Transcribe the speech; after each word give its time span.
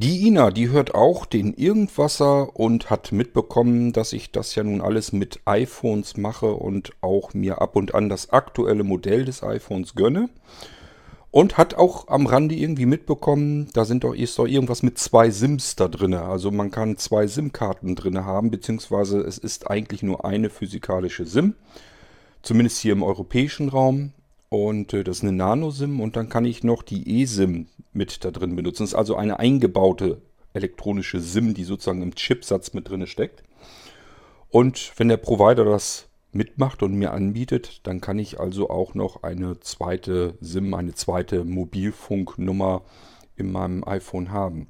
Die 0.00 0.28
Ina, 0.28 0.52
die 0.52 0.68
hört 0.68 0.94
auch 0.94 1.26
den 1.26 1.54
Irgendwasser 1.54 2.54
und 2.54 2.88
hat 2.88 3.10
mitbekommen, 3.10 3.92
dass 3.92 4.12
ich 4.12 4.30
das 4.30 4.54
ja 4.54 4.62
nun 4.62 4.80
alles 4.80 5.10
mit 5.10 5.40
iPhones 5.44 6.16
mache 6.16 6.52
und 6.52 6.92
auch 7.00 7.34
mir 7.34 7.60
ab 7.60 7.74
und 7.74 7.96
an 7.96 8.08
das 8.08 8.30
aktuelle 8.30 8.84
Modell 8.84 9.24
des 9.24 9.42
iPhones 9.42 9.96
gönne. 9.96 10.28
Und 11.32 11.58
hat 11.58 11.74
auch 11.74 12.06
am 12.06 12.26
Rande 12.26 12.54
irgendwie 12.54 12.86
mitbekommen, 12.86 13.70
da 13.72 13.84
sind 13.84 14.04
doch, 14.04 14.14
ist 14.14 14.38
doch 14.38 14.46
irgendwas 14.46 14.84
mit 14.84 14.98
zwei 14.98 15.30
SIMs 15.30 15.74
da 15.74 15.88
drin. 15.88 16.14
Also 16.14 16.52
man 16.52 16.70
kann 16.70 16.96
zwei 16.96 17.26
SIM-Karten 17.26 17.96
drin 17.96 18.24
haben, 18.24 18.52
beziehungsweise 18.52 19.18
es 19.18 19.36
ist 19.36 19.68
eigentlich 19.68 20.04
nur 20.04 20.24
eine 20.24 20.48
physikalische 20.48 21.26
SIM. 21.26 21.54
Zumindest 22.42 22.78
hier 22.78 22.92
im 22.92 23.02
europäischen 23.02 23.68
Raum. 23.68 24.12
Und 24.48 24.92
äh, 24.94 25.04
das 25.04 25.18
ist 25.18 25.22
eine 25.22 25.32
Nano-SIM 25.32 26.00
und 26.00 26.16
dann 26.16 26.28
kann 26.28 26.44
ich 26.44 26.64
noch 26.64 26.82
die 26.82 27.22
eSIM 27.22 27.66
mit 27.92 28.24
da 28.24 28.30
drin 28.30 28.56
benutzen. 28.56 28.84
Das 28.84 28.90
ist 28.90 28.96
also 28.96 29.16
eine 29.16 29.38
eingebaute 29.38 30.22
elektronische 30.54 31.20
SIM, 31.20 31.54
die 31.54 31.64
sozusagen 31.64 32.02
im 32.02 32.14
Chipsatz 32.14 32.72
mit 32.72 32.88
drin 32.88 33.06
steckt. 33.06 33.42
Und 34.50 34.92
wenn 34.96 35.08
der 35.08 35.18
Provider 35.18 35.64
das 35.64 36.08
mitmacht 36.32 36.82
und 36.82 36.94
mir 36.94 37.12
anbietet, 37.12 37.80
dann 37.84 38.00
kann 38.00 38.18
ich 38.18 38.40
also 38.40 38.70
auch 38.70 38.94
noch 38.94 39.22
eine 39.22 39.60
zweite 39.60 40.34
SIM, 40.40 40.74
eine 40.74 40.94
zweite 40.94 41.44
Mobilfunknummer 41.44 42.82
in 43.36 43.52
meinem 43.52 43.84
iPhone 43.84 44.30
haben. 44.30 44.68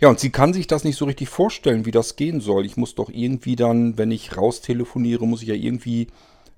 Ja, 0.00 0.08
und 0.08 0.20
sie 0.20 0.30
kann 0.30 0.52
sich 0.52 0.66
das 0.66 0.84
nicht 0.84 0.96
so 0.96 1.06
richtig 1.06 1.28
vorstellen, 1.28 1.84
wie 1.84 1.90
das 1.90 2.16
gehen 2.16 2.40
soll. 2.40 2.64
Ich 2.64 2.76
muss 2.76 2.94
doch 2.94 3.10
irgendwie 3.10 3.56
dann, 3.56 3.98
wenn 3.98 4.10
ich 4.10 4.36
raus 4.36 4.60
telefoniere, 4.60 5.26
muss 5.26 5.42
ich 5.42 5.48
ja 5.48 5.54
irgendwie 5.54 6.08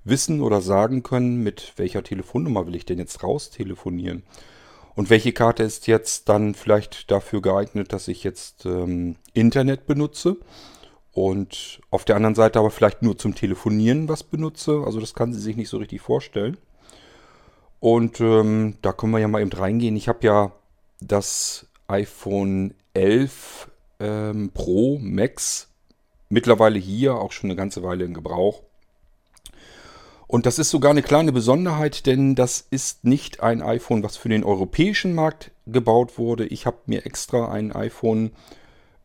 wissen 0.03 0.41
oder 0.41 0.61
sagen 0.61 1.03
können, 1.03 1.43
mit 1.43 1.73
welcher 1.77 2.03
Telefonnummer 2.03 2.67
will 2.67 2.75
ich 2.75 2.85
denn 2.85 2.99
jetzt 2.99 3.23
raus 3.23 3.49
telefonieren. 3.49 4.23
Und 4.95 5.09
welche 5.09 5.31
Karte 5.31 5.63
ist 5.63 5.87
jetzt 5.87 6.27
dann 6.27 6.53
vielleicht 6.53 7.11
dafür 7.11 7.41
geeignet, 7.41 7.93
dass 7.93 8.07
ich 8.07 8.23
jetzt 8.23 8.65
ähm, 8.65 9.15
Internet 9.33 9.87
benutze 9.87 10.37
und 11.13 11.81
auf 11.89 12.05
der 12.05 12.15
anderen 12.15 12.35
Seite 12.35 12.59
aber 12.59 12.71
vielleicht 12.71 13.01
nur 13.01 13.17
zum 13.17 13.35
Telefonieren 13.35 14.09
was 14.09 14.23
benutze. 14.23 14.83
Also 14.85 14.99
das 14.99 15.13
kann 15.13 15.33
sie 15.33 15.39
sich 15.39 15.55
nicht 15.55 15.69
so 15.69 15.77
richtig 15.77 16.01
vorstellen. 16.01 16.57
Und 17.79 18.21
ähm, 18.21 18.77
da 18.81 18.93
können 18.93 19.11
wir 19.11 19.19
ja 19.19 19.27
mal 19.27 19.41
eben 19.41 19.51
reingehen. 19.51 19.95
Ich 19.95 20.07
habe 20.07 20.25
ja 20.25 20.51
das 20.99 21.67
iPhone 21.87 22.73
11 22.93 23.69
ähm, 23.99 24.51
Pro 24.53 24.99
Max 24.99 25.69
mittlerweile 26.29 26.79
hier 26.79 27.15
auch 27.15 27.31
schon 27.31 27.49
eine 27.49 27.57
ganze 27.57 27.83
Weile 27.83 28.05
in 28.05 28.13
Gebrauch. 28.13 28.63
Und 30.31 30.45
das 30.45 30.59
ist 30.59 30.69
sogar 30.69 30.91
eine 30.91 31.01
kleine 31.01 31.33
Besonderheit, 31.33 32.05
denn 32.05 32.35
das 32.35 32.65
ist 32.69 33.03
nicht 33.03 33.43
ein 33.43 33.61
iPhone, 33.61 34.01
was 34.01 34.15
für 34.15 34.29
den 34.29 34.45
europäischen 34.45 35.13
Markt 35.13 35.51
gebaut 35.67 36.17
wurde. 36.17 36.45
Ich 36.45 36.65
habe 36.65 36.77
mir 36.85 37.05
extra 37.05 37.51
ein 37.51 37.73
iPhone 37.73 38.31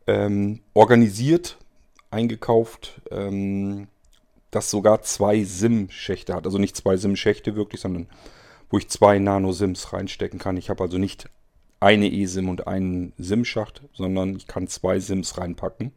ähm, 0.07 0.61
organisiert, 0.73 1.57
eingekauft, 2.11 3.01
ähm, 3.11 3.89
das 4.51 4.71
sogar 4.71 5.01
zwei 5.01 5.43
SIM-Schächte 5.43 6.33
hat. 6.33 6.45
Also 6.45 6.59
nicht 6.59 6.77
zwei 6.77 6.95
SIM-Schächte 6.95 7.57
wirklich, 7.57 7.81
sondern 7.81 8.07
wo 8.69 8.77
ich 8.77 8.87
zwei 8.87 9.19
Nano-SIMs 9.19 9.91
reinstecken 9.91 10.39
kann. 10.39 10.55
Ich 10.55 10.69
habe 10.69 10.81
also 10.81 10.97
nicht 10.97 11.29
eine 11.81 12.09
eSIM 12.09 12.47
und 12.47 12.67
einen 12.67 13.11
SIM-Schacht, 13.17 13.81
sondern 13.91 14.37
ich 14.37 14.47
kann 14.47 14.69
zwei 14.69 15.01
SIMs 15.01 15.37
reinpacken. 15.37 15.91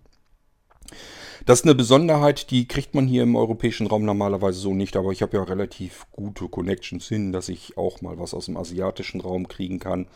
Das 1.47 1.61
ist 1.61 1.65
eine 1.65 1.75
Besonderheit, 1.75 2.51
die 2.51 2.69
kriegt 2.69 2.95
man 2.95 3.07
hier 3.07 3.23
im 3.23 3.35
europäischen 3.35 3.87
Raum 3.87 4.05
normalerweise 4.05 4.59
so 4.59 4.75
nicht, 4.75 4.97
aber 4.97 5.11
ich 5.11 5.23
habe 5.23 5.37
ja 5.37 5.43
relativ 5.43 6.07
gute 6.13 6.49
Connections 6.49 7.09
hin, 7.09 7.33
dass 7.33 7.49
ich 7.49 7.79
auch 7.79 8.03
mal 8.03 8.19
was 8.19 8.35
aus 8.35 8.47
dem 8.47 8.57
asiatischen 8.57 9.21
Raum 9.21 9.49
kriegen 9.49 9.79
kann. 9.79 10.07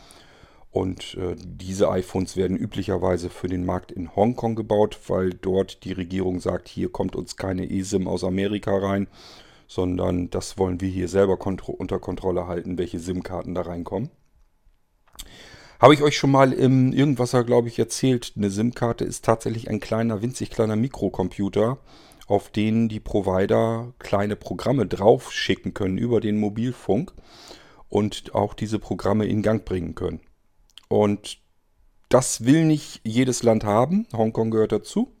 Und 0.71 1.15
äh, 1.15 1.35
diese 1.37 1.89
iPhones 1.89 2.35
werden 2.35 2.57
üblicherweise 2.57 3.29
für 3.29 3.47
den 3.47 3.65
Markt 3.65 3.91
in 3.91 4.13
Hongkong 4.15 4.55
gebaut, 4.55 4.99
weil 5.07 5.29
dort 5.29 5.83
die 5.85 5.93
Regierung 5.93 6.41
sagt, 6.41 6.67
hier 6.67 6.91
kommt 6.91 7.15
uns 7.15 7.37
keine 7.37 7.71
eSIM 7.71 8.07
aus 8.07 8.23
Amerika 8.23 8.77
rein, 8.77 9.07
sondern 9.67 10.29
das 10.29 10.57
wollen 10.57 10.81
wir 10.81 10.89
hier 10.89 11.07
selber 11.07 11.37
kontro 11.37 11.71
unter 11.71 11.99
Kontrolle 11.99 12.47
halten, 12.47 12.77
welche 12.77 12.99
SIM-Karten 12.99 13.55
da 13.55 13.61
reinkommen. 13.61 14.11
Habe 15.79 15.93
ich 15.93 16.01
euch 16.01 16.17
schon 16.17 16.31
mal 16.31 16.53
im 16.53 16.93
Irgendwasser, 16.93 17.43
glaube 17.43 17.67
ich, 17.67 17.77
erzählt. 17.77 18.33
Eine 18.37 18.49
SIM-Karte 18.49 19.03
ist 19.03 19.25
tatsächlich 19.25 19.69
ein 19.69 19.81
kleiner, 19.81 20.21
winzig 20.21 20.49
kleiner 20.49 20.77
Mikrocomputer, 20.77 21.79
auf 22.27 22.49
den 22.49 22.87
die 22.87 23.01
Provider 23.01 23.93
kleine 23.99 24.37
Programme 24.37 24.85
drauf 24.85 25.33
schicken 25.33 25.73
können 25.73 25.97
über 25.97 26.21
den 26.21 26.37
Mobilfunk 26.37 27.13
und 27.89 28.33
auch 28.33 28.53
diese 28.53 28.79
Programme 28.79 29.25
in 29.25 29.41
Gang 29.41 29.65
bringen 29.65 29.95
können. 29.95 30.21
Und 30.87 31.39
das 32.07 32.45
will 32.45 32.63
nicht 32.63 33.01
jedes 33.03 33.43
Land 33.43 33.65
haben. 33.65 34.07
Hongkong 34.13 34.51
gehört 34.51 34.71
dazu. 34.71 35.11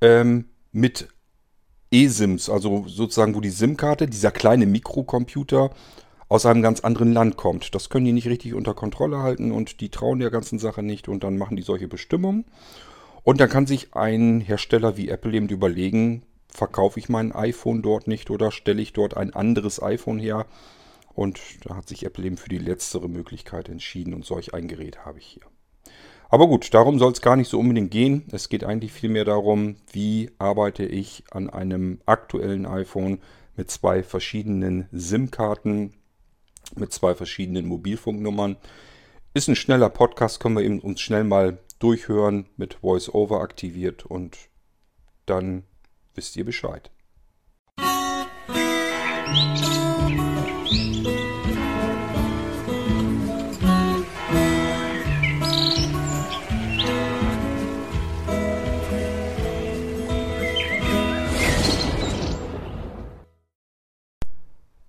Ähm, 0.00 0.46
mit 0.72 1.08
eSIMs, 1.92 2.48
also 2.48 2.84
sozusagen, 2.88 3.34
wo 3.34 3.40
die 3.40 3.50
SIM-Karte, 3.50 4.06
dieser 4.08 4.32
kleine 4.32 4.66
Mikrocomputer, 4.66 5.70
aus 6.30 6.46
einem 6.46 6.62
ganz 6.62 6.80
anderen 6.80 7.12
Land 7.12 7.36
kommt. 7.36 7.74
Das 7.74 7.90
können 7.90 8.04
die 8.06 8.12
nicht 8.12 8.28
richtig 8.28 8.54
unter 8.54 8.72
Kontrolle 8.72 9.18
halten 9.18 9.50
und 9.50 9.80
die 9.80 9.90
trauen 9.90 10.20
der 10.20 10.30
ganzen 10.30 10.60
Sache 10.60 10.80
nicht 10.82 11.08
und 11.08 11.24
dann 11.24 11.36
machen 11.36 11.56
die 11.56 11.62
solche 11.62 11.88
Bestimmungen. 11.88 12.44
Und 13.24 13.40
dann 13.40 13.50
kann 13.50 13.66
sich 13.66 13.94
ein 13.94 14.40
Hersteller 14.40 14.96
wie 14.96 15.08
Apple 15.08 15.34
eben 15.34 15.48
überlegen, 15.48 16.22
verkaufe 16.46 17.00
ich 17.00 17.08
mein 17.08 17.32
iPhone 17.32 17.82
dort 17.82 18.06
nicht 18.06 18.30
oder 18.30 18.52
stelle 18.52 18.80
ich 18.80 18.92
dort 18.92 19.16
ein 19.16 19.34
anderes 19.34 19.82
iPhone 19.82 20.20
her. 20.20 20.46
Und 21.14 21.40
da 21.64 21.74
hat 21.74 21.88
sich 21.88 22.06
Apple 22.06 22.24
eben 22.24 22.36
für 22.36 22.48
die 22.48 22.58
letztere 22.58 23.08
Möglichkeit 23.08 23.68
entschieden 23.68 24.14
und 24.14 24.24
solch 24.24 24.54
ein 24.54 24.68
Gerät 24.68 25.04
habe 25.04 25.18
ich 25.18 25.26
hier. 25.26 25.42
Aber 26.28 26.46
gut, 26.46 26.72
darum 26.72 27.00
soll 27.00 27.10
es 27.10 27.22
gar 27.22 27.34
nicht 27.34 27.48
so 27.48 27.58
unbedingt 27.58 27.90
gehen. 27.90 28.28
Es 28.30 28.48
geht 28.48 28.62
eigentlich 28.62 28.92
vielmehr 28.92 29.24
darum, 29.24 29.74
wie 29.90 30.30
arbeite 30.38 30.84
ich 30.84 31.24
an 31.32 31.50
einem 31.50 32.00
aktuellen 32.06 32.66
iPhone 32.66 33.18
mit 33.56 33.68
zwei 33.68 34.04
verschiedenen 34.04 34.86
SIM-Karten 34.92 35.94
mit 36.76 36.92
zwei 36.92 37.14
verschiedenen 37.14 37.66
Mobilfunknummern. 37.66 38.56
Ist 39.34 39.48
ein 39.48 39.56
schneller 39.56 39.90
Podcast, 39.90 40.40
können 40.40 40.56
wir 40.56 40.64
eben 40.64 40.80
uns 40.80 41.00
schnell 41.00 41.24
mal 41.24 41.58
durchhören, 41.78 42.46
mit 42.56 42.82
VoiceOver 42.82 43.40
aktiviert 43.40 44.04
und 44.04 44.36
dann 45.26 45.64
wisst 46.14 46.36
ihr 46.36 46.44
Bescheid. 46.44 46.90
Musik 49.32 49.69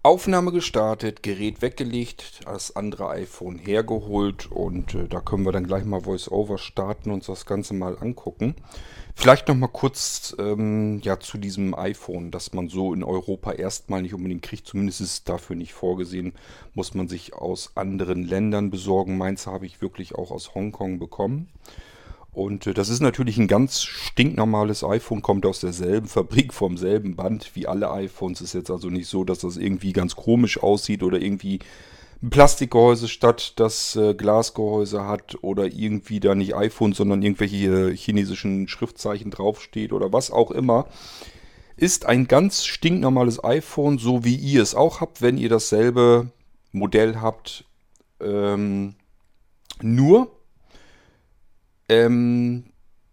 Aufnahme 0.04 0.52
gestartet, 0.52 1.22
Gerät 1.22 1.62
weggelegt, 1.62 2.40
das 2.46 2.76
andere 2.76 3.10
iPhone 3.10 3.60
hergeholt 3.60 4.52
und 4.52 4.96
äh, 4.96 5.08
da 5.08 5.22
können 5.22 5.46
wir 5.46 5.52
dann 5.52 5.68
gleich 5.68 5.86
mal 5.86 6.04
VoiceOver 6.04 6.58
starten 6.58 7.12
und 7.12 7.18
uns 7.18 7.28
das 7.28 7.46
Ganze 7.46 7.76
mal 7.76 7.96
angucken. 8.00 8.56
Vielleicht 9.14 9.48
noch 9.48 9.54
mal 9.54 9.68
kurz 9.68 10.36
ähm, 10.40 11.02
ja, 11.04 11.20
zu 11.20 11.38
diesem 11.38 11.76
iPhone, 11.76 12.32
das 12.32 12.52
man 12.54 12.68
so 12.68 12.96
in 12.96 13.04
Europa 13.04 13.52
erstmal 13.52 14.02
nicht 14.02 14.16
unbedingt 14.16 14.42
kriegt. 14.42 14.66
Zumindest 14.66 15.02
ist 15.02 15.14
es 15.14 15.24
dafür 15.24 15.56
nicht 15.56 15.74
vorgesehen. 15.74 16.34
Muss 16.74 16.96
man 16.96 17.08
sich 17.08 17.36
aus 17.36 17.74
anderen 17.76 18.24
Ländern 18.24 18.72
besorgen. 18.72 19.20
Meins 19.20 19.46
habe 19.46 19.68
ich 19.68 19.84
wirklich 19.84 20.16
auch 20.16 20.32
aus 20.32 20.56
Hongkong 20.56 20.98
bekommen. 20.98 21.50
Und 22.34 22.68
äh, 22.68 22.74
das 22.74 22.90
ist 22.90 23.02
natürlich 23.02 23.38
ein 23.38 23.48
ganz 23.48 23.84
stinknormales 23.84 24.84
iPhone, 24.84 25.22
kommt 25.22 25.46
aus 25.46 25.60
derselben 25.60 26.08
Fabrik, 26.08 26.54
vom 26.54 26.78
selben 26.78 27.16
Band 27.16 27.52
wie 27.56 27.68
alle 27.68 27.92
iPhones. 27.92 28.42
Ist 28.42 28.54
jetzt 28.54 28.72
also 28.72 28.90
nicht 28.90 29.08
so, 29.08 29.24
dass 29.24 29.40
das 29.40 29.58
irgendwie 29.58 29.94
ganz 29.94 30.16
komisch 30.16 30.62
aussieht 30.62 31.04
oder 31.04 31.22
irgendwie 31.22 31.60
ein 32.24 32.30
Plastikgehäuse 32.30 33.08
statt 33.08 33.54
das 33.56 33.96
äh, 33.96 34.14
Glasgehäuse 34.14 35.06
hat 35.06 35.38
oder 35.42 35.66
irgendwie 35.66 36.20
da 36.20 36.36
nicht 36.36 36.56
iPhone, 36.56 36.94
sondern 36.94 37.22
irgendwelche 37.22 37.92
chinesischen 37.92 38.68
Schriftzeichen 38.68 39.32
draufsteht 39.32 39.92
oder 39.92 40.14
was 40.14 40.32
auch 40.32 40.52
immer. 40.52 40.88
Ist 41.78 42.06
ein 42.06 42.28
ganz 42.28 42.66
stinknormales 42.66 43.44
iPhone, 43.44 43.98
so 43.98 44.24
wie 44.24 44.36
ihr 44.36 44.62
es 44.62 44.76
auch 44.76 45.02
habt, 45.02 45.22
wenn 45.22 45.38
ihr 45.38 45.50
dasselbe 45.50 46.30
Modell 46.72 47.20
habt. 47.22 47.66
Ähm, 48.20 48.94
nur 49.82 50.32
ähm, 51.92 52.64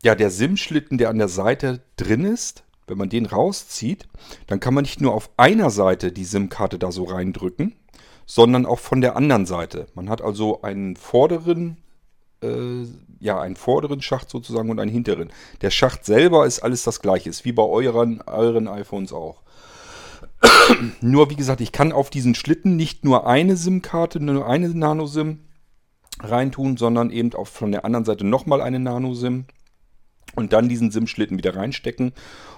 ja, 0.04 0.14
der 0.14 0.30
SIM-Schlitten, 0.30 0.98
der 0.98 1.10
an 1.10 1.18
der 1.18 1.28
Seite 1.28 1.82
drin 1.96 2.24
ist, 2.24 2.62
wenn 2.86 2.96
man 2.96 3.08
den 3.08 3.26
rauszieht, 3.26 4.08
dann 4.46 4.60
kann 4.60 4.72
man 4.72 4.82
nicht 4.82 5.00
nur 5.00 5.12
auf 5.12 5.30
einer 5.36 5.70
Seite 5.70 6.12
die 6.12 6.24
SIM-Karte 6.24 6.78
da 6.78 6.92
so 6.92 7.04
reindrücken, 7.04 7.74
sondern 8.24 8.66
auch 8.66 8.78
von 8.78 9.00
der 9.00 9.16
anderen 9.16 9.46
Seite. 9.46 9.88
Man 9.94 10.08
hat 10.08 10.22
also 10.22 10.62
einen 10.62 10.94
vorderen, 10.94 11.78
äh, 12.40 12.84
ja, 13.18 13.40
einen 13.40 13.56
vorderen 13.56 14.00
Schacht 14.00 14.30
sozusagen 14.30 14.70
und 14.70 14.78
einen 14.78 14.92
hinteren. 14.92 15.30
Der 15.60 15.70
Schacht 15.70 16.04
selber 16.04 16.46
ist 16.46 16.60
alles 16.60 16.84
das 16.84 17.00
gleiche, 17.00 17.28
ist 17.28 17.44
wie 17.44 17.52
bei 17.52 17.64
euren, 17.64 18.22
euren 18.22 18.68
iPhones 18.68 19.12
auch. 19.12 19.42
nur 21.00 21.30
wie 21.30 21.36
gesagt, 21.36 21.60
ich 21.60 21.72
kann 21.72 21.90
auf 21.90 22.10
diesen 22.10 22.36
Schlitten 22.36 22.76
nicht 22.76 23.04
nur 23.04 23.26
eine 23.26 23.56
SIM-Karte, 23.56 24.20
nur 24.20 24.46
eine 24.46 24.68
Nano-SIM 24.68 25.40
reintun, 26.20 26.76
sondern 26.76 27.10
eben 27.10 27.32
auch 27.34 27.46
von 27.46 27.72
der 27.72 27.84
anderen 27.84 28.04
Seite 28.04 28.26
nochmal 28.26 28.60
eine 28.60 28.78
Nano-SIM 28.78 29.46
und 30.34 30.52
dann 30.52 30.68
diesen 30.68 30.90
SIM-Schlitten 30.90 31.38
wieder 31.38 31.56
reinstecken 31.56 32.12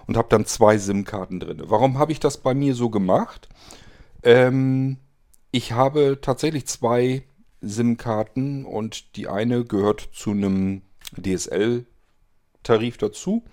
und 0.06 0.16
habe 0.16 0.28
dann 0.28 0.46
zwei 0.46 0.78
SIM-Karten 0.78 1.40
drin. 1.40 1.62
Warum 1.64 1.98
habe 1.98 2.12
ich 2.12 2.20
das 2.20 2.38
bei 2.38 2.54
mir 2.54 2.74
so 2.74 2.90
gemacht? 2.90 3.48
Ähm, 4.22 4.98
ich 5.50 5.72
habe 5.72 6.18
tatsächlich 6.20 6.66
zwei 6.66 7.24
SIM-Karten 7.60 8.64
und 8.64 9.16
die 9.16 9.28
eine 9.28 9.64
gehört 9.64 10.08
zu 10.12 10.30
einem 10.30 10.82
DSL-Tarif 11.16 12.98
dazu. 12.98 13.44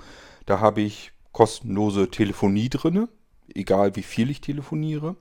Da 0.46 0.60
habe 0.60 0.82
ich 0.82 1.12
kostenlose 1.32 2.10
Telefonie 2.10 2.70
drin, 2.70 3.08
egal 3.54 3.96
wie 3.96 4.04
viel 4.04 4.30
ich 4.30 4.42
telefoniere. 4.42 5.16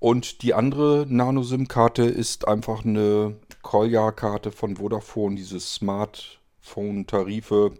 Und 0.00 0.42
die 0.42 0.54
andere 0.54 1.06
Nano-SIM-Karte 1.08 2.02
ist 2.04 2.48
einfach 2.48 2.84
eine 2.84 3.36
Kolja-Karte 3.62 4.50
von 4.50 4.76
Vodafone, 4.76 5.36
diese 5.36 5.60
Smartphone-Tarife. 5.60 7.72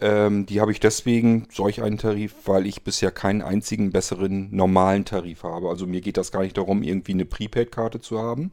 Ähm, 0.00 0.46
die 0.46 0.62
habe 0.62 0.72
ich 0.72 0.80
deswegen, 0.80 1.46
solch 1.52 1.82
einen 1.82 1.98
Tarif, 1.98 2.34
weil 2.46 2.66
ich 2.66 2.82
bisher 2.82 3.10
keinen 3.10 3.42
einzigen 3.42 3.92
besseren 3.92 4.48
normalen 4.54 5.04
Tarif 5.04 5.42
habe. 5.42 5.68
Also 5.68 5.86
mir 5.86 6.00
geht 6.00 6.16
das 6.16 6.32
gar 6.32 6.40
nicht 6.42 6.56
darum, 6.56 6.82
irgendwie 6.82 7.12
eine 7.12 7.26
Prepaid-Karte 7.26 8.00
zu 8.00 8.18
haben. 8.18 8.50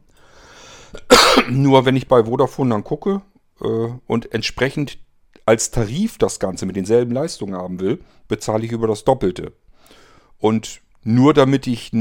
Nur 1.49 1.85
wenn 1.85 1.95
ich 1.95 2.09
bei 2.09 2.25
Vodafone 2.25 2.71
dann 2.71 2.83
gucke 2.83 3.21
äh, 3.61 3.87
und 4.05 4.33
entsprechend 4.33 4.97
als 5.45 5.71
Tarif 5.71 6.17
das 6.17 6.39
Ganze 6.39 6.65
mit 6.65 6.75
denselben 6.75 7.13
Leistungen 7.13 7.55
haben 7.55 7.79
will, 7.79 7.99
bezahle 8.27 8.65
ich 8.65 8.73
über 8.73 8.87
das 8.87 9.05
Doppelte. 9.05 9.53
Und 10.39 10.81
nur 11.03 11.33
damit 11.35 11.67
ich 11.67 11.93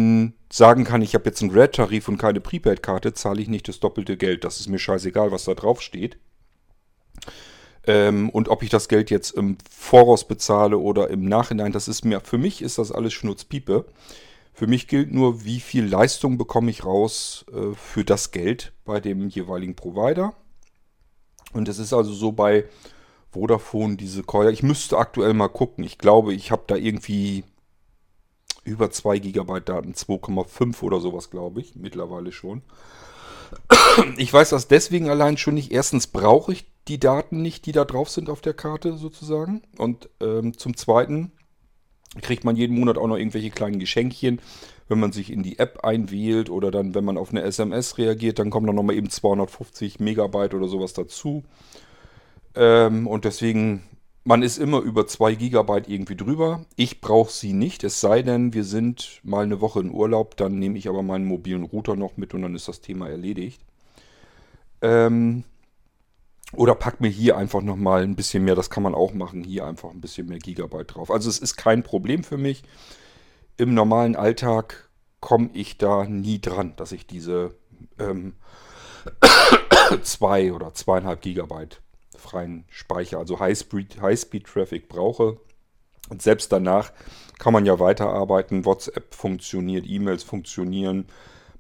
sagen 0.55 0.85
kann, 0.85 1.03
ich 1.03 1.15
habe 1.15 1.25
jetzt 1.25 1.43
einen 1.43 1.51
Red-Tarif 1.51 2.06
und 2.06 2.17
keine 2.17 2.41
Prepaid-Karte, 2.41 3.12
zahle 3.12 3.43
ich 3.43 3.49
nicht 3.49 3.67
das 3.67 3.81
doppelte 3.81 4.17
Geld. 4.17 4.45
Das 4.45 4.61
ist 4.61 4.69
mir 4.69 4.79
scheißegal, 4.79 5.33
was 5.33 5.47
da 5.47 5.55
drauf 5.55 5.83
steht. 5.83 6.17
Ähm, 7.89 8.31
und 8.31 8.49
ob 8.49 8.62
ich 8.62 8.71
das 8.71 8.87
Geld 8.87 9.11
jetzt 9.11 9.33
im 9.33 9.59
Voraus 9.69 10.29
bezahle 10.29 10.79
oder 10.79 11.11
im 11.11 11.25
Nachhinein, 11.25 11.73
das 11.73 11.89
ist 11.89 12.05
mir, 12.05 12.21
für 12.21 12.39
mich 12.39 12.62
ist 12.62 12.79
das 12.79 12.93
alles 12.93 13.12
Schnurzpiepe. 13.15 13.85
Für 14.53 14.69
mich 14.69 14.87
gilt 14.87 15.12
nur, 15.12 15.45
wie 15.45 15.59
viel 15.59 15.87
Leistung 15.87 16.39
bekomme 16.39 16.71
ich 16.71 16.85
raus 16.85 17.45
äh, 17.53 17.75
für 17.75 18.05
das 18.05 18.31
Geld 18.31 18.73
bei 18.85 19.01
dem 19.01 19.27
jeweiligen 19.29 19.75
Provider. 19.75 20.35
Und 21.53 21.69
es 21.69 21.81
ist 21.81 21.93
also 21.93 22.12
so 22.12 22.31
bei 22.31 22.65
Vodafone 23.33 23.97
diese 23.97 24.23
Call. 24.23 24.53
Ich 24.53 24.62
müsste 24.62 24.99
aktuell 24.99 25.35
mal 25.35 25.49
gucken. 25.49 25.83
Ich 25.83 25.99
glaube, 25.99 26.33
ich 26.33 26.53
habe 26.53 26.62
da 26.69 26.77
irgendwie 26.77 27.43
über 28.64 28.90
2 28.90 29.19
GB 29.19 29.61
Daten, 29.61 29.93
2,5 29.93 30.82
oder 30.82 31.00
sowas, 31.00 31.31
glaube 31.31 31.61
ich, 31.61 31.75
mittlerweile 31.76 32.32
schon. 32.32 32.62
Ich 34.16 34.32
weiß 34.32 34.50
das 34.50 34.69
deswegen 34.69 35.08
allein 35.08 35.37
schon 35.37 35.55
nicht. 35.55 35.70
Erstens 35.70 36.08
brauche 36.08 36.52
ich 36.52 36.64
die 36.88 36.99
Daten 36.99 37.43
nicht, 37.43 37.66
die 37.66 37.72
da 37.72 37.84
drauf 37.84 38.11
sind 38.11 38.28
auf 38.28 38.40
der 38.40 38.55
Karte 38.55 38.94
sozusagen. 38.96 39.62
Und 39.78 40.08
ähm, 40.20 40.56
zum 40.58 40.76
Zweiten 40.76 41.32
kriegt 42.20 42.44
man 42.44 42.56
jeden 42.56 42.78
Monat 42.78 42.99
auch 42.99 43.06
noch 43.06 43.16
irgendwelche 43.16 43.50
kleinen 43.50 43.78
Geschenkchen. 43.78 44.40
Wenn 44.88 45.00
man 45.00 45.12
sich 45.12 45.32
in 45.32 45.43
die 45.43 45.58
App 45.58 45.84
einwählt 45.84 46.50
oder 46.50 46.70
dann, 46.70 46.94
wenn 46.94 47.05
man 47.05 47.17
auf 47.17 47.31
eine 47.31 47.43
SMS 47.43 47.96
reagiert, 47.96 48.38
dann 48.38 48.50
kommen 48.50 48.67
dann 48.67 48.76
nochmal 48.76 48.96
eben 48.96 49.08
250 49.08 49.99
Megabyte 49.99 50.55
oder 50.55 50.69
sowas 50.69 50.93
dazu. 50.93 51.44
Ähm, 52.55 53.06
und 53.06 53.25
deswegen, 53.25 53.82
man 54.25 54.43
ist 54.43 54.59
immer 54.59 54.81
über 54.81 55.06
2 55.06 55.35
Gigabyte 55.35 55.88
irgendwie 55.88 56.17
drüber. 56.17 56.65
Ich 56.76 57.00
brauche 57.03 57.31
sie 57.31 57.53
nicht, 57.53 57.85
es 57.85 58.00
sei 58.00 58.23
denn, 58.23 58.55
wir 58.55 58.65
sind 58.65 59.21
mal 59.23 59.44
eine 59.44 59.61
Woche 59.61 59.81
in 59.81 59.93
Urlaub, 59.93 60.37
dann 60.37 60.59
nehme 60.59 60.79
ich 60.79 60.88
aber 60.88 61.03
meinen 61.03 61.26
mobilen 61.26 61.65
Router 61.65 61.94
noch 61.94 62.17
mit 62.17 62.32
und 62.32 62.43
dann 62.43 62.55
ist 62.55 62.67
das 62.67 62.81
Thema 62.81 63.09
erledigt. 63.09 63.61
Ähm, 64.81 65.44
oder 66.55 66.75
pack 66.75 67.00
mir 67.00 67.09
hier 67.09 67.37
einfach 67.37 67.61
nochmal 67.61 68.03
ein 68.03 68.17
bisschen 68.17 68.44
mehr, 68.44 68.55
das 68.55 68.71
kann 68.71 68.82
man 68.82 68.94
auch 68.94 69.12
machen, 69.12 69.44
hier 69.44 69.67
einfach 69.67 69.91
ein 69.91 70.00
bisschen 70.00 70.29
mehr 70.29 70.38
Gigabyte 70.38 70.94
drauf. 70.94 71.11
Also 71.11 71.29
es 71.29 71.38
ist 71.38 71.56
kein 71.56 71.82
Problem 71.82 72.25
für 72.25 72.38
mich. 72.38 72.62
Im 73.59 73.75
normalen 73.75 74.17
Alltag 74.17 74.88
komme 75.20 75.50
ich 75.53 75.77
da 75.79 76.05
nie 76.05 76.41
dran, 76.41 76.75
dass 76.77 76.93
ich 76.93 77.06
diese 77.06 77.55
ähm, 77.99 78.35
zwei 80.03 80.53
oder 80.53 80.73
zweieinhalb 80.73 81.20
Gigabyte 81.20 81.82
freien 82.25 82.65
Speicher, 82.69 83.19
also 83.19 83.38
High-Speed-Traffic 83.38 84.88
brauche. 84.88 85.38
Und 86.11 86.23
selbst 86.23 86.53
danach 86.53 86.93
kann 87.38 87.53
man 87.53 87.67
ja 87.67 87.79
weiterarbeiten. 87.79 88.65
WhatsApp 88.65 89.15
funktioniert, 89.15 89.87
E-Mails 89.87 90.23
funktionieren, 90.23 91.06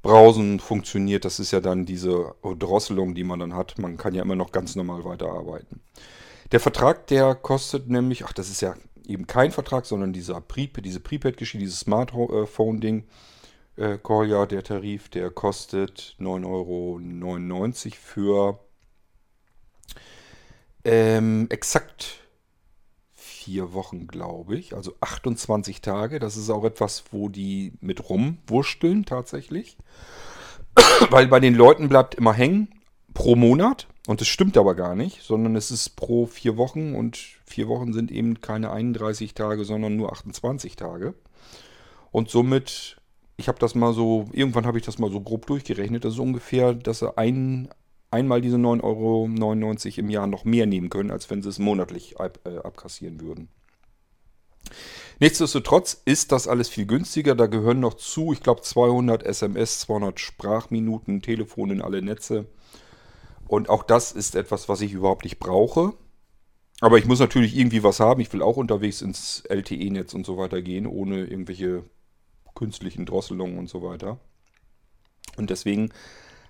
Browsen 0.02 0.60
funktioniert. 0.60 1.24
Das 1.24 1.38
ist 1.38 1.50
ja 1.52 1.60
dann 1.60 1.86
diese 1.86 2.34
Drosselung, 2.58 3.14
die 3.14 3.24
man 3.24 3.40
dann 3.40 3.54
hat. 3.54 3.78
Man 3.78 3.96
kann 3.96 4.14
ja 4.14 4.22
immer 4.22 4.36
noch 4.36 4.52
ganz 4.52 4.76
normal 4.76 5.04
weiterarbeiten. 5.04 5.80
Der 6.52 6.60
Vertrag, 6.60 7.06
der 7.06 7.34
kostet 7.34 7.88
nämlich, 7.88 8.24
ach, 8.24 8.32
das 8.32 8.50
ist 8.50 8.60
ja 8.60 8.74
eben 9.06 9.26
kein 9.26 9.50
Vertrag, 9.50 9.86
sondern 9.86 10.12
dieser 10.12 10.40
Pre 10.40 10.68
diese 10.68 11.00
Prepaid-Geschichte, 11.00 11.64
dieses 11.64 11.80
Smartphone-Ding. 11.80 13.04
Äh, 13.76 13.98
Kolja, 13.98 14.46
der 14.46 14.62
Tarif, 14.62 15.08
der 15.08 15.30
kostet 15.30 16.16
9,99 16.20 16.46
Euro 16.46 17.00
für 18.00 18.58
ähm, 20.84 21.46
exakt 21.50 22.20
vier 23.12 23.72
Wochen, 23.72 24.06
glaube 24.06 24.56
ich. 24.56 24.74
Also 24.74 24.94
28 25.00 25.80
Tage. 25.80 26.18
Das 26.18 26.36
ist 26.36 26.50
auch 26.50 26.64
etwas, 26.64 27.04
wo 27.10 27.28
die 27.28 27.72
mit 27.80 28.08
rumwursteln 28.08 29.04
tatsächlich. 29.04 29.76
Weil 31.10 31.26
bei 31.28 31.40
den 31.40 31.54
Leuten 31.54 31.88
bleibt 31.88 32.14
immer 32.14 32.32
hängen 32.32 32.68
pro 33.12 33.36
Monat. 33.36 33.86
Und 34.06 34.20
das 34.20 34.28
stimmt 34.28 34.58
aber 34.58 34.74
gar 34.74 34.94
nicht, 34.94 35.22
sondern 35.22 35.56
es 35.56 35.70
ist 35.70 35.96
pro 35.96 36.26
vier 36.26 36.58
Wochen 36.58 36.94
und 36.94 37.16
vier 37.46 37.68
Wochen 37.68 37.94
sind 37.94 38.10
eben 38.10 38.42
keine 38.42 38.70
31 38.70 39.32
Tage, 39.32 39.64
sondern 39.64 39.96
nur 39.96 40.12
28 40.12 40.76
Tage. 40.76 41.14
Und 42.10 42.28
somit, 42.28 42.98
ich 43.38 43.48
habe 43.48 43.58
das 43.58 43.74
mal 43.74 43.94
so, 43.94 44.28
irgendwann 44.32 44.66
habe 44.66 44.78
ich 44.78 44.84
das 44.84 44.98
mal 44.98 45.10
so 45.10 45.20
grob 45.20 45.46
durchgerechnet, 45.46 46.04
das 46.04 46.14
ist 46.14 46.18
ungefähr, 46.18 46.74
dass 46.74 47.00
er 47.00 47.16
ein, 47.16 47.70
einmal 48.14 48.40
diese 48.40 48.56
9,99 48.56 48.82
Euro 48.84 50.00
im 50.00 50.10
Jahr 50.10 50.26
noch 50.26 50.44
mehr 50.44 50.66
nehmen 50.66 50.88
können, 50.88 51.10
als 51.10 51.28
wenn 51.30 51.42
sie 51.42 51.48
es 51.48 51.58
monatlich 51.58 52.18
ab, 52.18 52.38
äh, 52.44 52.58
abkassieren 52.58 53.20
würden. 53.20 53.48
Nichtsdestotrotz 55.20 56.00
ist 56.04 56.32
das 56.32 56.48
alles 56.48 56.68
viel 56.68 56.86
günstiger. 56.86 57.34
Da 57.34 57.46
gehören 57.46 57.80
noch 57.80 57.94
zu, 57.94 58.32
ich 58.32 58.42
glaube, 58.42 58.62
200 58.62 59.22
SMS, 59.22 59.80
200 59.80 60.18
Sprachminuten, 60.18 61.22
Telefon 61.22 61.70
in 61.70 61.82
alle 61.82 62.02
Netze. 62.02 62.46
Und 63.46 63.68
auch 63.68 63.82
das 63.82 64.12
ist 64.12 64.34
etwas, 64.34 64.68
was 64.68 64.80
ich 64.80 64.92
überhaupt 64.92 65.24
nicht 65.24 65.38
brauche. 65.38 65.92
Aber 66.80 66.98
ich 66.98 67.06
muss 67.06 67.20
natürlich 67.20 67.56
irgendwie 67.56 67.82
was 67.82 68.00
haben. 68.00 68.20
Ich 68.20 68.32
will 68.32 68.42
auch 68.42 68.56
unterwegs 68.56 69.02
ins 69.02 69.44
LTE-Netz 69.48 70.14
und 70.14 70.26
so 70.26 70.36
weiter 70.38 70.62
gehen, 70.62 70.86
ohne 70.86 71.24
irgendwelche 71.24 71.84
künstlichen 72.54 73.06
Drosselungen 73.06 73.58
und 73.58 73.68
so 73.68 73.82
weiter. 73.82 74.18
Und 75.36 75.50
deswegen 75.50 75.90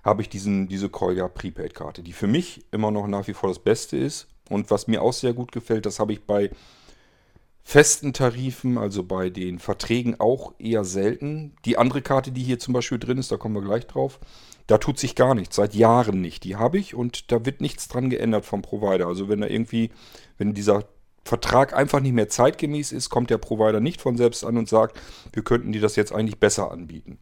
habe 0.05 0.23
ich 0.23 0.29
diesen, 0.29 0.69
diese 0.69 0.91
Kolja 0.91 1.29
Prepaid-Karte, 1.29 2.03
die 2.03 2.13
für 2.13 2.27
mich 2.27 2.65
immer 2.71 2.91
noch 2.91 3.07
nach 3.07 3.27
wie 3.27 3.35
vor 3.35 3.49
das 3.49 3.59
Beste 3.59 3.97
ist. 3.97 4.29
Und 4.51 4.71
was 4.71 4.87
mir 4.87 5.03
auch 5.03 5.15
sehr 5.15 5.33
gut 5.33 5.51
gefällt, 5.51 5.87
das 5.87 5.99
habe 5.99 6.13
ich 6.13 6.25
bei 6.25 6.51
festen 7.63 8.13
Tarifen, 8.13 8.77
also 8.77 9.03
bei 9.03 9.31
den 9.31 9.59
Verträgen 9.59 10.21
auch 10.21 10.53
eher 10.59 10.85
selten. 10.85 11.57
Die 11.65 11.79
andere 11.79 12.03
Karte, 12.03 12.31
die 12.31 12.43
hier 12.43 12.59
zum 12.59 12.75
Beispiel 12.75 12.99
drin 12.99 13.17
ist, 13.17 13.33
da 13.33 13.39
kommen 13.39 13.55
wir 13.55 13.63
gleich 13.63 13.87
drauf, 13.87 14.21
da 14.67 14.77
tut 14.77 14.99
sich 14.99 15.15
gar 15.15 15.35
nichts, 15.35 15.57
seit 15.57 15.75
Jahren 15.75 16.21
nicht. 16.21 16.45
Die 16.45 16.57
habe 16.57 16.79
ich 16.79 16.95
und 16.95 17.33
da 17.33 17.47
wird 17.47 17.63
nichts 17.63 17.89
dran 17.89 18.11
geändert 18.11 18.45
vom 18.45 18.61
Provider. 18.61 19.07
Also 19.07 19.31
wenn 19.31 19.41
da 19.41 19.47
irgendwie, 19.47 19.91
wenn 20.37 20.53
dieser 20.53 20.85
Vertrag 21.25 21.73
einfach 21.73 22.01
nicht 22.01 22.13
mehr 22.13 22.29
zeitgemäß 22.29 22.93
ist, 22.93 23.09
kommt 23.09 23.31
der 23.31 23.39
Provider 23.39 23.81
nicht 23.81 24.03
von 24.03 24.19
selbst 24.19 24.45
an 24.45 24.59
und 24.59 24.69
sagt, 24.69 25.01
wir 25.33 25.43
könnten 25.43 25.73
dir 25.73 25.81
das 25.81 25.97
jetzt 25.97 26.13
eigentlich 26.13 26.39
besser 26.39 26.71
anbieten. 26.71 27.19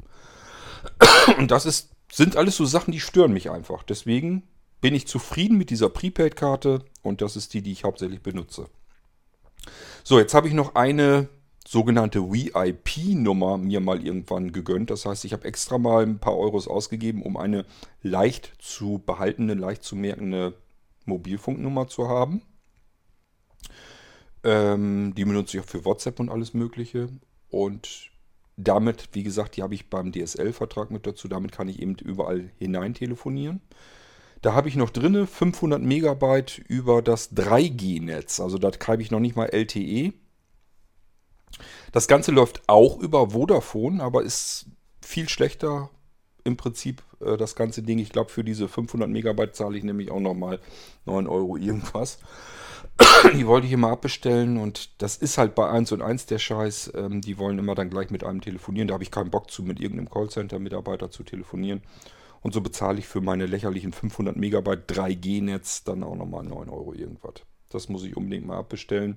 Und 1.38 1.52
das 1.52 1.66
ist 1.66 1.90
sind 2.12 2.36
alles 2.36 2.56
so 2.56 2.66
Sachen, 2.66 2.92
die 2.92 3.00
stören 3.00 3.32
mich 3.32 3.50
einfach. 3.50 3.82
Deswegen 3.82 4.42
bin 4.82 4.94
ich 4.94 5.06
zufrieden 5.06 5.56
mit 5.56 5.70
dieser 5.70 5.88
Prepaid-Karte 5.88 6.84
und 7.00 7.22
das 7.22 7.36
ist 7.36 7.54
die, 7.54 7.62
die 7.62 7.72
ich 7.72 7.84
hauptsächlich 7.84 8.20
benutze. 8.20 8.68
So, 10.04 10.18
jetzt 10.18 10.34
habe 10.34 10.46
ich 10.46 10.52
noch 10.52 10.74
eine 10.74 11.30
sogenannte 11.66 12.30
VIP-Nummer 12.30 13.56
mir 13.56 13.80
mal 13.80 14.04
irgendwann 14.04 14.52
gegönnt. 14.52 14.90
Das 14.90 15.06
heißt, 15.06 15.24
ich 15.24 15.32
habe 15.32 15.46
extra 15.46 15.78
mal 15.78 16.02
ein 16.02 16.18
paar 16.18 16.36
Euros 16.36 16.68
ausgegeben, 16.68 17.22
um 17.22 17.38
eine 17.38 17.64
leicht 18.02 18.52
zu 18.58 19.00
behaltene, 19.06 19.54
leicht 19.54 19.82
zu 19.82 19.96
merkende 19.96 20.54
Mobilfunknummer 21.06 21.88
zu 21.88 22.08
haben. 22.08 22.42
Ähm, 24.44 25.14
die 25.16 25.24
benutze 25.24 25.56
ich 25.56 25.64
auch 25.64 25.68
für 25.68 25.86
WhatsApp 25.86 26.20
und 26.20 26.28
alles 26.28 26.52
Mögliche. 26.52 27.08
Und 27.48 28.11
damit, 28.62 29.08
wie 29.12 29.22
gesagt, 29.22 29.56
die 29.56 29.62
habe 29.62 29.74
ich 29.74 29.90
beim 29.90 30.12
DSL-Vertrag 30.12 30.90
mit 30.90 31.06
dazu. 31.06 31.28
Damit 31.28 31.52
kann 31.52 31.68
ich 31.68 31.80
eben 31.80 31.96
überall 31.96 32.50
hinein 32.58 32.94
telefonieren. 32.94 33.60
Da 34.40 34.54
habe 34.54 34.68
ich 34.68 34.76
noch 34.76 34.90
drinne 34.90 35.26
500 35.26 35.80
Megabyte 35.80 36.58
über 36.58 37.00
das 37.00 37.32
3G-Netz. 37.32 38.40
Also 38.40 38.58
da 38.58 38.70
habe 38.86 39.02
ich 39.02 39.10
noch 39.10 39.20
nicht 39.20 39.36
mal 39.36 39.46
LTE. 39.46 40.12
Das 41.92 42.08
Ganze 42.08 42.32
läuft 42.32 42.62
auch 42.66 42.98
über 42.98 43.30
Vodafone, 43.30 44.02
aber 44.02 44.22
ist 44.22 44.66
viel 45.00 45.28
schlechter 45.28 45.90
im 46.44 46.56
Prinzip 46.56 47.02
äh, 47.22 47.36
das 47.36 47.54
ganze 47.54 47.82
Ding. 47.82 47.98
Ich 47.98 48.10
glaube, 48.10 48.30
für 48.30 48.44
diese 48.44 48.68
500 48.68 49.08
Megabyte 49.08 49.54
zahle 49.54 49.78
ich 49.78 49.84
nämlich 49.84 50.10
auch 50.10 50.20
nochmal 50.20 50.58
9 51.06 51.26
Euro 51.26 51.56
irgendwas. 51.56 52.18
die 53.34 53.46
wollte 53.46 53.66
ich 53.66 53.72
immer 53.72 53.90
abbestellen 53.90 54.58
und 54.58 55.02
das 55.02 55.16
ist 55.16 55.38
halt 55.38 55.54
bei 55.54 55.68
1 55.68 55.92
und 55.92 56.02
1 56.02 56.26
der 56.26 56.38
Scheiß. 56.38 56.92
Ähm, 56.94 57.20
die 57.20 57.38
wollen 57.38 57.58
immer 57.58 57.74
dann 57.74 57.90
gleich 57.90 58.10
mit 58.10 58.24
einem 58.24 58.40
telefonieren. 58.40 58.88
Da 58.88 58.94
habe 58.94 59.04
ich 59.04 59.10
keinen 59.10 59.30
Bock 59.30 59.50
zu, 59.50 59.62
mit 59.62 59.80
irgendeinem 59.80 60.10
Callcenter-Mitarbeiter 60.10 61.10
zu 61.10 61.22
telefonieren. 61.22 61.82
Und 62.42 62.54
so 62.54 62.60
bezahle 62.60 62.98
ich 62.98 63.06
für 63.06 63.20
meine 63.20 63.46
lächerlichen 63.46 63.92
500 63.92 64.36
Megabyte 64.36 64.90
3G-Netz 64.90 65.84
dann 65.84 66.02
auch 66.02 66.16
nochmal 66.16 66.42
9 66.42 66.68
Euro 66.68 66.92
irgendwas. 66.92 67.34
Das 67.68 67.88
muss 67.88 68.04
ich 68.04 68.16
unbedingt 68.16 68.46
mal 68.46 68.58
abbestellen. 68.58 69.16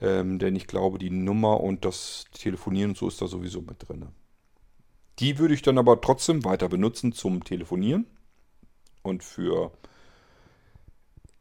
Ähm, 0.00 0.38
denn 0.38 0.56
ich 0.56 0.66
glaube, 0.66 0.98
die 0.98 1.10
Nummer 1.10 1.60
und 1.60 1.84
das 1.84 2.24
Telefonieren 2.32 2.90
und 2.92 2.96
so 2.96 3.08
ist 3.08 3.20
da 3.20 3.26
sowieso 3.26 3.60
mit 3.60 3.88
drin. 3.88 4.06
Die 5.18 5.38
würde 5.38 5.54
ich 5.54 5.62
dann 5.62 5.78
aber 5.78 6.00
trotzdem 6.00 6.44
weiter 6.44 6.68
benutzen 6.68 7.12
zum 7.12 7.42
Telefonieren 7.42 8.06
und 9.02 9.24
für 9.24 9.72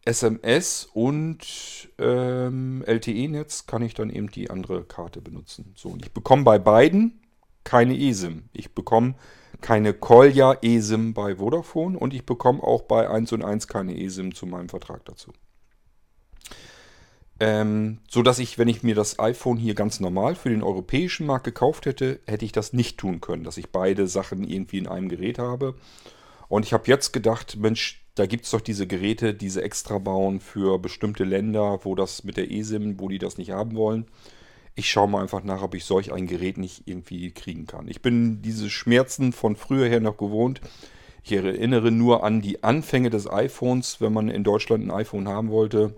SMS 0.06 0.90
und 0.94 1.90
ähm, 1.98 2.84
LTE-Netz 2.86 3.66
kann 3.66 3.82
ich 3.82 3.94
dann 3.94 4.10
eben 4.10 4.32
die 4.32 4.50
andere 4.50 4.86
Karte 4.86 5.22
benutzen. 5.22 5.74
So, 5.76 5.90
und 5.90 6.04
ich 6.06 6.14
bekomme 6.14 6.44
bei 6.44 6.58
beiden 6.58 7.22
keine 7.66 7.98
eSIM. 7.98 8.46
Ich 8.54 8.74
bekomme 8.74 9.16
keine 9.60 9.94
Kolja 9.94 10.58
eSIM 10.62 11.14
bei 11.14 11.36
Vodafone 11.36 12.00
und 12.00 12.14
ich 12.14 12.26
bekomme 12.26 12.64
auch 12.64 12.84
bei 12.84 13.10
1 13.10 13.34
und 13.34 13.44
1 13.44 13.68
keine 13.68 14.00
eSIM 14.00 14.34
zu 14.34 14.46
meinem 14.46 14.70
Vertrag 14.70 15.04
dazu. 15.06 15.34
Ähm, 17.40 18.00
so 18.10 18.24
dass 18.24 18.40
ich, 18.40 18.58
wenn 18.58 18.68
ich 18.68 18.84
mir 18.84 18.96
das 18.96 19.20
iPhone 19.20 19.58
hier 19.58 19.76
ganz 19.76 20.00
normal 20.00 20.36
für 20.36 20.50
den 20.50 20.64
europäischen 20.64 21.28
Markt 21.28 21.44
gekauft 21.44 21.86
hätte, 21.86 22.20
hätte 22.26 22.46
ich 22.46 22.52
das 22.52 22.74
nicht 22.74 22.98
tun 22.98 23.22
können, 23.22 23.44
dass 23.44 23.58
ich 23.58 23.70
beide 23.70 24.08
Sachen 24.08 24.44
irgendwie 24.44 24.80
in 24.80 24.88
einem 24.88 25.10
Gerät 25.10 25.38
habe. 25.38 25.76
Und 26.50 26.66
ich 26.66 26.74
habe 26.74 26.86
jetzt 26.88 27.14
gedacht, 27.14 27.58
Mensch, 27.58 28.04
da 28.16 28.26
gibt 28.26 28.46
es 28.46 28.52
doch 28.52 28.62
diese 28.62 28.88
Geräte, 28.88 29.34
diese 29.34 29.62
extra 29.62 30.00
bauen 30.00 30.40
für 30.40 30.80
bestimmte 30.80 31.24
Länder, 31.24 31.80
wo 31.84 31.94
das 31.94 32.24
mit 32.24 32.38
der 32.38 32.50
eSIM, 32.50 33.00
wo 33.00 33.10
die 33.10 33.20
das 33.20 33.38
nicht 33.38 33.52
haben 33.52 33.76
wollen. 33.76 34.08
Ich 34.74 34.90
schaue 34.90 35.08
mal 35.08 35.22
einfach 35.22 35.44
nach, 35.44 35.62
ob 35.62 35.76
ich 35.76 35.86
solch 35.86 36.12
ein 36.12 36.28
Gerät 36.28 36.58
nicht 36.58 36.84
irgendwie 36.86 37.32
kriegen 37.32 37.68
kann. 37.68 37.88
Ich 37.88 38.02
bin 38.02 38.42
diese 38.42 38.70
Schmerzen 38.70 39.34
von 39.34 39.56
früher 39.56 39.88
her 39.88 40.00
noch 40.00 40.18
gewohnt. 40.18 40.62
Ich 41.24 41.34
erinnere 41.34 41.92
nur 41.92 42.24
an 42.24 42.42
die 42.42 42.64
Anfänge 42.64 43.10
des 43.10 43.30
iPhones. 43.30 44.02
Wenn 44.02 44.14
man 44.14 44.30
in 44.30 44.44
Deutschland 44.44 44.86
ein 44.86 44.92
iPhone 44.92 45.28
haben 45.28 45.50
wollte, 45.50 45.94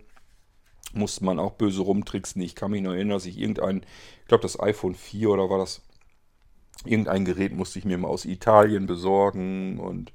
musste 0.93 1.23
man 1.25 1.39
auch 1.39 1.53
böse 1.53 1.81
rumtricksen. 1.81 2.41
Ich 2.41 2.55
kann 2.55 2.71
mich 2.71 2.81
noch 2.81 2.93
erinnern, 2.93 3.17
dass 3.17 3.25
ich 3.25 3.37
irgendein, 3.37 3.83
ich 4.21 4.27
glaube 4.27 4.41
das 4.41 4.59
iPhone 4.59 4.95
4 4.95 5.29
oder 5.29 5.49
war 5.49 5.57
das, 5.57 5.81
irgendein 6.85 7.25
Gerät 7.25 7.53
musste 7.53 7.79
ich 7.79 7.85
mir 7.85 7.97
mal 7.97 8.07
aus 8.07 8.25
Italien 8.25 8.85
besorgen 8.85 9.79
und 9.79 10.11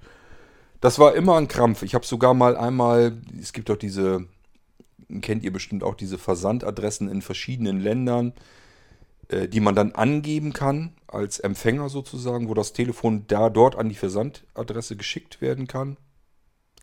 das 0.81 0.99
war 0.99 1.15
immer 1.15 1.37
ein 1.37 1.49
Krampf. 1.49 1.83
Ich 1.83 1.95
habe 1.95 2.05
sogar 2.05 2.35
mal 2.35 2.57
einmal, 2.57 3.17
es 3.41 3.53
gibt 3.53 3.69
doch 3.69 3.77
diese, 3.77 4.27
kennt 5.23 5.43
ihr 5.43 5.53
bestimmt 5.53 5.83
auch 5.83 5.95
diese 5.95 6.19
Versandadressen 6.19 7.09
in 7.09 7.23
verschiedenen 7.23 7.81
Ländern, 7.81 8.35
äh, 9.29 9.49
die 9.49 9.61
man 9.61 9.75
dann 9.75 9.93
angeben 9.93 10.53
kann 10.53 10.95
als 11.07 11.39
Empfänger 11.39 11.89
sozusagen, 11.89 12.49
wo 12.49 12.55
das 12.55 12.73
Telefon 12.73 13.27
da 13.29 13.49
dort 13.49 13.77
an 13.77 13.89
die 13.89 13.95
Versandadresse 13.95 14.97
geschickt 14.97 15.41
werden 15.41 15.67
kann 15.67 15.97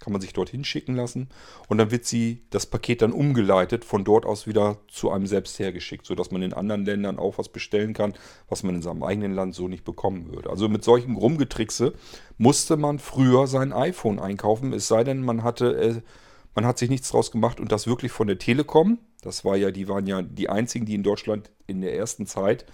kann 0.01 0.11
man 0.11 0.21
sich 0.21 0.33
dorthin 0.33 0.63
schicken 0.63 0.95
lassen 0.95 1.29
und 1.69 1.77
dann 1.77 1.91
wird 1.91 2.05
sie 2.05 2.41
das 2.49 2.65
Paket 2.65 3.01
dann 3.01 3.13
umgeleitet, 3.13 3.85
von 3.85 4.03
dort 4.03 4.25
aus 4.25 4.47
wieder 4.47 4.79
zu 4.87 5.11
einem 5.11 5.27
selbst 5.27 5.59
hergeschickt, 5.59 6.05
sodass 6.05 6.31
man 6.31 6.41
in 6.41 6.53
anderen 6.53 6.83
Ländern 6.83 7.19
auch 7.19 7.37
was 7.37 7.49
bestellen 7.49 7.93
kann, 7.93 8.13
was 8.49 8.63
man 8.63 8.75
in 8.75 8.81
seinem 8.81 9.03
eigenen 9.03 9.33
Land 9.33 9.53
so 9.53 9.67
nicht 9.67 9.85
bekommen 9.85 10.33
würde. 10.33 10.49
Also 10.49 10.67
mit 10.67 10.83
solchen 10.83 11.15
Rumgetrickse 11.15 11.93
musste 12.37 12.77
man 12.77 12.99
früher 12.99 13.45
sein 13.47 13.71
iPhone 13.71 14.19
einkaufen, 14.19 14.73
es 14.73 14.87
sei 14.87 15.03
denn, 15.03 15.21
man 15.21 15.43
hatte, 15.43 15.75
äh, 15.79 16.01
man 16.55 16.65
hat 16.65 16.79
sich 16.79 16.89
nichts 16.89 17.09
draus 17.09 17.31
gemacht 17.31 17.59
und 17.59 17.71
das 17.71 17.87
wirklich 17.87 18.11
von 18.11 18.27
der 18.27 18.39
Telekom, 18.39 18.97
das 19.21 19.45
war 19.45 19.55
ja, 19.55 19.69
die 19.69 19.87
waren 19.87 20.07
ja 20.07 20.23
die 20.23 20.49
einzigen, 20.49 20.85
die 20.85 20.95
in 20.95 21.03
Deutschland 21.03 21.51
in 21.67 21.81
der 21.81 21.95
ersten 21.95 22.25
Zeit 22.25 22.65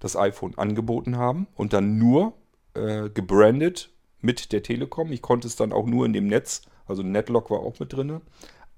das 0.00 0.16
iPhone 0.16 0.58
angeboten 0.58 1.16
haben 1.16 1.46
und 1.54 1.72
dann 1.72 1.96
nur 1.96 2.34
äh, 2.74 3.08
gebrandet 3.08 3.90
mit 4.20 4.52
der 4.52 4.62
Telekom. 4.62 5.12
Ich 5.12 5.22
konnte 5.22 5.46
es 5.46 5.56
dann 5.56 5.72
auch 5.72 5.86
nur 5.86 6.06
in 6.06 6.12
dem 6.12 6.26
Netz, 6.26 6.62
also 6.86 7.02
Netlock 7.02 7.50
war 7.50 7.60
auch 7.60 7.78
mit 7.78 7.92
drin. 7.92 8.20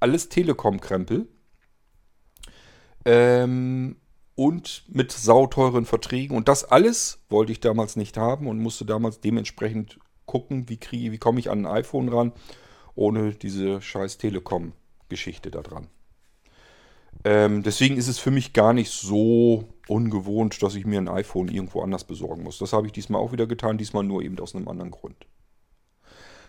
Alles 0.01 0.29
Telekom-Krempel. 0.29 1.29
Ähm, 3.05 3.97
und 4.35 4.85
mit 4.89 5.11
sauteuren 5.11 5.85
Verträgen. 5.85 6.37
Und 6.37 6.49
das 6.49 6.65
alles 6.65 7.25
wollte 7.29 7.53
ich 7.53 7.61
damals 7.61 7.97
nicht 7.97 8.17
haben 8.17 8.47
und 8.47 8.61
musste 8.61 8.85
damals 8.85 9.21
dementsprechend 9.21 9.99
gucken, 10.27 10.69
wie, 10.69 10.77
kriege, 10.77 11.11
wie 11.11 11.19
komme 11.19 11.41
ich 11.41 11.51
an 11.51 11.67
ein 11.67 11.73
iPhone 11.79 12.09
ran, 12.09 12.33
ohne 12.95 13.35
diese 13.35 13.81
scheiß 13.81 14.19
Telekom-Geschichte 14.19 15.51
da 15.51 15.63
dran. 15.63 15.89
Ähm, 17.25 17.63
deswegen 17.63 17.97
ist 17.97 18.09
es 18.09 18.19
für 18.19 18.31
mich 18.31 18.53
gar 18.53 18.73
nicht 18.73 18.91
so 18.91 19.65
ungewohnt, 19.89 20.63
dass 20.63 20.75
ich 20.75 20.87
mir 20.87 21.01
ein 21.01 21.09
iPhone 21.09 21.49
irgendwo 21.49 21.83
anders 21.83 22.05
besorgen 22.05 22.43
muss. 22.43 22.59
Das 22.59 22.73
habe 22.73 22.87
ich 22.87 22.93
diesmal 22.93 23.21
auch 23.21 23.33
wieder 23.33 23.47
getan, 23.47 23.79
diesmal 23.79 24.05
nur 24.05 24.23
eben 24.23 24.39
aus 24.39 24.55
einem 24.55 24.69
anderen 24.69 24.91
Grund. 24.91 25.27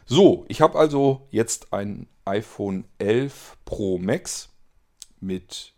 So, 0.05 0.45
ich 0.47 0.61
habe 0.61 0.77
also 0.77 1.27
jetzt 1.29 1.71
ein 1.73 2.07
iPhone 2.25 2.85
11 2.97 3.57
Pro 3.65 3.97
Max 3.97 4.49
mit 5.19 5.73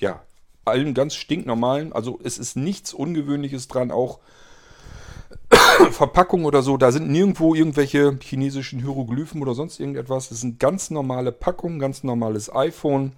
ja, 0.00 0.22
allen 0.64 0.94
ganz 0.94 1.14
stinknormalen, 1.14 1.92
also 1.92 2.18
es 2.22 2.38
ist 2.38 2.56
nichts 2.56 2.94
Ungewöhnliches 2.94 3.68
dran, 3.68 3.90
auch 3.90 4.20
Verpackung 5.90 6.44
oder 6.44 6.62
so, 6.62 6.76
da 6.76 6.92
sind 6.92 7.10
nirgendwo 7.10 7.54
irgendwelche 7.54 8.18
chinesischen 8.20 8.80
Hieroglyphen 8.80 9.42
oder 9.42 9.54
sonst 9.54 9.80
irgendetwas. 9.80 10.30
Es 10.30 10.40
sind 10.40 10.58
ganz 10.58 10.90
normale 10.90 11.32
Packungen, 11.32 11.78
ganz 11.78 12.04
normales 12.04 12.54
iPhone. 12.54 13.12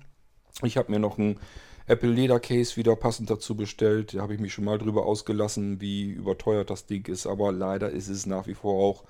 Ich 0.63 0.77
habe 0.77 0.91
mir 0.91 0.99
noch 0.99 1.19
ein 1.19 1.39
Apple 1.87 2.11
Leder 2.11 2.41
Case 2.41 2.77
wieder 2.77 2.97
passend 2.97 3.31
dazu 3.31 3.55
bestellt. 3.57 4.15
Da 4.15 4.23
habe 4.23 4.35
ich 4.35 4.41
mich 4.41 4.53
schon 4.53 4.65
mal 4.65 4.79
drüber 4.79 5.07
ausgelassen, 5.07 5.81
wie 5.81 6.11
überteuert 6.11 6.71
das 6.71 6.87
Ding 6.87 7.07
ist, 7.09 7.27
aber 7.27 7.53
leider 7.53 7.91
ist 7.91 8.09
es 8.09 8.27
nach 8.27 8.47
wie 8.47 8.55
vor 8.55 8.83
auch 8.83 9.05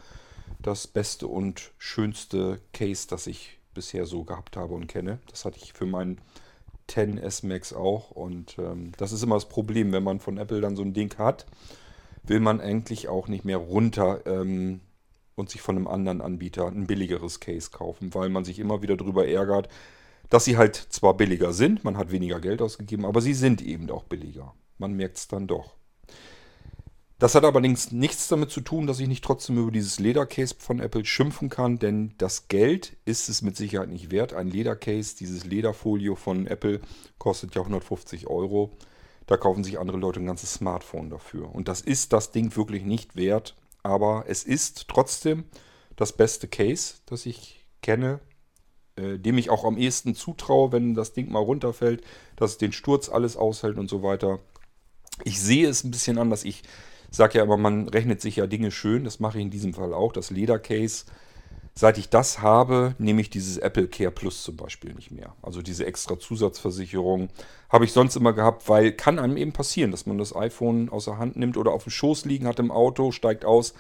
das 0.61 0.87
beste 0.87 1.27
und 1.27 1.73
schönste 1.79 2.61
Case, 2.73 3.07
das 3.09 3.27
ich 3.27 3.59
bisher 3.75 4.07
so 4.07 4.25
gehabt 4.25 4.57
habe 4.57 4.75
und 4.75 4.89
kenne. 4.89 5.21
Das 5.31 5.45
hatte 5.45 5.59
ich 5.63 5.73
für 5.73 5.87
meinen 5.87 6.21
10S 6.89 7.47
Max 7.47 7.73
auch. 7.73 8.11
Und 8.11 8.57
ähm, 8.59 8.93
das 8.97 9.13
ist 9.13 9.23
immer 9.23 9.37
das 9.37 9.49
Problem, 9.49 9.93
wenn 9.93 10.03
man 10.03 10.21
von 10.21 10.39
Apple 10.39 10.61
dann 10.61 10.77
so 10.77 10.83
ein 10.83 10.95
Ding 10.95 11.17
hat, 11.19 11.47
will 12.25 12.41
man 12.41 12.61
eigentlich 12.61 13.09
auch 13.09 13.29
nicht 13.29 13.45
mehr 13.45 13.59
runter 13.59 14.21
ähm, 14.27 14.81
und 15.35 15.51
sich 15.51 15.61
von 15.61 15.77
einem 15.77 15.87
anderen 15.87 16.21
Anbieter 16.21 16.67
ein 16.67 16.87
billigeres 16.87 17.41
Case 17.41 17.71
kaufen, 17.71 18.15
weil 18.15 18.29
man 18.29 18.45
sich 18.45 18.59
immer 18.59 18.83
wieder 18.83 18.97
darüber 18.97 19.27
ärgert, 19.27 19.69
dass 20.29 20.45
sie 20.45 20.57
halt 20.57 20.77
zwar 20.77 21.17
billiger 21.17 21.53
sind, 21.53 21.85
man 21.85 21.97
hat 21.97 22.11
weniger 22.11 22.41
Geld 22.41 22.63
ausgegeben, 22.63 23.05
aber 23.05 23.21
sie 23.21 23.35
sind 23.35 23.63
eben 23.63 23.91
auch 23.91 24.05
billiger. 24.05 24.55
Man 24.79 24.93
merkt 24.95 25.17
es 25.17 25.29
dann 25.29 25.47
doch. 25.47 25.77
Das 27.19 27.35
hat 27.35 27.45
allerdings 27.45 27.93
nichts 27.93 28.29
damit 28.29 28.51
zu 28.51 28.61
tun, 28.61 28.87
dass 28.87 29.01
ich 29.01 29.09
nicht 29.09 29.25
trotzdem 29.25 29.57
über 29.57 29.71
dieses 29.71 29.99
Ledercase 29.99 30.55
von 30.59 30.81
Apple 30.81 31.07
schimpfen 31.07 31.49
kann, 31.49 31.79
denn 31.79 32.15
das 32.19 32.49
Geld 32.49 32.99
ist 33.07 33.31
es 33.31 33.41
mit 33.41 33.57
Sicherheit 33.57 33.89
nicht 33.89 34.11
wert. 34.11 34.35
Ein 34.35 34.49
Ledercase, 34.49 35.17
dieses 35.17 35.47
Lederfolio 35.47 36.15
von 36.15 36.47
Apple, 36.47 36.81
kostet 37.17 37.55
ja 37.55 37.63
150 37.63 38.27
Euro. 38.27 38.77
Da 39.27 39.39
kaufen 39.39 39.65
sich 39.65 39.79
andere 39.79 39.97
Leute 39.97 40.21
ein 40.21 40.27
ganzes 40.27 40.53
Smartphone 40.53 41.09
dafür. 41.09 41.55
Und 41.55 41.69
das 41.69 41.81
ist 41.81 42.13
das 42.13 42.33
Ding 42.33 42.55
wirklich 42.55 42.85
nicht 42.85 43.17
wert, 43.17 43.57
aber 43.83 44.25
es 44.29 44.45
ist 44.45 44.87
trotzdem 44.87 45.45
das 45.97 46.13
beste 46.13 46.49
Case, 46.49 46.97
das 47.07 47.25
ich 47.25 47.67
kenne, 47.81 48.21
äh, 48.97 49.19
dem 49.19 49.39
ich 49.39 49.51
auch 49.51 49.65
am 49.65 49.77
ehesten 49.77 50.15
zutraue, 50.15 50.73
wenn 50.73 50.95
das 50.95 51.13
Ding 51.13 51.31
mal 51.31 51.41
runterfällt, 51.41 52.03
dass 52.37 52.53
es 52.53 52.59
den 52.59 52.73
Sturz 52.73 53.09
alles 53.09 53.37
aushält 53.37 53.79
und 53.79 53.89
so 53.89 54.03
weiter. 54.03 54.39
Ich 55.25 55.41
sehe 55.41 55.69
es 55.69 55.85
ein 55.85 55.91
bisschen 55.91 56.19
anders. 56.19 56.45
Ich 56.45 56.63
sage 57.11 57.39
ja 57.39 57.45
immer, 57.45 57.57
man 57.57 57.89
rechnet 57.89 58.21
sich 58.21 58.37
ja 58.37 58.47
Dinge 58.47 58.71
schön. 58.71 59.05
Das 59.05 59.21
mache 59.21 59.39
ich 59.39 59.45
in 59.45 59.51
diesem 59.51 59.75
Fall 59.75 59.95
auch. 59.95 60.13
Das 60.13 60.31
Ledercase. 60.31 61.05
Seit 61.79 61.99
ich 61.99 62.09
das 62.09 62.41
habe, 62.41 62.95
nehme 62.99 63.21
ich 63.21 63.29
dieses 63.29 63.59
Apple 63.59 63.87
Care 63.87 64.11
Plus 64.11 64.43
zum 64.43 64.57
Beispiel 64.57 64.95
nicht 64.95 65.11
mehr. 65.11 65.37
Also 65.43 65.61
diese 65.61 65.85
extra 65.85 66.19
Zusatzversicherung 66.19 67.29
habe 67.69 67.85
ich 67.85 67.93
sonst 67.93 68.17
immer 68.17 68.33
gehabt, 68.33 68.67
weil 68.71 68.93
kann 68.93 69.19
einem 69.19 69.37
eben 69.37 69.53
passieren, 69.53 69.91
dass 69.91 70.07
man 70.07 70.17
das 70.17 70.35
iPhone 70.35 70.89
außer 70.89 71.19
Hand 71.19 71.37
nimmt 71.37 71.59
oder 71.59 71.73
auf 71.73 71.85
dem 71.85 71.91
Schoß 71.91 72.25
liegen 72.25 72.47
hat 72.47 72.61
im 72.61 72.71
Auto, 72.71 73.13
steigt 73.13 73.45
aus, 73.45 73.75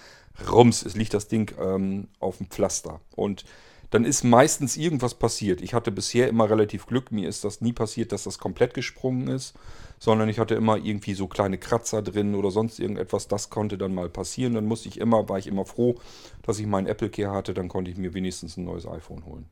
rums, 0.52 0.84
es 0.84 0.94
liegt 0.94 1.14
das 1.14 1.28
Ding 1.28 1.54
ähm, 1.58 2.08
auf 2.20 2.36
dem 2.36 2.48
Pflaster. 2.48 3.00
Und 3.14 3.46
dann 3.90 4.04
ist 4.04 4.24
meistens 4.24 4.76
irgendwas 4.76 5.14
passiert. 5.14 5.60
Ich 5.60 5.74
hatte 5.74 5.92
bisher 5.92 6.28
immer 6.28 6.50
relativ 6.50 6.86
Glück. 6.86 7.12
Mir 7.12 7.28
ist 7.28 7.44
das 7.44 7.60
nie 7.60 7.72
passiert, 7.72 8.12
dass 8.12 8.24
das 8.24 8.38
komplett 8.38 8.74
gesprungen 8.74 9.28
ist, 9.28 9.54
sondern 9.98 10.28
ich 10.28 10.38
hatte 10.38 10.54
immer 10.54 10.76
irgendwie 10.76 11.14
so 11.14 11.28
kleine 11.28 11.58
Kratzer 11.58 12.02
drin 12.02 12.34
oder 12.34 12.50
sonst 12.50 12.80
irgendetwas. 12.80 13.28
Das 13.28 13.50
konnte 13.50 13.78
dann 13.78 13.94
mal 13.94 14.08
passieren. 14.08 14.54
Dann 14.54 14.66
musste 14.66 14.88
ich 14.88 14.98
immer, 14.98 15.28
war 15.28 15.38
ich 15.38 15.46
immer 15.46 15.64
froh, 15.64 15.96
dass 16.42 16.58
ich 16.58 16.66
meinen 16.66 16.86
Apple 16.86 17.10
Care 17.10 17.32
hatte. 17.32 17.54
Dann 17.54 17.68
konnte 17.68 17.90
ich 17.90 17.96
mir 17.96 18.14
wenigstens 18.14 18.56
ein 18.56 18.64
neues 18.64 18.86
iPhone 18.86 19.24
holen. 19.24 19.46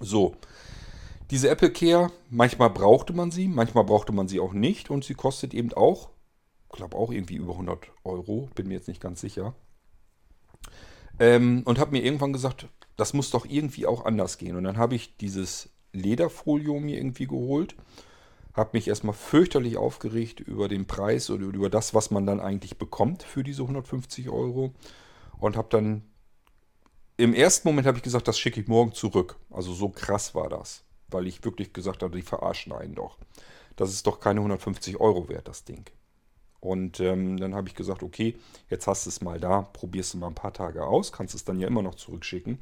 So. 0.00 0.34
Diese 1.30 1.48
Apple 1.48 1.72
Care, 1.72 2.10
manchmal 2.28 2.68
brauchte 2.68 3.14
man 3.14 3.30
sie, 3.30 3.48
manchmal 3.48 3.84
brauchte 3.84 4.12
man 4.12 4.28
sie 4.28 4.38
auch 4.38 4.52
nicht 4.52 4.90
und 4.90 5.04
sie 5.04 5.14
kostet 5.14 5.54
eben 5.54 5.72
auch, 5.72 6.10
glaube 6.70 6.96
auch 6.96 7.10
irgendwie 7.10 7.36
über 7.36 7.52
100 7.52 7.90
Euro, 8.04 8.50
bin 8.54 8.68
mir 8.68 8.74
jetzt 8.74 8.88
nicht 8.88 9.00
ganz 9.00 9.22
sicher. 9.22 9.54
Ähm, 11.18 11.62
und 11.64 11.78
habe 11.78 11.92
mir 11.92 12.04
irgendwann 12.04 12.34
gesagt, 12.34 12.68
das 12.96 13.14
muss 13.14 13.30
doch 13.30 13.46
irgendwie 13.46 13.86
auch 13.86 14.04
anders 14.04 14.38
gehen. 14.38 14.56
Und 14.56 14.64
dann 14.64 14.76
habe 14.76 14.94
ich 14.94 15.16
dieses 15.16 15.70
Lederfolio 15.92 16.78
mir 16.80 16.96
irgendwie 16.96 17.26
geholt. 17.26 17.74
Habe 18.54 18.70
mich 18.74 18.88
erstmal 18.88 19.14
fürchterlich 19.14 19.76
aufgeregt 19.76 20.40
über 20.40 20.68
den 20.68 20.86
Preis 20.86 21.30
oder 21.30 21.44
über 21.44 21.70
das, 21.70 21.94
was 21.94 22.10
man 22.10 22.26
dann 22.26 22.40
eigentlich 22.40 22.76
bekommt 22.76 23.22
für 23.22 23.42
diese 23.42 23.62
150 23.62 24.28
Euro. 24.28 24.74
Und 25.38 25.56
habe 25.56 25.68
dann 25.70 26.02
im 27.16 27.34
ersten 27.34 27.68
Moment 27.68 27.86
habe 27.86 27.98
ich 27.98 28.02
gesagt, 28.02 28.28
das 28.28 28.38
schicke 28.38 28.60
ich 28.60 28.68
morgen 28.68 28.92
zurück. 28.92 29.36
Also 29.50 29.72
so 29.72 29.88
krass 29.88 30.34
war 30.34 30.48
das. 30.48 30.84
Weil 31.08 31.26
ich 31.26 31.44
wirklich 31.44 31.72
gesagt 31.72 32.02
habe, 32.02 32.16
die 32.16 32.22
verarschen 32.22 32.72
einen 32.72 32.94
doch. 32.94 33.18
Das 33.76 33.90
ist 33.90 34.06
doch 34.06 34.20
keine 34.20 34.40
150 34.40 34.98
Euro 35.00 35.28
wert, 35.28 35.48
das 35.48 35.64
Ding. 35.64 35.84
Und 36.62 37.00
ähm, 37.00 37.38
dann 37.38 37.56
habe 37.56 37.66
ich 37.66 37.74
gesagt, 37.74 38.04
okay, 38.04 38.36
jetzt 38.70 38.86
hast 38.86 39.04
du 39.04 39.10
es 39.10 39.20
mal 39.20 39.40
da, 39.40 39.62
probierst 39.62 40.14
du 40.14 40.18
mal 40.18 40.28
ein 40.28 40.36
paar 40.36 40.52
Tage 40.52 40.86
aus, 40.86 41.10
kannst 41.10 41.34
es 41.34 41.44
dann 41.44 41.58
ja 41.58 41.66
immer 41.66 41.82
noch 41.82 41.96
zurückschicken. 41.96 42.60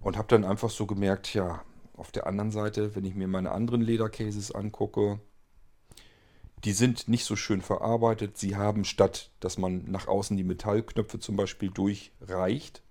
Und 0.00 0.16
habe 0.16 0.28
dann 0.28 0.46
einfach 0.46 0.70
so 0.70 0.86
gemerkt, 0.86 1.34
ja, 1.34 1.62
auf 1.94 2.10
der 2.10 2.26
anderen 2.26 2.50
Seite, 2.50 2.96
wenn 2.96 3.04
ich 3.04 3.14
mir 3.14 3.28
meine 3.28 3.50
anderen 3.50 3.82
Ledercases 3.82 4.50
angucke, 4.52 5.20
die 6.64 6.72
sind 6.72 7.06
nicht 7.08 7.26
so 7.26 7.36
schön 7.36 7.60
verarbeitet. 7.60 8.38
Sie 8.38 8.56
haben 8.56 8.86
statt, 8.86 9.30
dass 9.40 9.58
man 9.58 9.84
nach 9.90 10.08
außen 10.08 10.34
die 10.34 10.44
Metallknöpfe 10.44 11.20
zum 11.20 11.36
Beispiel 11.36 11.70
durchreicht, 11.70 12.82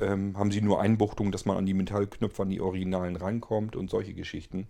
ähm, 0.00 0.38
haben 0.38 0.50
sie 0.50 0.62
nur 0.62 0.80
Einbuchtungen, 0.80 1.32
dass 1.32 1.44
man 1.44 1.58
an 1.58 1.66
die 1.66 1.74
Metallknöpfe, 1.74 2.42
an 2.42 2.50
die 2.50 2.62
Originalen 2.62 3.16
rankommt 3.16 3.76
und 3.76 3.90
solche 3.90 4.14
Geschichten. 4.14 4.68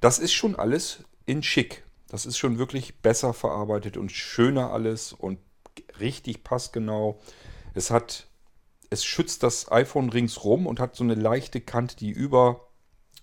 Das 0.00 0.18
ist 0.18 0.32
schon 0.32 0.56
alles 0.56 1.04
in 1.26 1.42
schick. 1.42 1.84
Das 2.14 2.26
ist 2.26 2.38
schon 2.38 2.58
wirklich 2.58 3.00
besser 3.00 3.34
verarbeitet 3.34 3.96
und 3.96 4.12
schöner 4.12 4.70
alles 4.70 5.12
und 5.12 5.40
richtig 5.98 6.44
passgenau. 6.44 7.18
Es 7.74 7.90
hat 7.90 8.28
es 8.88 9.04
schützt 9.04 9.42
das 9.42 9.72
iPhone 9.72 10.10
ringsrum 10.10 10.68
und 10.68 10.78
hat 10.78 10.94
so 10.94 11.02
eine 11.02 11.16
leichte 11.16 11.60
Kante, 11.60 11.96
die 11.96 12.12
über 12.12 12.68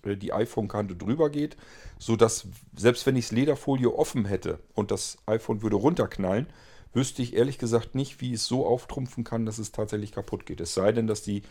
äh, 0.02 0.14
die 0.14 0.34
iPhone-Kante 0.34 0.94
drüber 0.94 1.30
geht, 1.30 1.56
sodass 1.98 2.46
selbst 2.76 3.06
wenn 3.06 3.16
ich 3.16 3.28
das 3.28 3.32
Lederfolie 3.32 3.90
offen 3.90 4.26
hätte 4.26 4.58
und 4.74 4.90
das 4.90 5.16
iPhone 5.24 5.62
würde 5.62 5.76
runterknallen, 5.76 6.48
wüsste 6.92 7.22
ich 7.22 7.34
ehrlich 7.34 7.56
gesagt 7.56 7.94
nicht, 7.94 8.20
wie 8.20 8.34
es 8.34 8.44
so 8.44 8.66
auftrumpfen 8.66 9.24
kann, 9.24 9.46
dass 9.46 9.56
es 9.56 9.72
tatsächlich 9.72 10.12
kaputt 10.12 10.44
geht. 10.44 10.60
Es 10.60 10.74
sei 10.74 10.92
denn, 10.92 11.06
dass 11.06 11.22
die 11.22 11.44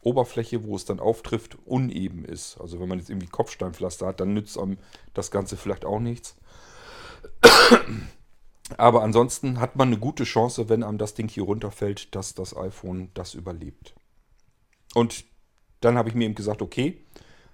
Oberfläche, 0.00 0.64
wo 0.64 0.74
es 0.74 0.86
dann 0.86 1.00
auftrifft, 1.00 1.58
uneben 1.66 2.24
ist. 2.24 2.58
Also 2.58 2.80
wenn 2.80 2.88
man 2.88 3.00
jetzt 3.00 3.10
irgendwie 3.10 3.26
Kopfsteinpflaster 3.26 4.06
hat, 4.06 4.20
dann 4.20 4.32
nützt 4.32 4.56
einem 4.56 4.78
das 5.12 5.30
Ganze 5.30 5.58
vielleicht 5.58 5.84
auch 5.84 6.00
nichts. 6.00 6.36
Aber 8.76 9.02
ansonsten 9.02 9.60
hat 9.60 9.76
man 9.76 9.88
eine 9.88 9.98
gute 9.98 10.24
Chance, 10.24 10.68
wenn 10.68 10.82
einem 10.82 10.98
das 10.98 11.14
Ding 11.14 11.28
hier 11.28 11.44
runterfällt, 11.44 12.14
dass 12.14 12.34
das 12.34 12.56
iPhone 12.56 13.10
das 13.14 13.34
überlebt. 13.34 13.94
Und 14.94 15.24
dann 15.80 15.96
habe 15.96 16.08
ich 16.08 16.14
mir 16.14 16.24
eben 16.24 16.34
gesagt, 16.34 16.62
okay, 16.62 17.04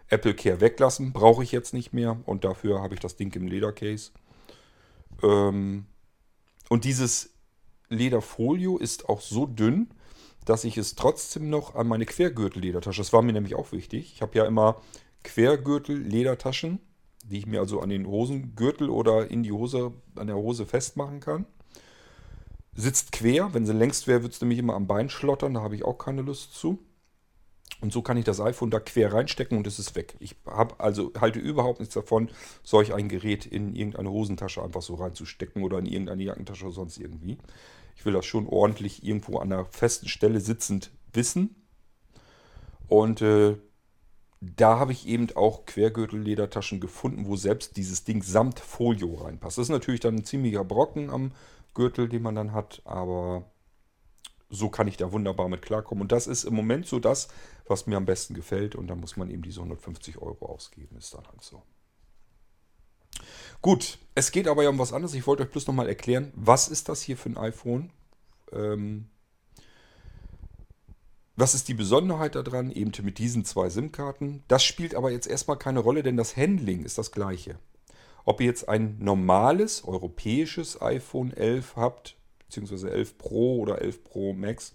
Apple 0.09 0.35
Care 0.35 0.61
weglassen, 0.61 1.13
brauche 1.13 1.43
ich 1.43 1.53
jetzt 1.53 1.75
nicht 1.75 1.93
mehr. 1.93 2.19
Und 2.25 2.45
dafür 2.45 2.81
habe 2.83 2.95
ich 2.95 3.01
das 3.01 3.17
Ding 3.17 3.35
im 3.35 3.47
Ledercase. 3.47 4.11
Ähm, 5.23 5.87
und 6.69 6.85
dieses 6.85 7.31
Lederfolio 7.89 8.79
ist 8.79 9.09
auch 9.09 9.21
so 9.21 9.47
dünn, 9.47 9.91
dass 10.45 10.65
ich 10.65 10.77
es 10.77 10.95
trotzdem 10.95 11.51
noch 11.51 11.75
an 11.75 11.87
meine 11.87 12.07
Quergürtel-Ledertasche, 12.07 13.01
das 13.01 13.13
war 13.13 13.23
mir 13.23 13.33
nämlich 13.33 13.55
auch 13.55 13.73
wichtig. 13.73 14.13
Ich 14.15 14.23
habe 14.23 14.37
ja 14.37 14.45
immer 14.45 14.81
Quergürtel-Ledertaschen 15.23 16.81
die 17.23 17.39
ich 17.39 17.47
mir 17.47 17.61
also 17.61 17.81
an 17.81 17.89
den 17.89 18.07
Hosengürtel 18.07 18.91
oder 18.91 19.31
in 19.31 19.43
die 19.43 19.53
Hose, 19.53 19.93
an 20.17 20.27
der 20.27 20.37
Hose 20.37 20.67
festmachen 20.67 21.21
kann. 21.21 21.47
Sitzt 22.75 23.13
quer, 23.13 23.53
wenn 23.55 23.67
sie 23.67 23.73
längst 23.73 24.07
wäre, 24.07 24.23
würde 24.23 24.33
es 24.33 24.41
nämlich 24.41 24.59
immer 24.59 24.75
am 24.75 24.87
Bein 24.87 25.11
schlottern, 25.11 25.55
da 25.55 25.61
habe 25.61 25.77
ich 25.77 25.85
auch 25.85 25.99
keine 25.99 26.23
Lust 26.23 26.55
zu. 26.55 26.79
Und 27.81 27.93
so 27.93 28.01
kann 28.01 28.17
ich 28.17 28.25
das 28.25 28.41
iPhone 28.41 28.71
da 28.71 28.79
quer 28.79 29.13
reinstecken 29.13 29.59
und 29.59 29.67
es 29.67 29.79
ist 29.79 29.97
weg. 29.97 30.15
Ich 30.21 30.37
habe 30.47 30.79
also 30.79 31.11
halte 31.21 31.41
überhaupt 31.41 31.81
nichts 31.81 31.95
davon, 31.95 32.31
solch 32.63 32.95
ein 32.95 33.09
Gerät 33.09 33.45
in 33.45 33.75
irgendeine 33.75 34.11
Hosentasche 34.11 34.63
einfach 34.63 34.83
so 34.83 34.95
reinzustecken 34.95 35.65
oder 35.65 35.81
in 35.81 35.87
irgendeine 35.87 36.23
Jackentasche 36.23 36.67
oder 36.67 36.75
sonst 36.75 36.99
irgendwie. 36.99 37.39
Ich 37.97 38.05
will 38.05 38.13
das 38.13 38.25
schon 38.25 38.47
ordentlich 38.47 39.05
irgendwo 39.05 39.39
an 39.39 39.53
einer 39.53 39.65
festen 39.65 40.09
Stelle 40.09 40.41
sitzend 40.41 40.93
wissen. 41.13 41.57
Und 42.87 43.21
äh, 43.21 43.57
da 44.45 44.81
habe 44.81 44.91
ich 44.91 45.07
eben 45.07 45.29
auch 45.37 45.67
Quergürtelledertaschen 45.67 46.81
gefunden, 46.81 47.27
wo 47.27 47.37
selbst 47.37 47.77
dieses 47.77 48.03
Ding 48.03 48.25
samt 48.25 48.59
Folio 48.59 49.15
reinpasst. 49.15 49.57
Das 49.57 49.67
ist 49.67 49.71
natürlich 49.71 50.01
dann 50.01 50.17
ein 50.17 50.25
ziemlicher 50.25 50.65
Brocken 50.65 51.11
am 51.11 51.31
Gürtel, 51.75 52.09
den 52.09 52.23
man 52.23 52.35
dann 52.35 52.53
hat, 52.53 52.83
aber 52.85 53.45
so 54.51 54.69
kann 54.69 54.89
ich 54.89 54.97
da 54.97 55.13
wunderbar 55.13 55.49
mit 55.49 55.63
klarkommen. 55.63 56.03
Und 56.03 56.13
das 56.13 56.27
ist 56.27 56.43
im 56.43 56.55
Moment 56.55 56.87
so 56.87 56.99
das, 56.99 57.29
was 57.69 57.87
mir 57.87 57.97
am 57.97 58.05
besten 58.05 58.35
gefällt. 58.35 58.75
Und 58.75 58.89
da 58.89 58.97
muss 58.97 59.17
man 59.17 59.31
eben 59.31 59.43
diese 59.43 59.61
150 59.61 60.19
Euro 60.19 60.47
ausgeben, 60.47 60.97
ist 60.97 61.15
dann 61.15 61.27
halt 61.27 61.43
so. 61.43 61.63
Gut, 63.63 63.99
es 64.17 64.33
geht 64.33 64.49
aber 64.49 64.65
ja 64.65 64.71
um 64.71 64.79
was 64.81 64.93
anderes. 64.93 65.15
Ich 65.15 65.27
wollte 65.29 65.45
euch 65.45 65.51
bloß 65.51 65.69
nochmal 65.69 65.89
erklären, 65.89 66.33
was 66.35 66.67
ist 66.67 66.89
das 66.89 67.01
hier 67.01 67.17
für 67.17 67.31
ein 67.31 67.37
iPhone? 67.37 67.93
Ähm, 68.51 69.07
was 71.37 71.55
ist 71.55 71.69
die 71.69 71.75
Besonderheit 71.75 72.35
daran? 72.35 72.71
Eben 72.71 72.93
mit 73.03 73.19
diesen 73.19 73.45
zwei 73.45 73.71
SIM-Karten. 73.71 74.45
Das 74.49 74.65
spielt 74.65 74.95
aber 74.95 75.11
jetzt 75.11 75.27
erstmal 75.27 75.57
keine 75.57 75.81
Rolle, 75.81 76.03
denn 76.03 76.17
das 76.17 76.37
Handling 76.37 76.85
ist 76.85 76.99
das 76.99 77.11
gleiche. 77.11 77.59
Ob 78.25 78.41
ihr 78.41 78.47
jetzt 78.47 78.69
ein 78.69 78.99
normales 79.01 79.85
europäisches 79.85 80.81
iPhone 80.81 81.33
11 81.33 81.77
habt, 81.77 82.17
beziehungsweise 82.47 82.91
11 82.91 83.19
Pro 83.19 83.59
oder 83.61 83.81
11 83.81 84.05
Pro 84.05 84.33
Max, 84.35 84.75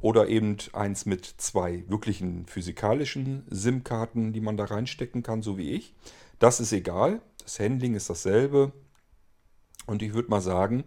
oder 0.00 0.28
eben 0.28 0.56
eins 0.74 1.06
mit 1.06 1.24
zwei 1.38 1.82
wirklichen 1.88 2.46
physikalischen 2.46 3.44
SIM-Karten, 3.50 4.32
die 4.32 4.40
man 4.40 4.56
da 4.56 4.64
reinstecken 4.64 5.22
kann, 5.22 5.42
so 5.42 5.58
wie 5.58 5.72
ich. 5.72 5.94
Das 6.38 6.60
ist 6.60 6.72
egal. 6.72 7.20
Das 7.42 7.58
Handling 7.58 7.94
ist 7.94 8.08
dasselbe. 8.08 8.72
Und 9.86 10.02
ich 10.02 10.12
würde 10.12 10.30
mal 10.30 10.40
sagen, 10.40 10.84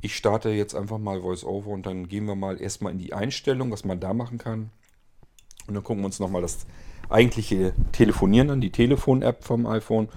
ich 0.00 0.16
starte 0.16 0.50
jetzt 0.50 0.74
einfach 0.74 0.98
mal 0.98 1.22
VoiceOver 1.22 1.70
und 1.70 1.86
dann 1.86 2.08
gehen 2.08 2.26
wir 2.26 2.34
mal 2.34 2.60
erstmal 2.60 2.92
in 2.92 2.98
die 2.98 3.12
Einstellung, 3.12 3.70
was 3.70 3.84
man 3.84 4.00
da 4.00 4.12
machen 4.12 4.38
kann. 4.38 4.70
Und 5.66 5.74
dann 5.74 5.84
gucken 5.84 6.02
wir 6.02 6.06
uns 6.06 6.20
nochmal 6.20 6.42
das 6.42 6.66
eigentliche 7.08 7.72
Telefonieren 7.92 8.50
an, 8.50 8.60
die 8.60 8.70
Telefon-App 8.70 9.44
vom 9.44 9.66
iPhone. 9.66 10.08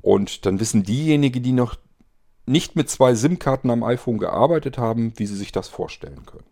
Und 0.00 0.46
dann 0.46 0.58
wissen 0.58 0.82
diejenigen, 0.82 1.42
die 1.42 1.52
noch 1.52 1.76
nicht 2.46 2.74
mit 2.76 2.90
zwei 2.90 3.14
SIM-Karten 3.14 3.70
am 3.70 3.84
iPhone 3.84 4.18
gearbeitet 4.18 4.78
haben, 4.78 5.12
wie 5.18 5.26
sie 5.26 5.36
sich 5.36 5.52
das 5.52 5.68
vorstellen 5.68 6.24
können. 6.26 6.46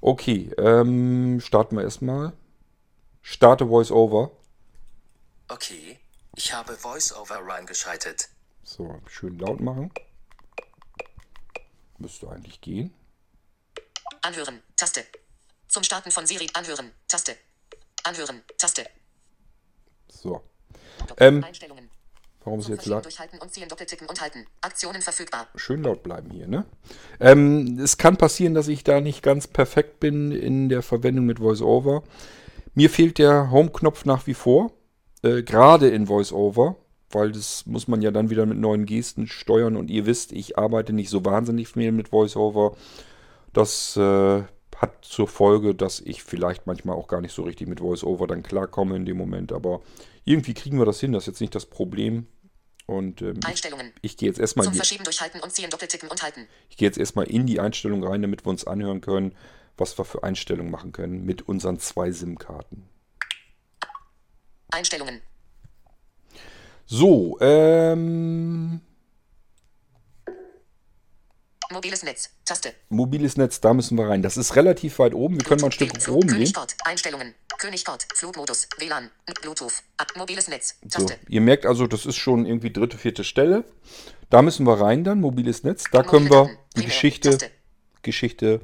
Okay, 0.00 0.50
ähm, 0.58 1.40
starten 1.40 1.76
wir 1.76 1.84
erstmal. 1.84 2.32
Starte 3.20 3.68
VoiceOver. 3.68 4.32
Okay, 5.48 5.98
ich 6.34 6.52
habe 6.52 6.72
VoiceOver 6.82 7.38
reingeschaltet. 7.46 8.28
So, 8.64 8.96
schön 9.06 9.38
laut 9.38 9.60
machen. 9.60 9.92
Müsste 12.02 12.28
eigentlich 12.28 12.60
gehen. 12.60 12.92
Anhören, 14.22 14.60
Taste. 14.76 15.04
Zum 15.68 15.84
Starten 15.84 16.10
von 16.10 16.26
Siri 16.26 16.48
anhören, 16.52 16.90
Taste. 17.06 17.36
Anhören, 18.02 18.42
Taste. 18.58 18.84
So. 20.08 20.42
Ähm, 21.18 21.44
Einstellungen. 21.44 21.88
warum 22.42 22.58
ist 22.58 22.68
jetzt 22.68 22.86
laut? 22.86 23.04
durchhalten 23.04 23.38
und 23.38 23.54
ziehen, 23.54 23.68
doppelticken 23.68 24.08
und 24.08 24.20
halten. 24.20 24.48
Aktionen 24.62 25.00
verfügbar. 25.00 25.46
Schön 25.54 25.84
laut 25.84 26.02
bleiben 26.02 26.32
hier, 26.32 26.48
ne? 26.48 26.66
Ähm, 27.20 27.78
es 27.78 27.98
kann 27.98 28.16
passieren, 28.16 28.54
dass 28.54 28.66
ich 28.66 28.82
da 28.82 29.00
nicht 29.00 29.22
ganz 29.22 29.46
perfekt 29.46 30.00
bin 30.00 30.32
in 30.32 30.68
der 30.68 30.82
Verwendung 30.82 31.24
mit 31.24 31.38
VoiceOver. 31.38 32.02
Mir 32.74 32.90
fehlt 32.90 33.18
der 33.18 33.52
Home-Knopf 33.52 34.06
nach 34.06 34.26
wie 34.26 34.34
vor. 34.34 34.72
Äh, 35.22 35.44
Gerade 35.44 35.88
in 35.88 36.08
VoiceOver 36.08 36.81
weil 37.14 37.32
das 37.32 37.66
muss 37.66 37.88
man 37.88 38.02
ja 38.02 38.10
dann 38.10 38.30
wieder 38.30 38.46
mit 38.46 38.58
neuen 38.58 38.86
Gesten 38.86 39.26
steuern 39.26 39.76
und 39.76 39.90
ihr 39.90 40.06
wisst, 40.06 40.32
ich 40.32 40.58
arbeite 40.58 40.92
nicht 40.92 41.10
so 41.10 41.24
wahnsinnig 41.24 41.68
viel 41.68 41.92
mit 41.92 42.12
VoiceOver. 42.12 42.76
Das 43.52 43.96
äh, 43.96 44.42
hat 44.76 45.04
zur 45.04 45.28
Folge, 45.28 45.74
dass 45.74 46.00
ich 46.00 46.22
vielleicht 46.22 46.66
manchmal 46.66 46.96
auch 46.96 47.06
gar 47.06 47.20
nicht 47.20 47.32
so 47.32 47.42
richtig 47.42 47.68
mit 47.68 47.80
VoiceOver 47.80 48.26
dann 48.26 48.42
klarkomme 48.42 48.96
in 48.96 49.04
dem 49.04 49.16
Moment, 49.16 49.52
aber 49.52 49.80
irgendwie 50.24 50.54
kriegen 50.54 50.78
wir 50.78 50.86
das 50.86 51.00
hin, 51.00 51.12
das 51.12 51.24
ist 51.24 51.28
jetzt 51.28 51.40
nicht 51.40 51.54
das 51.54 51.66
Problem. 51.66 52.26
Und 52.86 53.22
ähm, 53.22 53.38
ich, 53.38 53.46
Einstellungen. 53.46 53.92
ich 54.02 54.16
gehe 54.16 54.28
jetzt 54.28 54.40
erstmal 54.40 54.64
Zum 54.64 54.74
Verschieben 54.74 55.04
durchhalten 55.04 55.40
und 55.40 55.52
ziehen, 55.52 55.70
doppelticken 55.70 56.08
und 56.08 56.22
halten. 56.22 56.48
ich 56.68 56.76
gehe 56.76 56.88
jetzt 56.88 56.98
erstmal 56.98 57.26
in 57.30 57.46
die 57.46 57.60
Einstellung 57.60 58.04
rein, 58.04 58.22
damit 58.22 58.44
wir 58.44 58.50
uns 58.50 58.66
anhören 58.66 59.00
können, 59.00 59.36
was 59.76 59.96
wir 59.98 60.04
für 60.04 60.24
Einstellungen 60.24 60.70
machen 60.70 60.92
können 60.92 61.24
mit 61.24 61.48
unseren 61.48 61.78
zwei 61.78 62.10
SIM-Karten. 62.10 62.88
Einstellungen. 64.70 65.20
So, 66.94 67.38
ähm, 67.40 68.82
Mobiles 71.70 72.02
Netz. 72.02 72.28
Taste. 72.44 72.74
mobiles 72.90 73.38
Netz, 73.38 73.62
da 73.62 73.72
müssen 73.72 73.96
wir 73.96 74.08
rein. 74.10 74.20
Das 74.20 74.36
ist 74.36 74.56
relativ 74.56 74.98
weit 74.98 75.14
oben. 75.14 75.36
Wir 75.36 75.44
können 75.44 75.62
mal 75.62 75.68
ein 75.68 75.72
Stück 75.72 75.88
Bluetooth, 75.88 76.08
nach 76.08 76.14
oben 76.14 76.28
gehen. 76.28 76.36
Königport. 76.36 76.76
Einstellungen. 76.84 77.34
Königport. 77.58 78.06
Flugmodus. 78.14 78.68
WLAN. 78.76 79.10
Bluetooth. 79.40 79.72
Ab. 79.96 80.12
Mobiles 80.18 80.48
Netz. 80.48 80.76
So, 80.82 80.98
Taste. 80.98 81.16
ihr 81.30 81.40
merkt 81.40 81.64
also, 81.64 81.86
das 81.86 82.04
ist 82.04 82.16
schon 82.16 82.44
irgendwie 82.44 82.70
dritte, 82.70 82.98
vierte 82.98 83.24
Stelle. 83.24 83.64
Da 84.28 84.42
müssen 84.42 84.66
wir 84.66 84.78
rein 84.78 85.02
dann, 85.02 85.18
mobiles 85.22 85.64
Netz. 85.64 85.84
Da 85.90 86.02
können 86.02 86.28
wir 86.28 86.50
die. 86.76 86.84
Geschichte, 86.84 87.30
Taste. 87.30 87.50
Geschichte 88.02 88.60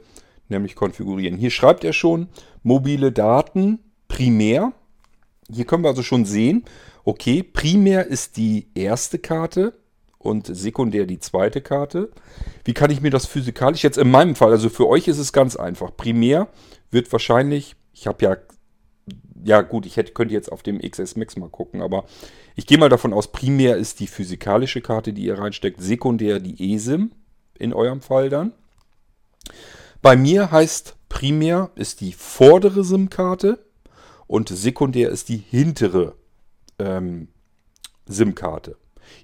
nämlich 0.50 0.74
konfigurieren. 0.74 1.38
Hier 1.38 1.50
schreibt 1.50 1.82
er 1.82 1.94
schon 1.94 2.28
mobile 2.62 3.10
Daten 3.10 3.78
primär. 4.06 4.74
Hier 5.50 5.64
können 5.64 5.82
wir 5.82 5.88
also 5.88 6.02
schon 6.02 6.26
sehen, 6.26 6.66
okay, 7.08 7.42
primär 7.42 8.06
ist 8.06 8.36
die 8.36 8.68
erste 8.74 9.18
Karte 9.18 9.72
und 10.18 10.46
sekundär 10.54 11.06
die 11.06 11.18
zweite 11.18 11.62
Karte. 11.62 12.10
Wie 12.66 12.74
kann 12.74 12.90
ich 12.90 13.00
mir 13.00 13.10
das 13.10 13.24
physikalisch 13.24 13.82
jetzt 13.82 13.96
in 13.96 14.10
meinem 14.10 14.34
Fall, 14.34 14.50
also 14.50 14.68
für 14.68 14.86
euch 14.86 15.08
ist 15.08 15.16
es 15.16 15.32
ganz 15.32 15.56
einfach. 15.56 15.96
Primär 15.96 16.48
wird 16.90 17.10
wahrscheinlich, 17.10 17.76
ich 17.94 18.06
habe 18.06 18.22
ja, 18.22 18.36
ja 19.42 19.62
gut, 19.62 19.86
ich 19.86 19.96
hätte, 19.96 20.12
könnte 20.12 20.34
jetzt 20.34 20.52
auf 20.52 20.62
dem 20.62 20.82
XS 20.82 21.16
Max 21.16 21.38
mal 21.38 21.48
gucken, 21.48 21.80
aber 21.80 22.04
ich 22.56 22.66
gehe 22.66 22.76
mal 22.76 22.90
davon 22.90 23.14
aus, 23.14 23.32
primär 23.32 23.78
ist 23.78 24.00
die 24.00 24.06
physikalische 24.06 24.82
Karte, 24.82 25.14
die 25.14 25.24
ihr 25.24 25.38
reinsteckt, 25.38 25.80
sekundär 25.80 26.40
die 26.40 26.74
ESIM 26.74 27.12
in 27.58 27.72
eurem 27.72 28.02
Fall 28.02 28.28
dann. 28.28 28.52
Bei 30.02 30.14
mir 30.14 30.50
heißt 30.50 30.96
primär 31.08 31.70
ist 31.74 32.02
die 32.02 32.12
vordere 32.12 32.84
SIM-Karte 32.84 33.64
und 34.26 34.50
sekundär 34.50 35.08
ist 35.08 35.30
die 35.30 35.38
hintere 35.38 36.17
ähm, 36.78 37.28
SIM-Karte. 38.06 38.76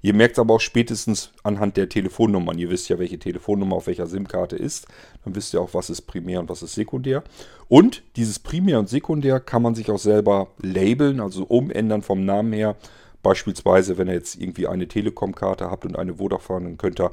Ihr 0.03 0.15
merkt 0.15 0.33
es 0.35 0.39
aber 0.39 0.55
auch 0.55 0.61
spätestens 0.61 1.31
anhand 1.43 1.77
der 1.77 1.89
Telefonnummern. 1.89 2.59
Ihr 2.59 2.71
wisst 2.71 2.89
ja, 2.89 2.99
welche 2.99 3.19
Telefonnummer 3.19 3.77
auf 3.77 3.87
welcher 3.87 4.07
SIM-Karte 4.07 4.57
ist. 4.57 4.87
Dann 5.25 5.35
wisst 5.35 5.55
ihr 5.55 5.61
auch, 5.61 5.75
was 5.75 5.91
ist 5.91 6.03
primär 6.03 6.41
und 6.41 6.49
was 6.49 6.63
ist 6.63 6.75
sekundär. 6.75 7.23
Und 7.69 8.03
dieses 8.17 8.39
primär 8.39 8.79
und 8.79 8.89
sekundär 8.89 9.41
kann 9.41 9.63
man 9.63 9.75
sich 9.75 9.91
auch 9.91 9.99
selber 9.99 10.49
labeln, 10.63 11.21
also 11.21 11.45
umändern 11.45 12.03
vom 12.03 12.25
Namen 12.25 12.53
her. 12.53 12.77
Beispielsweise, 13.23 13.97
wenn 13.97 14.09
ihr 14.09 14.15
jetzt 14.15 14.37
irgendwie 14.37 14.67
eine 14.67 14.87
Telekom-Karte 14.87 15.71
habt 15.71 15.87
und 15.87 15.97
eine 15.97 16.15
Vodafone, 16.15 16.67
dann 16.67 16.79
könnt 16.79 17.01
ihr 17.01 17.11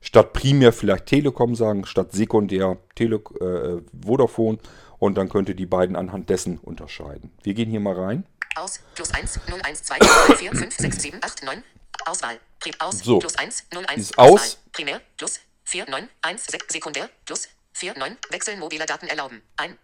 statt 0.00 0.32
primär 0.32 0.72
vielleicht 0.72 1.06
Telekom 1.06 1.54
sagen, 1.54 1.86
statt 1.86 2.12
sekundär 2.12 2.76
Tele 2.94 3.16
äh, 3.40 3.80
Vodafone. 4.04 4.58
Und 4.98 5.18
dann 5.18 5.28
könnt 5.28 5.48
ihr 5.48 5.54
die 5.54 5.66
beiden 5.66 5.96
anhand 5.96 6.30
dessen 6.30 6.58
unterscheiden. 6.58 7.30
Wir 7.42 7.52
gehen 7.52 7.68
hier 7.68 7.80
mal 7.80 7.94
rein. 7.94 8.24
Aus. 8.56 8.80
Plus 8.94 9.10
1, 9.12 9.40
0, 9.48 9.60
1, 9.62 9.82
2, 9.82 9.98
3, 9.98 10.36
4, 10.36 10.52
5, 10.52 10.76
6, 10.76 11.02
7, 11.02 11.18
8, 11.22 11.42
9. 11.44 11.62
Auswahl. 12.06 12.38
Pri 12.60 12.72
aus. 12.78 12.98
So. 13.00 13.18
Plus 13.18 13.34
1, 13.36 13.64
0, 13.72 13.84
1. 13.86 13.94
Dieses 13.96 14.18
Auswahl. 14.18 14.34
Aus. 14.34 14.58
Primär. 14.72 15.00
Plus 15.16 15.40
4, 15.64 15.90
9, 15.90 16.08
1, 16.22 16.46
6. 16.46 16.72
Sekundär. 16.72 17.10
Plus 17.24 17.48
4, 17.72 17.98
9. 17.98 18.16
Wechsel 18.30 18.56
mobiler 18.56 18.86
Daten 18.86 19.06
erlauben. 19.06 19.42
Ein. 19.56 19.76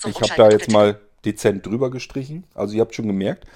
Zum 0.00 0.10
Ich 0.12 0.20
habe 0.20 0.34
da 0.36 0.50
jetzt 0.50 0.70
mal 0.70 1.00
dezent 1.24 1.66
drüber 1.66 1.90
gestrichen. 1.90 2.44
Also 2.54 2.74
ihr 2.74 2.80
habt 2.80 2.94
schon 2.94 3.06
gemerkt, 3.06 3.46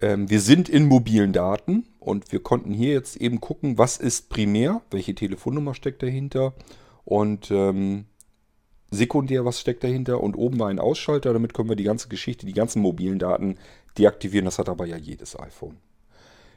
ähm, 0.00 0.28
wir 0.28 0.40
sind 0.40 0.68
in 0.68 0.86
mobilen 0.86 1.32
Daten 1.32 1.86
und 1.98 2.32
wir 2.32 2.42
konnten 2.42 2.72
hier 2.72 2.92
jetzt 2.92 3.16
eben 3.16 3.40
gucken, 3.40 3.78
was 3.78 3.96
ist 3.96 4.28
primär, 4.28 4.82
welche 4.90 5.14
Telefonnummer 5.14 5.74
steckt 5.74 6.02
dahinter 6.02 6.54
und 7.04 7.50
ähm, 7.50 8.06
sekundär, 8.92 9.44
was 9.44 9.58
steckt 9.58 9.82
dahinter 9.82 10.20
und 10.20 10.36
oben 10.36 10.60
war 10.60 10.68
ein 10.68 10.78
Ausschalter, 10.78 11.32
damit 11.32 11.54
können 11.54 11.68
wir 11.68 11.76
die 11.76 11.82
ganze 11.82 12.08
Geschichte, 12.08 12.46
die 12.46 12.52
ganzen 12.52 12.80
mobilen 12.80 13.18
Daten 13.18 13.58
deaktivieren. 13.98 14.44
Das 14.44 14.58
hat 14.58 14.68
aber 14.68 14.86
ja 14.86 14.96
jedes 14.96 15.38
iPhone. 15.38 15.78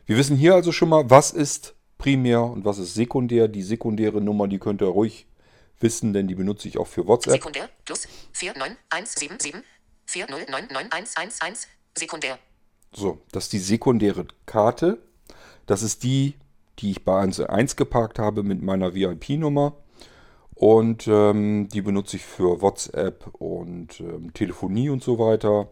Wir 0.05 0.17
wissen 0.17 0.37
hier 0.37 0.53
also 0.53 0.71
schon 0.71 0.89
mal, 0.89 1.09
was 1.09 1.31
ist 1.31 1.73
primär 1.97 2.43
und 2.43 2.65
was 2.65 2.77
ist 2.77 2.93
sekundär. 2.93 3.47
Die 3.47 3.63
sekundäre 3.63 4.21
Nummer, 4.21 4.47
die 4.47 4.59
könnt 4.59 4.81
ihr 4.81 4.87
ruhig 4.87 5.25
wissen, 5.79 6.13
denn 6.13 6.27
die 6.27 6.35
benutze 6.35 6.67
ich 6.67 6.77
auch 6.77 6.87
für 6.87 7.07
WhatsApp. 7.07 7.33
Sekundär. 7.33 7.69
Plus 7.85 8.07
4, 8.33 8.57
9, 8.57 8.77
1, 8.89 9.15
7, 9.15 9.39
7. 9.39 9.63
4, 10.05 10.27
0, 10.29 10.45
9, 10.49 10.67
9, 10.71 10.91
1, 10.91 11.17
1, 11.17 11.41
1. 11.41 11.67
Sekundär. 11.97 12.37
So, 12.93 13.19
das 13.31 13.45
ist 13.45 13.53
die 13.53 13.59
sekundäre 13.59 14.27
Karte. 14.45 14.99
Das 15.65 15.81
ist 15.81 16.03
die, 16.03 16.35
die 16.79 16.91
ich 16.91 17.03
bei 17.03 17.19
1 17.19 17.75
geparkt 17.75 18.19
habe 18.19 18.43
mit 18.43 18.61
meiner 18.61 18.93
VIP-Nummer. 18.93 19.77
Und 20.55 21.07
ähm, 21.07 21.67
die 21.67 21.81
benutze 21.81 22.15
ich 22.15 22.25
für 22.25 22.61
WhatsApp 22.61 23.27
und 23.33 23.99
ähm, 23.99 24.33
Telefonie 24.33 24.89
und 24.89 25.03
so 25.03 25.19
weiter. 25.19 25.67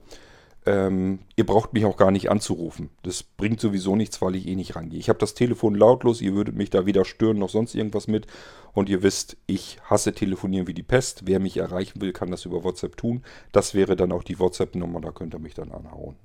Ähm, 0.65 1.19
ihr 1.35 1.45
braucht 1.45 1.73
mich 1.73 1.85
auch 1.85 1.97
gar 1.97 2.11
nicht 2.11 2.29
anzurufen. 2.29 2.89
Das 3.03 3.23
bringt 3.23 3.59
sowieso 3.59 3.95
nichts, 3.95 4.21
weil 4.21 4.35
ich 4.35 4.47
eh 4.47 4.55
nicht 4.55 4.75
rangehe. 4.75 4.99
Ich 4.99 5.09
habe 5.09 5.19
das 5.19 5.33
Telefon 5.33 5.75
lautlos, 5.75 6.21
ihr 6.21 6.35
würdet 6.35 6.55
mich 6.55 6.69
da 6.69 6.85
weder 6.85 7.05
stören 7.05 7.39
noch 7.39 7.49
sonst 7.49 7.75
irgendwas 7.75 8.07
mit. 8.07 8.27
Und 8.73 8.89
ihr 8.89 9.03
wisst, 9.03 9.37
ich 9.45 9.77
hasse 9.83 10.13
Telefonieren 10.13 10.67
wie 10.67 10.73
die 10.73 10.83
Pest. 10.83 11.23
Wer 11.25 11.39
mich 11.39 11.57
erreichen 11.57 12.01
will, 12.01 12.11
kann 12.11 12.31
das 12.31 12.45
über 12.45 12.63
WhatsApp 12.63 12.97
tun. 12.97 13.23
Das 13.51 13.73
wäre 13.73 13.95
dann 13.95 14.11
auch 14.11 14.23
die 14.23 14.39
WhatsApp-Nummer, 14.39 15.01
da 15.01 15.11
könnt 15.11 15.33
ihr 15.33 15.39
mich 15.39 15.53
dann 15.53 15.71
anhauen. 15.71 16.15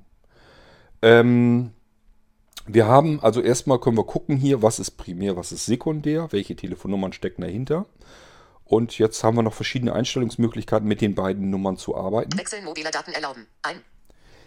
Ähm, 1.02 1.70
wir 2.66 2.86
haben, 2.86 3.20
also 3.20 3.40
erstmal 3.40 3.80
können 3.80 3.96
wir 3.96 4.04
gucken 4.04 4.36
hier, 4.36 4.62
was 4.62 4.78
ist 4.78 4.92
primär, 4.92 5.36
was 5.36 5.52
ist 5.52 5.66
sekundär, 5.66 6.28
welche 6.30 6.54
Telefonnummern 6.54 7.12
stecken 7.12 7.42
dahinter. 7.42 7.86
Und 8.68 8.98
jetzt 8.98 9.24
haben 9.24 9.36
wir 9.36 9.42
noch 9.42 9.54
verschiedene 9.54 9.94
Einstellungsmöglichkeiten, 9.94 10.86
mit 10.86 11.00
den 11.00 11.14
beiden 11.14 11.48
Nummern 11.50 11.78
zu 11.78 11.96
arbeiten. 11.96 12.38
Wechsel 12.38 12.62
mobiler 12.62 12.90
Daten 12.90 13.12
erlauben. 13.12 13.46
Ein. 13.62 13.80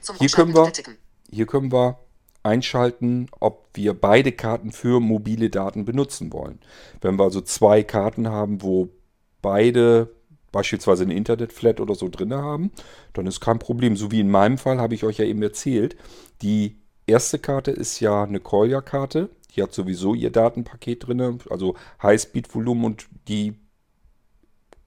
Zum 0.02 0.16
Hier 0.18 0.30
können 0.30 0.54
wir-. 0.54 0.72
Hier 1.32 1.48
können 1.48 1.72
wir 1.72 2.00
einschalten, 2.44 3.30
ob 3.40 3.70
wir 3.74 3.94
beide 3.94 4.32
Karten 4.32 4.72
für 4.72 5.00
mobile 5.00 5.50
Daten 5.50 5.86
benutzen 5.86 6.32
wollen. 6.34 6.60
Wenn 7.02 7.18
wir 7.18 7.24
also 7.24 7.42
zwei 7.42 7.84
Karten 7.84 8.30
haben, 8.30 8.62
wo 8.62 8.90
beide 9.42 10.14
beispielsweise 10.52 11.04
eine 11.04 11.16
Internetflat 11.16 11.80
oder 11.80 11.96
so 11.96 12.10
drin 12.10 12.34
haben, 12.34 12.72
dann 13.14 13.26
ist 13.26 13.40
kein 13.40 13.60
Problem. 13.60 13.96
So 13.96 14.12
wie 14.12 14.20
in 14.20 14.30
meinem 14.30 14.58
Fall 14.58 14.80
habe 14.80 14.94
ich 14.94 15.04
euch 15.04 15.18
ja 15.18 15.26
eben 15.26 15.42
erzählt. 15.42 15.96
Die 16.42 16.78
erste 17.08 17.40
Karte 17.40 17.72
ist 17.72 18.00
ja 18.00 18.24
eine 18.24 18.40
Collier-Karte. 18.40 19.30
Die 19.56 19.64
hat 19.64 19.74
sowieso 19.74 20.14
ihr 20.14 20.32
Datenpaket 20.32 21.08
drin, 21.08 21.40
also 21.50 21.76
Highspeed-Volumen 22.02 22.86
und 22.86 23.08
die 23.28 23.56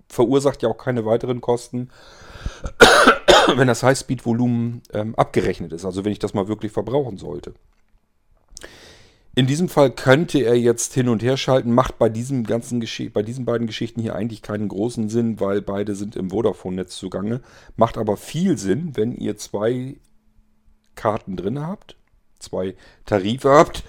verursacht 0.09 0.63
ja 0.63 0.69
auch 0.69 0.79
keine 0.79 1.05
weiteren 1.05 1.41
Kosten 1.41 1.91
wenn 3.57 3.69
das 3.69 3.83
Highspeed-Volumen 3.83 4.83
ähm, 4.93 5.15
abgerechnet 5.15 5.73
ist, 5.73 5.85
also 5.85 6.05
wenn 6.05 6.13
ich 6.13 6.19
das 6.19 6.35
mal 6.35 6.49
wirklich 6.49 6.73
verbrauchen 6.73 7.19
sollte. 7.19 7.55
In 9.37 9.49
diesem 9.49 9.69
Fall 9.69 9.91
könnte 9.91 10.39
er 10.39 10.57
jetzt 10.57 10.95
hin 10.95 11.09
und 11.09 11.21
her 11.21 11.37
schalten, 11.37 11.73
macht 11.73 11.99
bei, 11.99 12.09
diesem 12.09 12.45
ganzen 12.45 12.85
bei 13.13 13.23
diesen 13.23 13.45
beiden 13.45 13.67
Geschichten 13.67 14.01
hier 14.01 14.15
eigentlich 14.15 14.43
keinen 14.43 14.69
großen 14.69 15.09
Sinn, 15.09 15.41
weil 15.41 15.61
beide 15.61 15.97
sind 15.97 16.15
im 16.15 16.31
Vodafone-Netz 16.31 16.97
zugange. 16.97 17.41
Macht 17.77 17.99
aber 17.99 18.17
viel 18.17 18.57
Sinn, 18.59 18.93
wenn 18.95 19.13
ihr 19.13 19.37
zwei 19.37 19.97
Karten 20.95 21.37
drin 21.37 21.67
habt, 21.67 21.97
zwei 22.39 22.77
Tarife 23.07 23.51
habt, 23.51 23.83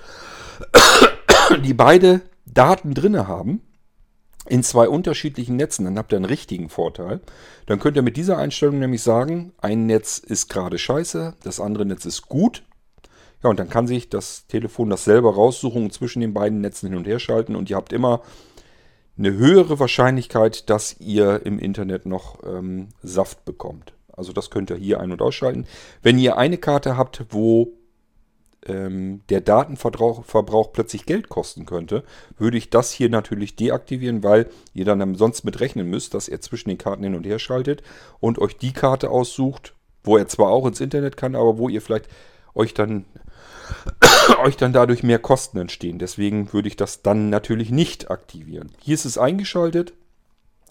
die 1.63 1.75
beide 1.75 2.21
Daten 2.47 2.95
drin 2.95 3.27
haben 3.27 3.61
in 4.47 4.63
zwei 4.63 4.87
unterschiedlichen 4.87 5.55
Netzen, 5.55 5.85
dann 5.85 5.97
habt 5.97 6.13
ihr 6.13 6.17
einen 6.17 6.25
richtigen 6.25 6.69
Vorteil. 6.69 7.19
Dann 7.65 7.79
könnt 7.79 7.97
ihr 7.97 8.03
mit 8.03 8.17
dieser 8.17 8.37
Einstellung 8.37 8.79
nämlich 8.79 9.01
sagen, 9.01 9.53
ein 9.57 9.85
Netz 9.85 10.17
ist 10.17 10.49
gerade 10.49 10.77
scheiße, 10.77 11.35
das 11.43 11.59
andere 11.59 11.85
Netz 11.85 12.05
ist 12.05 12.29
gut. 12.29 12.63
Ja, 13.43 13.49
und 13.49 13.59
dann 13.59 13.69
kann 13.69 13.87
sich 13.87 14.09
das 14.09 14.47
Telefon 14.47 14.89
das 14.89 15.03
selber 15.03 15.33
raussuchen 15.35 15.83
und 15.83 15.93
zwischen 15.93 16.19
den 16.19 16.33
beiden 16.33 16.61
Netzen 16.61 16.89
hin 16.89 16.97
und 16.97 17.07
her 17.07 17.19
schalten 17.19 17.55
und 17.55 17.69
ihr 17.69 17.75
habt 17.75 17.93
immer 17.93 18.21
eine 19.17 19.33
höhere 19.33 19.79
Wahrscheinlichkeit, 19.79 20.69
dass 20.69 20.99
ihr 20.99 21.45
im 21.45 21.59
Internet 21.59 22.05
noch 22.05 22.39
ähm, 22.43 22.89
Saft 23.01 23.45
bekommt. 23.45 23.93
Also 24.11 24.33
das 24.33 24.49
könnt 24.49 24.69
ihr 24.69 24.77
hier 24.77 24.99
ein- 24.99 25.11
und 25.11 25.21
ausschalten. 25.21 25.67
Wenn 26.01 26.17
ihr 26.17 26.37
eine 26.37 26.57
Karte 26.57 26.97
habt, 26.97 27.25
wo 27.29 27.73
ähm, 28.65 29.21
der 29.29 29.41
Datenverbrauch 29.41 30.25
Verbrauch 30.25 30.71
plötzlich 30.73 31.05
Geld 31.05 31.29
kosten 31.29 31.65
könnte, 31.65 32.03
würde 32.37 32.57
ich 32.57 32.69
das 32.69 32.91
hier 32.91 33.09
natürlich 33.09 33.55
deaktivieren, 33.55 34.23
weil 34.23 34.49
ihr 34.73 34.85
dann 34.85 35.15
sonst 35.15 35.43
mit 35.43 35.59
rechnen 35.59 35.89
müsst, 35.89 36.13
dass 36.13 36.27
er 36.27 36.41
zwischen 36.41 36.69
den 36.69 36.77
Karten 36.77 37.03
hin 37.03 37.15
und 37.15 37.25
her 37.25 37.39
schaltet 37.39 37.83
und 38.19 38.39
euch 38.39 38.57
die 38.57 38.73
Karte 38.73 39.09
aussucht, 39.09 39.73
wo 40.03 40.17
er 40.17 40.27
zwar 40.27 40.49
auch 40.49 40.65
ins 40.65 40.81
Internet 40.81 41.17
kann, 41.17 41.35
aber 41.35 41.57
wo 41.57 41.69
ihr 41.69 41.81
vielleicht 41.81 42.07
euch 42.53 42.73
dann 42.73 43.05
euch 44.43 44.57
dann 44.57 44.73
dadurch 44.73 45.03
mehr 45.03 45.19
Kosten 45.19 45.57
entstehen. 45.57 45.99
Deswegen 45.99 46.53
würde 46.53 46.67
ich 46.67 46.75
das 46.75 47.01
dann 47.01 47.29
natürlich 47.29 47.71
nicht 47.71 48.11
aktivieren. 48.11 48.71
Hier 48.79 48.95
ist 48.95 49.05
es 49.05 49.17
eingeschaltet, 49.17 49.93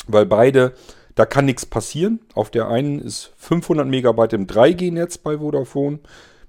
weil 0.06 0.26
beide, 0.26 0.74
da 1.14 1.26
kann 1.26 1.44
nichts 1.44 1.66
passieren. 1.66 2.20
Auf 2.34 2.50
der 2.50 2.68
einen 2.68 3.00
ist 3.00 3.32
500 3.36 3.86
Megabyte 3.86 4.34
im 4.34 4.46
3G-Netz 4.46 5.18
bei 5.18 5.38
Vodafone 5.38 6.00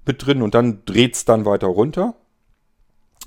mit 0.05 0.25
drin 0.25 0.41
und 0.41 0.55
dann 0.55 0.83
dreht 0.85 1.15
es 1.15 1.25
dann 1.25 1.45
weiter 1.45 1.67
runter. 1.67 2.15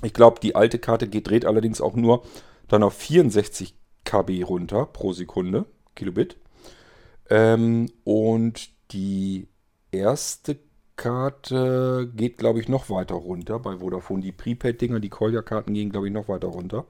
Ich 0.01 0.13
glaube, 0.13 0.39
die 0.39 0.55
alte 0.55 0.79
Karte 0.79 1.07
geht, 1.07 1.29
dreht 1.29 1.45
allerdings 1.45 1.81
auch 1.81 1.95
nur 1.95 2.23
dann 2.67 2.83
auf 2.83 2.93
64 2.93 3.75
KB 4.05 4.43
runter 4.43 4.85
pro 4.85 5.13
Sekunde, 5.13 5.65
Kilobit. 5.95 6.37
Ähm, 7.29 7.91
und 8.03 8.69
die 8.91 9.47
erste 9.91 10.57
Karte 10.95 12.11
geht, 12.15 12.37
glaube 12.37 12.59
ich, 12.59 12.67
noch 12.67 12.89
weiter 12.89 13.15
runter 13.15 13.59
bei 13.59 13.77
Vodafone. 13.77 14.21
Die 14.21 14.31
Prepaid-Dinger, 14.31 14.99
die 14.99 15.09
Kolja-Karten 15.09 15.73
gehen, 15.73 15.91
glaube 15.91 16.07
ich, 16.07 16.13
noch 16.13 16.27
weiter 16.27 16.47
runter. 16.47 16.85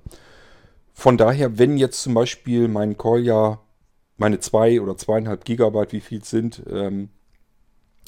Von 0.94 1.18
daher, 1.18 1.58
wenn 1.58 1.78
jetzt 1.78 2.02
zum 2.02 2.14
Beispiel 2.14 2.68
mein 2.68 2.98
Kolja, 2.98 3.62
meine 4.18 4.40
2 4.40 4.82
oder 4.82 4.94
2,5 4.94 5.44
Gigabyte, 5.44 5.94
wie 5.94 6.02
viel 6.02 6.24
sind, 6.24 6.64
ähm, 6.70 7.10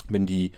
wenn 0.10 0.26
die 0.26 0.52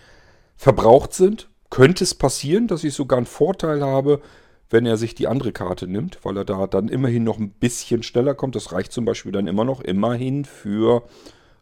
verbraucht 0.56 1.14
sind, 1.14 1.50
könnte 1.70 2.04
es 2.04 2.14
passieren, 2.14 2.68
dass 2.68 2.84
ich 2.84 2.94
sogar 2.94 3.18
einen 3.18 3.26
Vorteil 3.26 3.84
habe, 3.84 4.22
wenn 4.70 4.86
er 4.86 4.98
sich 4.98 5.16
die 5.16 5.28
andere 5.28 5.52
Karte 5.52 5.88
nimmt, 5.88 6.24
weil 6.24 6.38
er 6.38 6.46
da 6.46 6.68
dann 6.68 6.88
immerhin 6.88 7.24
noch 7.24 7.38
ein 7.38 7.52
bisschen 7.52 8.04
schneller 8.04 8.34
kommt. 8.34 8.56
Das 8.56 8.72
reicht 8.72 8.92
zum 8.92 9.06
Beispiel 9.06 9.32
dann 9.32 9.48
immer 9.48 9.66
noch 9.66 9.82
immerhin 9.82 10.46
für 10.46 11.04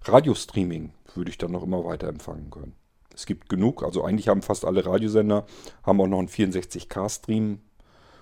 Radiostreaming, 0.04 0.92
würde 1.16 1.30
ich 1.30 1.38
dann 1.38 1.52
noch 1.52 1.64
immer 1.64 1.84
weiter 1.86 2.08
empfangen 2.08 2.50
können. 2.50 2.74
Es 3.14 3.26
gibt 3.26 3.50
genug, 3.50 3.84
also 3.84 4.04
eigentlich 4.04 4.30
haben 4.30 4.42
fast 4.42 4.66
alle 4.66 4.86
Radiosender, 4.86 5.46
haben 5.84 6.00
auch 6.00 6.08
noch 6.08 6.20
einen 6.20 6.30
64K-Stream, 6.30 7.60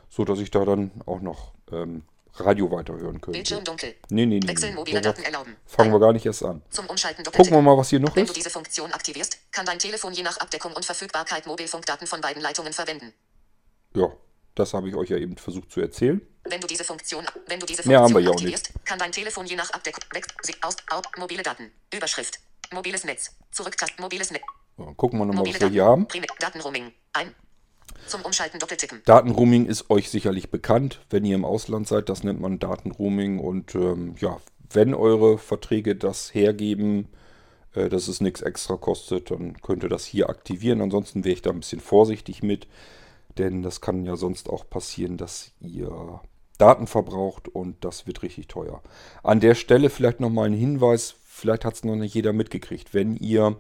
so 0.10 0.26
dass 0.26 0.40
ich 0.40 0.50
da 0.52 0.66
dann 0.66 0.92
auch 1.06 1.22
noch 1.22 1.54
ähm, 1.72 2.04
Radio 2.42 2.72
weiterhören 2.72 3.22
könnte. 3.22 3.32
Bildschirm 3.32 3.64
dunkel. 3.64 3.96
Nee, 4.10 4.26
nee, 4.26 4.40
nee. 4.40 4.48
Wechseln 4.48 4.72
nee. 4.72 4.76
mobile 4.76 4.98
So 4.98 5.04
Daten 5.04 5.24
erlauben. 5.24 5.56
fangen 5.66 5.92
wir 5.92 6.00
gar 6.00 6.14
nicht 6.14 6.26
erst 6.26 6.44
an. 6.44 6.62
Zum 6.70 6.86
Umschalten 6.88 7.24
Gucken 7.24 7.52
wir 7.52 7.62
mal, 7.62 7.78
was 7.78 7.90
hier 7.90 8.00
noch 8.00 8.16
Wenn 8.16 8.26
du 8.26 8.32
ist. 8.32 8.38
diese 8.38 8.50
Funktion 8.50 8.92
aktivierst, 8.92 9.38
kann 9.52 9.66
dein 9.66 9.80
Telefon 9.80 10.14
je 10.14 10.24
nach 10.24 10.38
Abdeckung 10.38 10.74
und 10.74 10.86
Verfügbarkeit 10.86 11.46
Mobilfunkdaten 11.46 12.08
von 12.08 12.22
beiden 12.22 12.42
Leitungen 12.42 12.74
verwenden. 12.74 13.14
Ja, 13.96 14.12
das 14.56 14.74
habe 14.74 14.90
ich 14.90 14.96
euch 14.96 15.10
ja 15.10 15.18
eben 15.18 15.38
versucht 15.38 15.72
zu 15.72 15.82
erzählen. 15.82 16.22
Wenn 16.44 16.62
du 16.62 16.68
diese 16.68 16.84
Funktion, 16.84 17.26
wenn 17.48 17.60
du 17.60 17.66
diese 17.66 17.88
Mehr 17.88 18.00
haben 18.00 18.12
Funktion 18.12 18.24
wir 18.24 18.26
ja 18.26 18.30
auch 18.30 18.34
aktivierst, 18.34 18.72
kann 18.86 19.00
dein 19.00 19.12
Telefon 19.12 19.46
je 19.46 19.56
nach 19.56 19.70
Abdeckung 19.72 20.04
aus, 20.62 20.76
aus, 20.90 21.04
mobile 21.18 21.44
Daten, 21.44 21.72
Überschrift, 21.94 22.40
mobiles 22.72 23.04
Netz, 23.04 23.32
Zurücktast, 23.52 24.00
mobiles 24.00 24.32
Netz, 24.32 24.44
So, 24.78 24.86
gucken 24.96 25.20
wir 25.20 25.26
nochmal, 25.26 25.48
was 25.48 25.62
wir 25.62 25.70
hier 25.70 25.86
haben. 25.86 26.08
Datenroaming, 26.40 26.92
ein. 27.14 27.36
Zum 28.08 28.22
Umschalten 28.22 28.60
doppeltippen. 28.60 29.02
Datenroaming 29.06 29.66
ist 29.66 29.90
euch 29.90 30.10
sicherlich 30.10 30.50
bekannt, 30.50 31.00
wenn 31.10 31.26
ihr 31.26 31.36
im 31.36 31.46
Ausland 31.46 31.88
seid. 31.88 32.10
Das 32.10 32.24
nennt 32.24 32.40
man 32.40 32.60
Datenroaming. 32.60 33.40
Und 33.40 33.76
ähm, 33.76 34.16
ja, 34.20 34.38
wenn 34.72 34.94
eure 34.94 35.38
Verträge 35.38 35.96
das 35.96 36.34
hergeben, 36.34 37.08
äh, 37.74 37.90
dass 37.90 38.08
es 38.08 38.22
nichts 38.22 38.42
extra 38.42 38.78
kostet, 38.78 39.32
dann 39.32 39.62
könnt 39.62 39.84
ihr 39.84 39.90
das 39.90 40.06
hier 40.06 40.30
aktivieren. 40.30 40.82
Ansonsten 40.82 41.24
wäre 41.24 41.34
ich 41.34 41.42
da 41.42 41.52
ein 41.52 41.60
bisschen 41.60 41.82
vorsichtig 41.82 42.44
mit, 42.44 42.68
denn 43.38 43.62
das 43.62 43.82
kann 43.82 44.06
ja 44.06 44.16
sonst 44.16 44.50
auch 44.50 44.70
passieren, 44.70 45.18
dass 45.18 45.52
ihr 45.62 46.22
Daten 46.58 46.88
verbraucht 46.88 47.48
und 47.48 47.84
das 47.86 48.06
wird 48.06 48.22
richtig 48.22 48.48
teuer. 48.48 48.82
An 49.24 49.40
der 49.40 49.56
Stelle 49.56 49.90
vielleicht 49.90 50.20
nochmal 50.20 50.48
ein 50.48 50.54
Hinweis, 50.54 51.16
vielleicht 51.26 51.64
hat 51.64 51.76
es 51.76 51.84
noch 51.84 51.96
nicht 51.96 52.14
jeder 52.14 52.34
mitgekriegt. 52.34 52.94
Wenn 52.94 53.16
ihr 53.16 53.56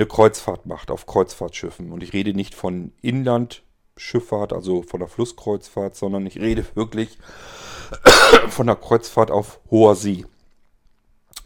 eine 0.00 0.06
Kreuzfahrt 0.06 0.64
macht 0.64 0.90
auf 0.90 1.04
Kreuzfahrtschiffen. 1.04 1.92
Und 1.92 2.02
ich 2.02 2.14
rede 2.14 2.32
nicht 2.32 2.54
von 2.54 2.92
Inlandschifffahrt, 3.02 4.54
also 4.54 4.82
von 4.82 5.00
der 5.00 5.08
Flusskreuzfahrt, 5.10 5.94
sondern 5.94 6.24
ich 6.24 6.40
rede 6.40 6.64
wirklich 6.74 7.18
von 8.48 8.66
der 8.66 8.76
Kreuzfahrt 8.76 9.30
auf 9.30 9.60
hoher 9.70 9.94
See. 9.94 10.24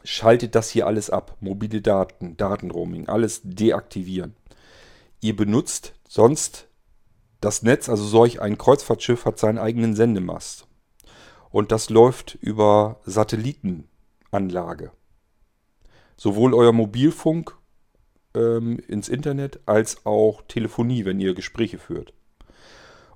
Schaltet 0.04 0.54
das 0.54 0.70
hier 0.70 0.86
alles 0.86 1.10
ab. 1.10 1.36
Mobile 1.40 1.80
Daten, 1.80 2.36
Datenroaming, 2.36 3.08
alles 3.08 3.40
deaktivieren. 3.42 4.36
Ihr 5.20 5.34
benutzt 5.34 5.94
sonst 6.08 6.68
das 7.40 7.62
Netz, 7.62 7.88
also 7.88 8.04
solch 8.04 8.40
ein 8.40 8.56
Kreuzfahrtschiff 8.56 9.24
hat 9.24 9.38
seinen 9.40 9.58
eigenen 9.58 9.96
Sendemast. 9.96 10.68
Und 11.50 11.72
das 11.72 11.90
läuft 11.90 12.36
über 12.40 13.00
Satellitenanlage. 13.04 14.92
Sowohl 16.16 16.54
euer 16.54 16.72
Mobilfunk 16.72 17.56
ähm, 18.34 18.78
ins 18.88 19.08
Internet 19.08 19.60
als 19.66 20.04
auch 20.06 20.42
Telefonie, 20.48 21.04
wenn 21.04 21.20
ihr 21.20 21.34
Gespräche 21.34 21.78
führt. 21.78 22.12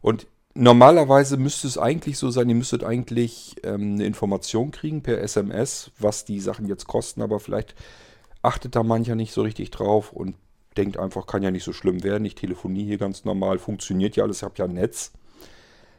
Und 0.00 0.26
normalerweise 0.54 1.36
müsste 1.36 1.66
es 1.66 1.78
eigentlich 1.78 2.18
so 2.18 2.30
sein, 2.30 2.48
ihr 2.48 2.54
müsstet 2.54 2.84
eigentlich 2.84 3.56
ähm, 3.62 3.94
eine 3.94 4.06
Information 4.06 4.70
kriegen 4.70 5.02
per 5.02 5.20
SMS, 5.20 5.90
was 5.98 6.24
die 6.24 6.40
Sachen 6.40 6.66
jetzt 6.66 6.86
kosten, 6.86 7.22
aber 7.22 7.40
vielleicht 7.40 7.74
achtet 8.42 8.76
da 8.76 8.82
mancher 8.82 9.14
nicht 9.14 9.32
so 9.32 9.42
richtig 9.42 9.70
drauf 9.70 10.12
und 10.12 10.36
denkt 10.76 10.96
einfach, 10.96 11.26
kann 11.26 11.42
ja 11.42 11.50
nicht 11.50 11.64
so 11.64 11.72
schlimm 11.72 12.04
werden, 12.04 12.24
ich 12.24 12.34
telefoniere 12.34 12.86
hier 12.86 12.98
ganz 12.98 13.24
normal, 13.24 13.58
funktioniert 13.58 14.16
ja 14.16 14.24
alles, 14.24 14.38
ich 14.38 14.42
habe 14.44 14.54
ja 14.58 14.64
ein 14.64 14.74
Netz. 14.74 15.12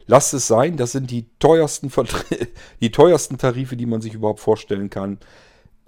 Lasst 0.08 0.34
es 0.34 0.48
sein, 0.48 0.76
das 0.76 0.94
sind 0.94 1.12
die 1.12 1.28
teuersten, 1.38 1.92
die 2.82 2.92
teuersten 2.92 3.38
Tarife, 3.38 3.78
die 3.78 3.86
man 3.86 4.02
sich 4.02 4.16
überhaupt 4.16 4.40
vorstellen 4.40 4.90
kann. 4.90 5.20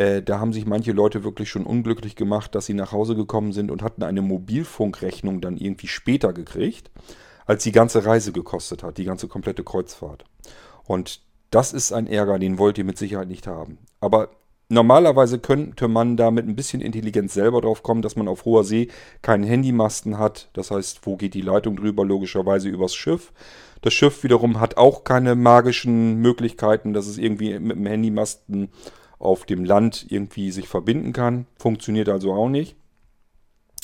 Äh, 0.01 0.23
da 0.23 0.39
haben 0.39 0.51
sich 0.51 0.65
manche 0.65 0.93
Leute 0.93 1.23
wirklich 1.23 1.49
schon 1.49 1.63
unglücklich 1.63 2.15
gemacht, 2.15 2.55
dass 2.55 2.65
sie 2.65 2.73
nach 2.73 2.91
Hause 2.91 3.15
gekommen 3.15 3.51
sind 3.51 3.69
und 3.69 3.83
hatten 3.83 4.01
eine 4.01 4.23
Mobilfunkrechnung 4.23 5.41
dann 5.41 5.57
irgendwie 5.57 5.87
später 5.87 6.33
gekriegt, 6.33 6.89
als 7.45 7.63
die 7.63 7.71
ganze 7.71 8.03
Reise 8.03 8.31
gekostet 8.31 8.81
hat, 8.81 8.97
die 8.97 9.03
ganze 9.03 9.27
komplette 9.27 9.63
Kreuzfahrt. 9.63 10.25
Und 10.85 11.21
das 11.51 11.71
ist 11.71 11.91
ein 11.91 12.07
Ärger, 12.07 12.39
den 12.39 12.57
wollt 12.57 12.79
ihr 12.79 12.83
mit 12.83 12.97
Sicherheit 12.97 13.27
nicht 13.27 13.45
haben. 13.45 13.77
Aber 13.99 14.29
normalerweise 14.69 15.37
könnte 15.37 15.87
man 15.87 16.17
da 16.17 16.31
mit 16.31 16.47
ein 16.47 16.55
bisschen 16.55 16.81
Intelligenz 16.81 17.35
selber 17.35 17.61
drauf 17.61 17.83
kommen, 17.83 18.01
dass 18.01 18.15
man 18.15 18.27
auf 18.27 18.45
hoher 18.45 18.63
See 18.63 18.87
keinen 19.21 19.43
Handymasten 19.43 20.17
hat. 20.17 20.49
Das 20.53 20.71
heißt, 20.71 21.01
wo 21.03 21.15
geht 21.15 21.35
die 21.35 21.41
Leitung 21.41 21.75
drüber? 21.75 22.05
Logischerweise 22.05 22.69
übers 22.69 22.95
Schiff. 22.95 23.33
Das 23.81 23.93
Schiff 23.93 24.23
wiederum 24.23 24.59
hat 24.59 24.77
auch 24.77 25.03
keine 25.03 25.35
magischen 25.35 26.15
Möglichkeiten, 26.21 26.93
dass 26.93 27.05
es 27.05 27.19
irgendwie 27.19 27.59
mit 27.59 27.77
dem 27.77 27.85
Handymasten 27.85 28.69
auf 29.21 29.45
dem 29.45 29.63
Land 29.63 30.05
irgendwie 30.09 30.51
sich 30.51 30.67
verbinden 30.67 31.13
kann. 31.13 31.45
Funktioniert 31.57 32.09
also 32.09 32.33
auch 32.33 32.49
nicht. 32.49 32.75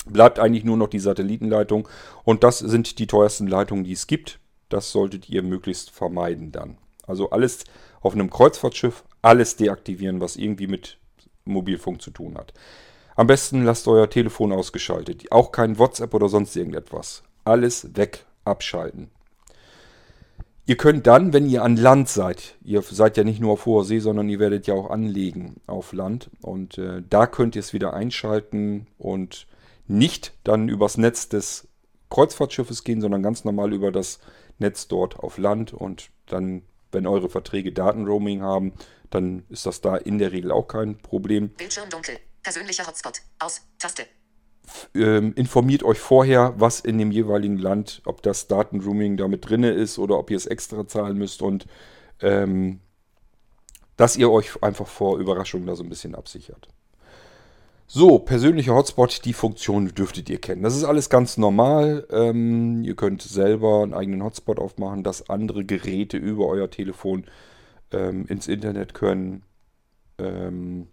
Bleibt 0.06 0.38
eigentlich 0.38 0.64
nur 0.64 0.76
noch 0.76 0.88
die 0.88 0.98
Satellitenleitung. 0.98 1.88
Und 2.24 2.42
das 2.42 2.58
sind 2.58 2.98
die 2.98 3.06
teuersten 3.06 3.46
Leitungen, 3.46 3.84
die 3.84 3.92
es 3.92 4.06
gibt. 4.06 4.40
Das 4.68 4.90
solltet 4.90 5.28
ihr 5.28 5.42
möglichst 5.42 5.90
vermeiden 5.90 6.52
dann. 6.52 6.78
Also 7.06 7.30
alles 7.30 7.64
auf 8.00 8.14
einem 8.14 8.30
Kreuzfahrtschiff, 8.30 9.04
alles 9.22 9.56
deaktivieren, 9.56 10.20
was 10.20 10.36
irgendwie 10.36 10.66
mit 10.66 10.98
Mobilfunk 11.44 12.02
zu 12.02 12.10
tun 12.10 12.36
hat. 12.36 12.52
Am 13.16 13.26
besten 13.26 13.64
lasst 13.64 13.88
euer 13.88 14.10
Telefon 14.10 14.52
ausgeschaltet. 14.52 15.30
Auch 15.32 15.50
kein 15.52 15.78
WhatsApp 15.78 16.14
oder 16.14 16.28
sonst 16.28 16.54
irgendetwas. 16.54 17.22
Alles 17.44 17.96
weg, 17.96 18.26
abschalten. 18.44 19.10
Ihr 20.68 20.76
könnt 20.76 21.06
dann, 21.06 21.32
wenn 21.32 21.48
ihr 21.48 21.62
an 21.62 21.78
Land 21.78 22.10
seid, 22.10 22.56
ihr 22.62 22.82
seid 22.82 23.16
ja 23.16 23.24
nicht 23.24 23.40
nur 23.40 23.52
auf 23.52 23.64
hoher 23.64 23.86
See, 23.86 24.00
sondern 24.00 24.28
ihr 24.28 24.38
werdet 24.38 24.66
ja 24.66 24.74
auch 24.74 24.90
anlegen 24.90 25.62
auf 25.66 25.94
Land. 25.94 26.28
Und 26.42 26.76
äh, 26.76 27.02
da 27.08 27.26
könnt 27.26 27.56
ihr 27.56 27.60
es 27.60 27.72
wieder 27.72 27.94
einschalten 27.94 28.86
und 28.98 29.46
nicht 29.86 30.34
dann 30.44 30.68
übers 30.68 30.98
Netz 30.98 31.30
des 31.30 31.68
Kreuzfahrtschiffes 32.10 32.84
gehen, 32.84 33.00
sondern 33.00 33.22
ganz 33.22 33.44
normal 33.44 33.72
über 33.72 33.90
das 33.90 34.18
Netz 34.58 34.88
dort 34.88 35.18
auf 35.18 35.38
Land. 35.38 35.72
Und 35.72 36.10
dann, 36.26 36.60
wenn 36.92 37.06
eure 37.06 37.30
Verträge 37.30 37.72
Datenroaming 37.72 38.42
haben, 38.42 38.74
dann 39.08 39.44
ist 39.48 39.64
das 39.64 39.80
da 39.80 39.96
in 39.96 40.18
der 40.18 40.32
Regel 40.32 40.52
auch 40.52 40.68
kein 40.68 40.98
Problem. 40.98 41.48
Bildschirm 41.48 41.88
dunkel. 41.88 42.18
Persönlicher 42.42 42.86
Hotspot. 42.86 43.22
Aus. 43.38 43.62
Taste. 43.78 44.04
Ähm, 44.94 45.32
informiert 45.34 45.82
euch 45.82 45.98
vorher, 45.98 46.54
was 46.58 46.80
in 46.80 46.98
dem 46.98 47.10
jeweiligen 47.10 47.58
Land, 47.58 48.02
ob 48.04 48.22
das 48.22 48.48
Datenroaming 48.48 49.16
damit 49.16 49.48
drinne 49.48 49.70
ist 49.70 49.98
oder 49.98 50.18
ob 50.18 50.30
ihr 50.30 50.36
es 50.36 50.46
extra 50.46 50.86
zahlen 50.86 51.18
müsst 51.18 51.42
und 51.42 51.66
ähm, 52.20 52.80
dass 53.96 54.16
ihr 54.16 54.30
euch 54.30 54.62
einfach 54.62 54.86
vor 54.86 55.18
Überraschungen 55.18 55.66
da 55.66 55.74
so 55.74 55.82
ein 55.82 55.88
bisschen 55.88 56.14
absichert. 56.14 56.68
So, 57.90 58.18
persönlicher 58.18 58.74
Hotspot, 58.74 59.24
die 59.24 59.32
Funktion 59.32 59.88
dürftet 59.94 60.28
ihr 60.28 60.38
kennen. 60.38 60.62
Das 60.62 60.76
ist 60.76 60.84
alles 60.84 61.08
ganz 61.08 61.38
normal. 61.38 62.06
Ähm, 62.10 62.84
ihr 62.84 62.94
könnt 62.94 63.22
selber 63.22 63.82
einen 63.82 63.94
eigenen 63.94 64.22
Hotspot 64.22 64.58
aufmachen, 64.58 65.02
dass 65.02 65.30
andere 65.30 65.64
Geräte 65.64 66.18
über 66.18 66.46
euer 66.48 66.68
Telefon 66.68 67.24
ähm, 67.90 68.26
ins 68.26 68.46
Internet 68.46 68.92
können. 68.92 69.42
Ähm, 70.18 70.88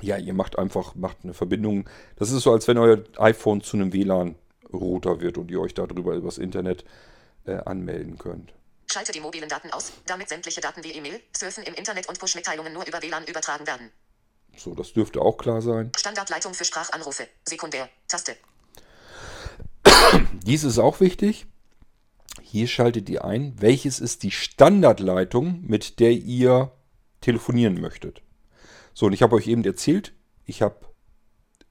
ja, 0.00 0.16
ihr 0.16 0.34
macht 0.34 0.58
einfach 0.58 0.94
macht 0.94 1.18
eine 1.22 1.34
Verbindung. 1.34 1.88
Das 2.16 2.30
ist 2.30 2.42
so, 2.42 2.52
als 2.52 2.68
wenn 2.68 2.78
euer 2.78 3.02
iPhone 3.18 3.62
zu 3.62 3.76
einem 3.76 3.92
WLAN-Router 3.92 5.20
wird 5.20 5.38
und 5.38 5.50
ihr 5.50 5.60
euch 5.60 5.74
darüber 5.74 6.14
übers 6.14 6.38
Internet 6.38 6.84
äh, 7.46 7.56
anmelden 7.56 8.18
könnt. 8.18 8.52
Schalte 8.90 9.12
die 9.12 9.20
mobilen 9.20 9.48
Daten 9.48 9.70
aus, 9.70 9.92
damit 10.06 10.28
sämtliche 10.28 10.60
Daten 10.60 10.82
wie 10.82 10.92
E-Mail, 10.92 11.20
Surfen 11.36 11.64
im 11.64 11.74
Internet 11.74 12.08
und 12.08 12.18
Push-Mitteilungen 12.18 12.72
nur 12.72 12.86
über 12.86 13.02
WLAN 13.02 13.24
übertragen 13.26 13.66
werden. 13.66 13.90
So, 14.56 14.74
das 14.74 14.92
dürfte 14.92 15.20
auch 15.20 15.36
klar 15.36 15.60
sein. 15.60 15.92
Standardleitung 15.96 16.54
für 16.54 16.64
Sprachanrufe. 16.64 17.28
Sekundär. 17.46 17.88
Taste. 18.08 18.36
Dies 20.44 20.64
ist 20.64 20.78
auch 20.78 21.00
wichtig. 21.00 21.46
Hier 22.42 22.66
schaltet 22.66 23.08
ihr 23.08 23.24
ein, 23.24 23.54
welches 23.58 24.00
ist 24.00 24.22
die 24.22 24.30
Standardleitung, 24.30 25.60
mit 25.62 26.00
der 26.00 26.12
ihr 26.12 26.72
telefonieren 27.20 27.80
möchtet. 27.80 28.22
So, 28.98 29.06
und 29.06 29.12
ich 29.12 29.22
habe 29.22 29.36
euch 29.36 29.46
eben 29.46 29.62
erzählt, 29.62 30.12
ich 30.44 30.60
habe 30.60 30.74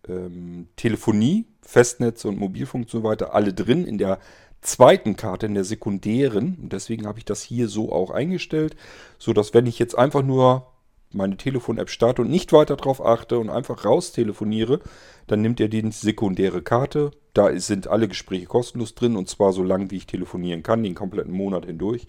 ähm, 0.07 0.69
Telefonie, 0.77 1.45
Festnetz 1.61 2.23
und 2.23 2.39
Mobilfunk 2.39 2.85
und 2.85 2.89
so 2.89 3.03
weiter 3.03 3.35
alle 3.35 3.53
drin 3.53 3.83
in 3.83 3.97
der 3.97 4.19
zweiten 4.61 5.17
Karte, 5.17 5.45
in 5.47 5.53
der 5.53 5.65
sekundären. 5.65 6.57
Und 6.61 6.71
deswegen 6.71 7.05
habe 7.05 7.19
ich 7.19 7.25
das 7.25 7.41
hier 7.41 7.67
so 7.67 7.91
auch 7.91 8.11
eingestellt, 8.11 8.77
so 9.17 9.33
dass 9.33 9.53
wenn 9.53 9.65
ich 9.65 9.77
jetzt 9.77 9.97
einfach 9.97 10.23
nur 10.23 10.71
meine 11.11 11.35
Telefon-App 11.35 11.89
starte 11.89 12.21
und 12.21 12.29
nicht 12.29 12.53
weiter 12.53 12.77
darauf 12.77 13.05
achte 13.05 13.39
und 13.39 13.49
einfach 13.49 13.83
raus 13.83 14.13
telefoniere, 14.13 14.79
dann 15.27 15.41
nimmt 15.41 15.59
er 15.59 15.67
die 15.67 15.85
sekundäre 15.91 16.61
Karte. 16.61 17.11
Da 17.33 17.59
sind 17.59 17.87
alle 17.87 18.07
Gespräche 18.07 18.45
kostenlos 18.45 18.95
drin 18.95 19.17
und 19.17 19.27
zwar 19.27 19.51
so 19.51 19.63
lang, 19.63 19.91
wie 19.91 19.97
ich 19.97 20.07
telefonieren 20.07 20.63
kann, 20.63 20.81
den 20.81 20.95
kompletten 20.95 21.33
Monat 21.33 21.65
hindurch. 21.65 22.07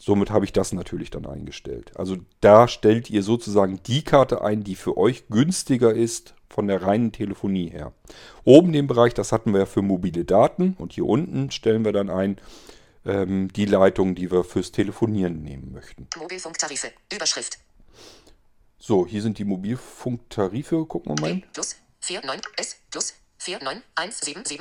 Somit 0.00 0.30
habe 0.30 0.44
ich 0.44 0.52
das 0.52 0.72
natürlich 0.72 1.10
dann 1.10 1.26
eingestellt. 1.26 1.90
Also 1.96 2.16
da 2.40 2.68
stellt 2.68 3.10
ihr 3.10 3.22
sozusagen 3.22 3.82
die 3.84 4.02
Karte 4.04 4.42
ein, 4.42 4.62
die 4.62 4.76
für 4.76 4.96
euch 4.96 5.26
günstiger 5.28 5.92
ist 5.92 6.34
von 6.48 6.68
der 6.68 6.82
reinen 6.82 7.10
Telefonie 7.12 7.68
her. 7.70 7.92
Oben 8.44 8.72
den 8.72 8.86
Bereich, 8.86 9.12
das 9.14 9.32
hatten 9.32 9.52
wir 9.52 9.60
ja 9.60 9.66
für 9.66 9.82
mobile 9.82 10.24
Daten 10.24 10.74
und 10.78 10.92
hier 10.92 11.04
unten 11.04 11.50
stellen 11.50 11.84
wir 11.84 11.92
dann 11.92 12.10
ein, 12.10 12.40
ähm, 13.04 13.48
die 13.52 13.64
Leitung, 13.64 14.14
die 14.14 14.30
wir 14.30 14.44
fürs 14.44 14.70
Telefonieren 14.72 15.42
nehmen 15.42 15.72
möchten. 15.72 16.06
Mobilfunktarife. 16.16 16.92
Überschrift. 17.12 17.58
So, 18.78 19.04
hier 19.06 19.22
sind 19.22 19.38
die 19.38 19.44
Mobilfunktarife. 19.44 20.86
Gucken 20.86 21.16
wir 21.18 21.20
mal. 21.20 21.30
hin. 21.30 21.44
Plus 21.52 21.76
49 22.08 22.52
S 22.56 22.76
plus 22.90 23.14
49177. 23.38 24.60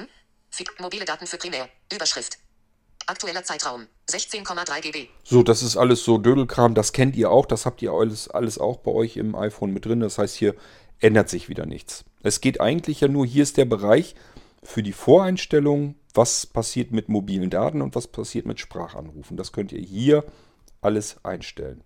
Fi- 0.50 0.66
Mobile 0.80 1.06
Daten 1.06 1.28
für 1.28 1.38
Primär. 1.38 1.70
Überschrift. 1.94 2.40
Aktueller 3.06 3.44
Zeitraum 3.44 3.88
16,3 4.10 4.82
GB. 4.82 5.08
So, 5.24 5.44
das 5.44 5.62
ist 5.62 5.76
alles 5.76 6.04
so 6.04 6.18
Dödelkram, 6.18 6.74
das 6.74 6.94
kennt 6.94 7.16
ihr 7.16 7.30
auch, 7.30 7.46
das 7.46 7.66
habt 7.66 7.82
ihr 7.82 7.92
alles, 7.92 8.30
alles 8.30 8.58
auch 8.58 8.78
bei 8.78 8.92
euch 8.92 9.18
im 9.18 9.36
iPhone 9.36 9.74
mit 9.74 9.86
drin. 9.86 10.00
Das 10.00 10.18
heißt, 10.18 10.36
hier 10.36 10.56
ändert 11.00 11.30
sich 11.30 11.50
wieder 11.50 11.66
nichts. 11.66 12.06
Es 12.24 12.42
geht 12.42 12.62
eigentlich 12.62 13.02
ja 13.02 13.08
nur, 13.08 13.26
hier 13.26 13.44
ist 13.44 13.58
der 13.58 13.66
Bereich 13.66 14.16
für 14.64 14.82
die 14.82 14.94
Voreinstellung, 14.94 15.96
was 16.14 16.46
passiert 16.46 16.92
mit 16.92 17.10
mobilen 17.10 17.50
Daten 17.50 17.82
und 17.82 17.96
was 17.96 18.08
passiert 18.08 18.46
mit 18.46 18.60
Sprachanrufen. 18.60 19.38
Das 19.38 19.52
könnt 19.52 19.72
ihr 19.72 19.82
hier 19.82 20.24
alles 20.82 21.24
einstellen. 21.24 21.84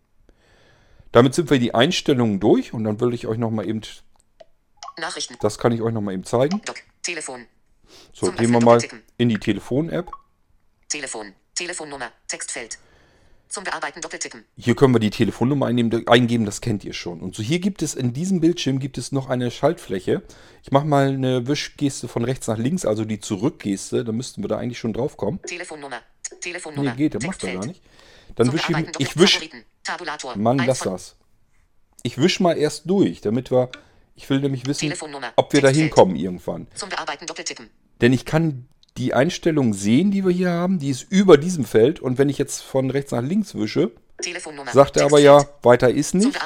Damit 1.12 1.34
sind 1.34 1.50
wir 1.50 1.60
die 1.60 1.74
Einstellungen 1.74 2.40
durch 2.40 2.74
und 2.74 2.84
dann 2.84 3.00
will 3.00 3.14
ich 3.14 3.28
euch 3.28 3.38
nochmal 3.38 3.68
eben, 3.68 3.82
Nachrichten. 4.98 5.36
das 5.42 5.58
kann 5.58 5.72
ich 5.72 5.82
euch 5.82 5.94
nochmal 5.94 6.14
eben 6.14 6.24
zeigen. 6.24 6.62
Doc. 6.66 6.78
Telefon. 7.02 7.46
So, 8.14 8.28
Zum 8.28 8.36
gehen 8.36 8.52
wir 8.52 8.62
mal 8.62 8.80
in 9.18 9.30
die 9.30 9.40
Telefon-App. 9.40 10.10
Telefon. 10.88 11.34
Telefonnummer. 11.56 12.12
Textfeld. 12.28 12.78
Zum 13.50 13.66
Bearbeiten 13.66 14.00
doppeltippen. 14.00 14.46
Hier 14.58 14.76
können 14.76 14.96
wir 14.96 15.00
die 15.00 15.10
Telefonnummer 15.10 15.66
einnehmen, 15.66 16.08
eingeben, 16.08 16.46
das 16.46 16.62
kennt 16.62 16.86
ihr 16.86 16.94
schon. 16.94 17.20
Und 17.20 17.36
so 17.36 17.44
hier 17.44 17.60
gibt 17.60 17.82
es 17.82 17.96
in 17.96 18.14
diesem 18.14 18.40
Bildschirm 18.40 18.80
gibt 18.80 18.98
es 18.98 19.12
noch 19.12 19.30
eine 19.30 19.52
Schaltfläche. 19.52 20.24
Ich 20.64 20.72
mache 20.72 20.86
mal 20.86 21.10
eine 21.10 21.48
Wischgeste 21.48 22.08
von 22.08 22.24
rechts 22.24 22.48
nach 22.48 22.58
links, 22.58 22.86
also 22.86 23.04
die 23.04 23.20
Zurückgeste. 23.20 24.06
Da 24.06 24.14
müssten 24.14 24.42
wir 24.42 24.48
da 24.48 24.58
eigentlich 24.58 24.80
schon 24.80 24.94
drauf 24.94 25.18
kommen. 25.18 25.42
Telefonnummer. 25.42 26.00
Telefonnummer. 26.40 26.92
Nee, 26.92 26.98
geht, 26.98 27.16
das 27.16 27.26
macht 27.26 27.44
er 27.44 27.56
gar 27.56 27.66
nicht. 27.66 27.82
Dann 28.36 28.48
Zum 28.48 28.56
wisch 28.56 28.70
ich, 28.70 29.00
ich 29.00 29.18
wisch. 29.18 29.50
Mann, 30.36 30.60
lass 30.60 30.80
das. 30.80 31.18
Ich 32.04 32.18
wisch 32.18 32.40
mal 32.40 32.58
erst 32.58 32.90
durch, 32.90 33.20
damit 33.20 33.52
wir, 33.52 33.70
ich 34.16 34.30
will 34.30 34.40
nämlich 34.40 34.66
wissen, 34.66 34.94
ob 35.36 35.52
wir 35.52 35.62
da 35.62 35.68
hinkommen 35.68 36.16
irgendwann. 36.16 36.68
Zum 36.74 36.88
Bearbeiten 36.90 37.26
doppeltippen. 37.26 37.70
Denn 38.00 38.14
ich 38.14 38.26
kann 38.26 38.68
die 38.98 39.14
Einstellung 39.14 39.74
sehen, 39.74 40.12
die 40.12 40.26
wir 40.26 40.32
hier 40.32 40.52
haben, 40.52 40.80
die 40.80 40.90
ist 40.90 41.10
über 41.10 41.38
diesem 41.38 41.66
Feld. 41.66 42.00
Und 42.00 42.18
wenn 42.18 42.30
ich 42.30 42.38
jetzt 42.38 42.62
von 42.62 42.90
rechts 42.90 43.12
nach 43.12 43.22
links 43.22 43.56
wische, 43.56 43.92
sagt 44.74 44.98
er 44.98 45.06
aber 45.06 45.20
ja, 45.20 45.46
weiter 45.62 45.90
ist 45.90 46.14
nicht. 46.14 46.38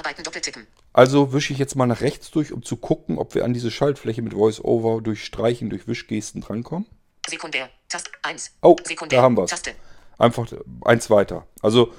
Also 0.94 1.34
wische 1.34 1.52
ich 1.52 1.60
jetzt 1.60 1.76
mal 1.76 1.88
nach 1.88 2.02
rechts 2.02 2.32
durch, 2.32 2.54
um 2.54 2.64
zu 2.64 2.78
gucken, 2.78 3.18
ob 3.18 3.36
wir 3.36 3.44
an 3.44 3.54
diese 3.54 3.70
Schaltfläche 3.70 4.22
mit 4.22 4.34
VoiceOver 4.34 5.02
durch 5.02 5.26
Streichen, 5.26 5.70
durch 5.70 5.88
Wischgesten 5.88 6.42
drankommen. 6.42 6.88
Sekundär. 7.28 7.70
Taste 7.90 8.12
1. 8.22 8.52
Oh, 8.62 8.76
Sekundär. 8.84 9.20
da 9.20 9.24
haben 9.24 9.36
wir's. 9.36 9.50
Taste. 9.50 9.72
Einfach 10.18 10.48
eins 10.86 11.10
weiter. 11.10 11.46
Also 11.62 11.92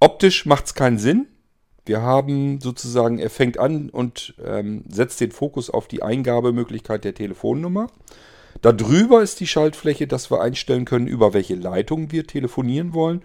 optisch 0.00 0.46
macht 0.46 0.66
es 0.66 0.74
keinen 0.74 0.98
Sinn. 0.98 1.26
Wir 1.84 2.00
haben 2.00 2.60
sozusagen, 2.60 3.18
er 3.18 3.30
fängt 3.30 3.58
an 3.58 3.90
und 3.90 4.34
ähm, 4.42 4.84
setzt 4.88 5.20
den 5.20 5.30
Fokus 5.30 5.68
auf 5.70 5.86
die 5.86 6.02
Eingabemöglichkeit 6.02 7.04
der 7.04 7.14
Telefonnummer. 7.14 7.88
Darüber 8.62 9.22
ist 9.22 9.40
die 9.40 9.46
Schaltfläche, 9.46 10.06
dass 10.06 10.30
wir 10.30 10.40
einstellen 10.40 10.84
können, 10.84 11.06
über 11.06 11.34
welche 11.34 11.54
Leitung 11.54 12.12
wir 12.12 12.26
telefonieren 12.26 12.94
wollen. 12.94 13.22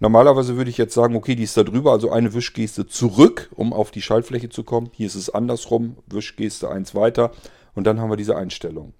Normalerweise 0.00 0.56
würde 0.56 0.70
ich 0.70 0.78
jetzt 0.78 0.94
sagen, 0.94 1.16
okay, 1.16 1.36
die 1.36 1.44
ist 1.44 1.56
da 1.56 1.62
drüber, 1.62 1.92
also 1.92 2.10
eine 2.10 2.34
Wischgeste 2.34 2.86
zurück, 2.86 3.48
um 3.54 3.72
auf 3.72 3.90
die 3.90 4.02
Schaltfläche 4.02 4.48
zu 4.48 4.64
kommen. 4.64 4.90
Hier 4.92 5.06
ist 5.06 5.14
es 5.14 5.30
andersrum, 5.30 5.96
Wischgeste 6.06 6.68
eins 6.68 6.94
weiter 6.94 7.30
und 7.74 7.86
dann 7.86 8.00
haben 8.00 8.10
wir 8.10 8.16
diese 8.16 8.36
Einstellung. 8.36 8.92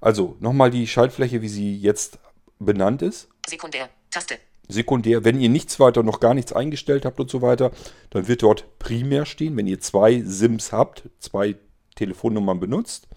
Also 0.00 0.36
nochmal 0.40 0.70
die 0.70 0.86
Schaltfläche, 0.86 1.42
wie 1.42 1.48
sie 1.48 1.76
jetzt 1.76 2.18
benannt 2.58 3.02
ist. 3.02 3.28
Sekundär. 3.46 3.88
Taste. 4.10 4.36
Sekundär, 4.68 5.24
wenn 5.24 5.40
ihr 5.40 5.48
nichts 5.48 5.80
weiter, 5.80 6.02
noch 6.02 6.20
gar 6.20 6.34
nichts 6.34 6.52
eingestellt 6.52 7.04
habt 7.04 7.18
und 7.18 7.30
so 7.30 7.42
weiter, 7.42 7.72
dann 8.10 8.28
wird 8.28 8.42
dort 8.42 8.78
primär 8.78 9.26
stehen, 9.26 9.56
wenn 9.56 9.66
ihr 9.66 9.80
zwei 9.80 10.22
SIMs 10.24 10.72
habt, 10.72 11.08
zwei 11.18 11.56
Telefonnummern 11.96 12.60
benutzt 12.60 13.08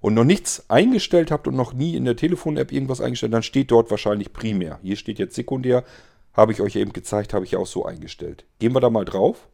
und 0.00 0.14
noch 0.14 0.24
nichts 0.24 0.68
eingestellt 0.68 1.30
habt 1.30 1.46
und 1.46 1.56
noch 1.56 1.72
nie 1.72 1.96
in 1.96 2.04
der 2.04 2.16
Telefon-App 2.16 2.72
irgendwas 2.72 3.00
eingestellt, 3.00 3.32
dann 3.32 3.42
steht 3.42 3.70
dort 3.70 3.90
wahrscheinlich 3.90 4.32
primär. 4.32 4.78
Hier 4.82 4.96
steht 4.96 5.18
jetzt 5.18 5.34
sekundär, 5.34 5.84
habe 6.34 6.52
ich 6.52 6.60
euch 6.60 6.76
eben 6.76 6.92
gezeigt, 6.92 7.34
habe 7.34 7.44
ich 7.44 7.56
auch 7.56 7.66
so 7.66 7.84
eingestellt. 7.84 8.44
Gehen 8.58 8.72
wir 8.72 8.80
da 8.80 8.90
mal 8.90 9.04
drauf. 9.04 9.48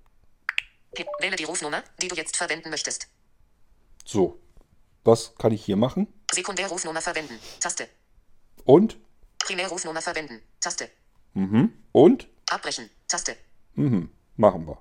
Wähle 1.21 1.37
die 1.37 1.45
Rufnummer, 1.45 1.83
die 2.01 2.09
du 2.09 2.15
jetzt 2.15 2.37
verwenden 2.37 2.71
möchtest. 2.71 3.09
So, 4.05 4.39
was 5.03 5.35
kann 5.39 5.53
ich 5.53 5.65
hier 5.65 5.77
machen? 5.77 6.07
Sekundärrufnummer 6.33 7.01
verwenden. 7.01 7.39
Taste. 7.61 7.89
Und, 8.65 8.97
Primärrufnummer 9.39 10.01
verwenden. 10.01 10.41
Taste. 10.61 10.89
und, 11.93 12.29
Abbrechen. 12.51 12.91
Taste. 13.09 13.37
machen 14.37 14.67
wir. 14.67 14.79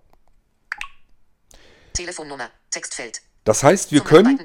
Telefonnummer. 1.93 2.49
Textfeld. 2.69 3.21
Das 3.43 3.63
heißt, 3.63 3.91
wir 3.91 3.99
Zum 3.99 4.07
können. 4.07 4.39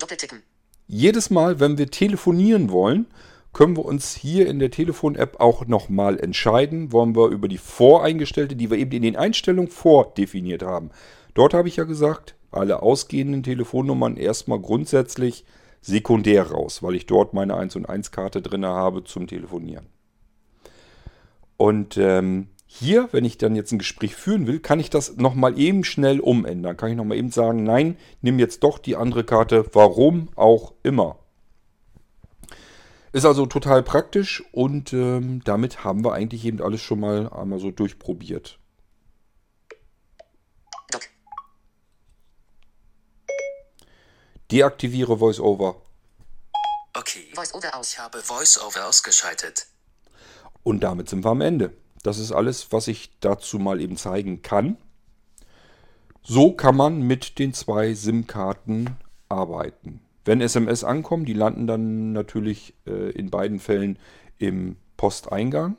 Jedes 0.88 1.30
Mal, 1.30 1.60
wenn 1.60 1.78
wir 1.78 1.90
telefonieren 1.90 2.70
wollen, 2.70 3.06
können 3.52 3.76
wir 3.76 3.84
uns 3.84 4.14
hier 4.14 4.46
in 4.46 4.58
der 4.58 4.70
Telefon-App 4.70 5.40
auch 5.40 5.66
nochmal 5.66 6.18
entscheiden, 6.18 6.92
wollen 6.92 7.14
wir 7.14 7.28
über 7.28 7.48
die 7.48 7.58
voreingestellte, 7.58 8.56
die 8.56 8.70
wir 8.70 8.78
eben 8.78 8.92
in 8.92 9.02
den 9.02 9.16
Einstellungen 9.16 9.70
vordefiniert 9.70 10.62
haben. 10.62 10.90
Dort 11.34 11.54
habe 11.54 11.68
ich 11.68 11.76
ja 11.76 11.84
gesagt, 11.84 12.34
alle 12.50 12.82
ausgehenden 12.82 13.42
Telefonnummern 13.42 14.16
erstmal 14.16 14.60
grundsätzlich 14.60 15.44
sekundär 15.80 16.50
raus, 16.50 16.82
weil 16.82 16.94
ich 16.94 17.06
dort 17.06 17.34
meine 17.34 17.56
1 17.56 17.76
und 17.76 17.86
1 17.88 18.10
Karte 18.10 18.42
drin 18.42 18.64
habe 18.64 19.04
zum 19.04 19.26
Telefonieren. 19.26 19.86
Und 21.56 21.96
ähm, 21.96 22.48
hier, 22.70 23.08
wenn 23.12 23.24
ich 23.24 23.38
dann 23.38 23.56
jetzt 23.56 23.72
ein 23.72 23.78
Gespräch 23.78 24.14
führen 24.14 24.46
will, 24.46 24.60
kann 24.60 24.78
ich 24.78 24.90
das 24.90 25.16
nochmal 25.16 25.58
eben 25.58 25.84
schnell 25.84 26.20
umändern. 26.20 26.76
Kann 26.76 26.90
ich 26.90 26.96
nochmal 26.96 27.16
eben 27.16 27.30
sagen, 27.30 27.64
nein, 27.64 27.96
nimm 28.20 28.38
jetzt 28.38 28.62
doch 28.62 28.78
die 28.78 28.94
andere 28.94 29.24
Karte, 29.24 29.64
warum 29.72 30.28
auch 30.36 30.74
immer. 30.82 31.18
Ist 33.12 33.24
also 33.24 33.46
total 33.46 33.82
praktisch 33.82 34.44
und 34.52 34.92
ähm, 34.92 35.40
damit 35.44 35.82
haben 35.82 36.04
wir 36.04 36.12
eigentlich 36.12 36.44
eben 36.44 36.60
alles 36.60 36.82
schon 36.82 37.00
mal 37.00 37.32
einmal 37.32 37.58
so 37.58 37.70
durchprobiert. 37.70 38.58
Deaktiviere 44.50 45.20
VoiceOver 45.20 45.82
Okay. 46.94 47.28
Voice-Over 47.34 47.76
aus. 47.76 47.92
Ich 47.92 47.98
habe 47.98 48.18
VoiceOver 48.26 48.86
ausgeschaltet. 48.86 49.66
und 50.64 50.80
damit 50.80 51.08
sind 51.08 51.24
wir 51.24 51.30
am 51.30 51.40
Ende. 51.40 51.72
Das 52.02 52.18
ist 52.18 52.32
alles, 52.32 52.72
was 52.72 52.88
ich 52.88 53.10
dazu 53.20 53.58
mal 53.58 53.80
eben 53.80 53.96
zeigen 53.96 54.42
kann. 54.42 54.76
So 56.22 56.52
kann 56.52 56.76
man 56.76 57.02
mit 57.02 57.38
den 57.38 57.54
zwei 57.54 57.94
SIM-Karten 57.94 58.96
arbeiten. 59.28 60.00
Wenn 60.24 60.40
SMS 60.40 60.84
ankommen, 60.84 61.24
die 61.24 61.32
landen 61.32 61.66
dann 61.66 62.12
natürlich 62.12 62.74
äh, 62.86 63.10
in 63.12 63.30
beiden 63.30 63.58
Fällen 63.58 63.98
im 64.36 64.76
Posteingang. 64.96 65.76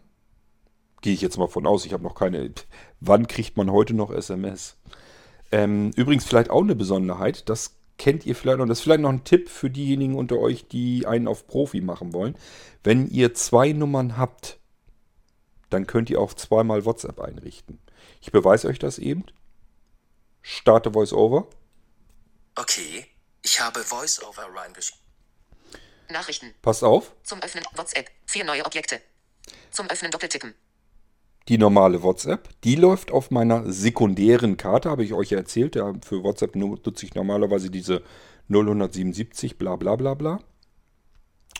Gehe 1.01 1.13
ich 1.13 1.21
jetzt 1.21 1.37
mal 1.37 1.47
von 1.47 1.67
aus. 1.67 1.85
Ich 1.85 1.93
habe 1.93 2.03
noch 2.03 2.15
keine. 2.15 2.51
Wann 2.99 3.27
kriegt 3.27 3.57
man 3.57 3.71
heute 3.71 3.93
noch 3.93 4.11
SMS? 4.11 4.77
Ähm, 5.51 5.91
übrigens 5.95 6.25
vielleicht 6.25 6.49
auch 6.49 6.63
eine 6.63 6.75
Besonderheit. 6.75 7.47
Das 7.47 7.77
kennt 7.97 8.25
ihr 8.25 8.35
vielleicht 8.35 8.57
noch. 8.57 8.65
Das 8.65 8.79
ist 8.79 8.83
vielleicht 8.83 9.01
noch 9.01 9.11
ein 9.11 9.23
Tipp 9.23 9.49
für 9.49 9.69
diejenigen 9.69 10.15
unter 10.15 10.39
euch, 10.39 10.67
die 10.67 11.05
einen 11.05 11.27
auf 11.27 11.47
Profi 11.47 11.81
machen 11.81 12.13
wollen. 12.13 12.35
Wenn 12.83 13.07
ihr 13.07 13.33
zwei 13.33 13.71
Nummern 13.71 14.17
habt, 14.17 14.58
dann 15.69 15.87
könnt 15.87 16.09
ihr 16.09 16.19
auch 16.19 16.33
zweimal 16.33 16.85
WhatsApp 16.85 17.19
einrichten. 17.19 17.79
Ich 18.21 18.31
beweise 18.31 18.67
euch 18.67 18.79
das 18.79 18.97
eben. 18.99 19.25
Starte 20.41 20.93
VoiceOver. 20.93 21.47
Okay. 22.55 23.05
Ich 23.43 23.59
habe 23.61 23.79
VoiceOver 23.79 24.47
reingeschrieben. 24.55 24.99
Nachrichten. 26.11 26.53
Passt 26.61 26.83
auf. 26.83 27.13
Zum 27.23 27.41
Öffnen 27.41 27.63
WhatsApp. 27.75 28.09
Vier 28.25 28.43
neue 28.43 28.65
Objekte. 28.65 28.99
Zum 29.71 29.87
Öffnen 29.89 30.11
doppeltippen. 30.11 30.53
Die 31.47 31.57
normale 31.57 32.03
WhatsApp, 32.03 32.49
die 32.63 32.75
läuft 32.75 33.11
auf 33.11 33.31
meiner 33.31 33.71
sekundären 33.71 34.57
Karte, 34.57 34.89
habe 34.89 35.03
ich 35.03 35.13
euch 35.13 35.31
ja 35.31 35.37
erzählt. 35.37 35.75
Ja, 35.75 35.93
für 36.05 36.23
WhatsApp 36.23 36.55
nu- 36.55 36.77
nutze 36.83 37.05
ich 37.05 37.15
normalerweise 37.15 37.69
diese 37.71 38.03
0177 38.49 39.57
bla 39.57 39.75
bla 39.75 39.95
bla 39.95 40.13
bla. 40.13 40.39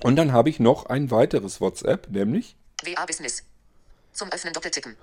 Und 0.03 0.15
dann 0.15 0.31
habe 0.31 0.49
ich 0.49 0.59
noch 0.59 0.85
ein 0.85 1.11
weiteres 1.11 1.59
WhatsApp, 1.61 2.09
nämlich 2.09 2.55
WA 2.83 3.05
Business. 3.05 3.43
Zum 4.19 4.33
Öffnen 4.33 4.51
doppeltippen. 4.51 4.97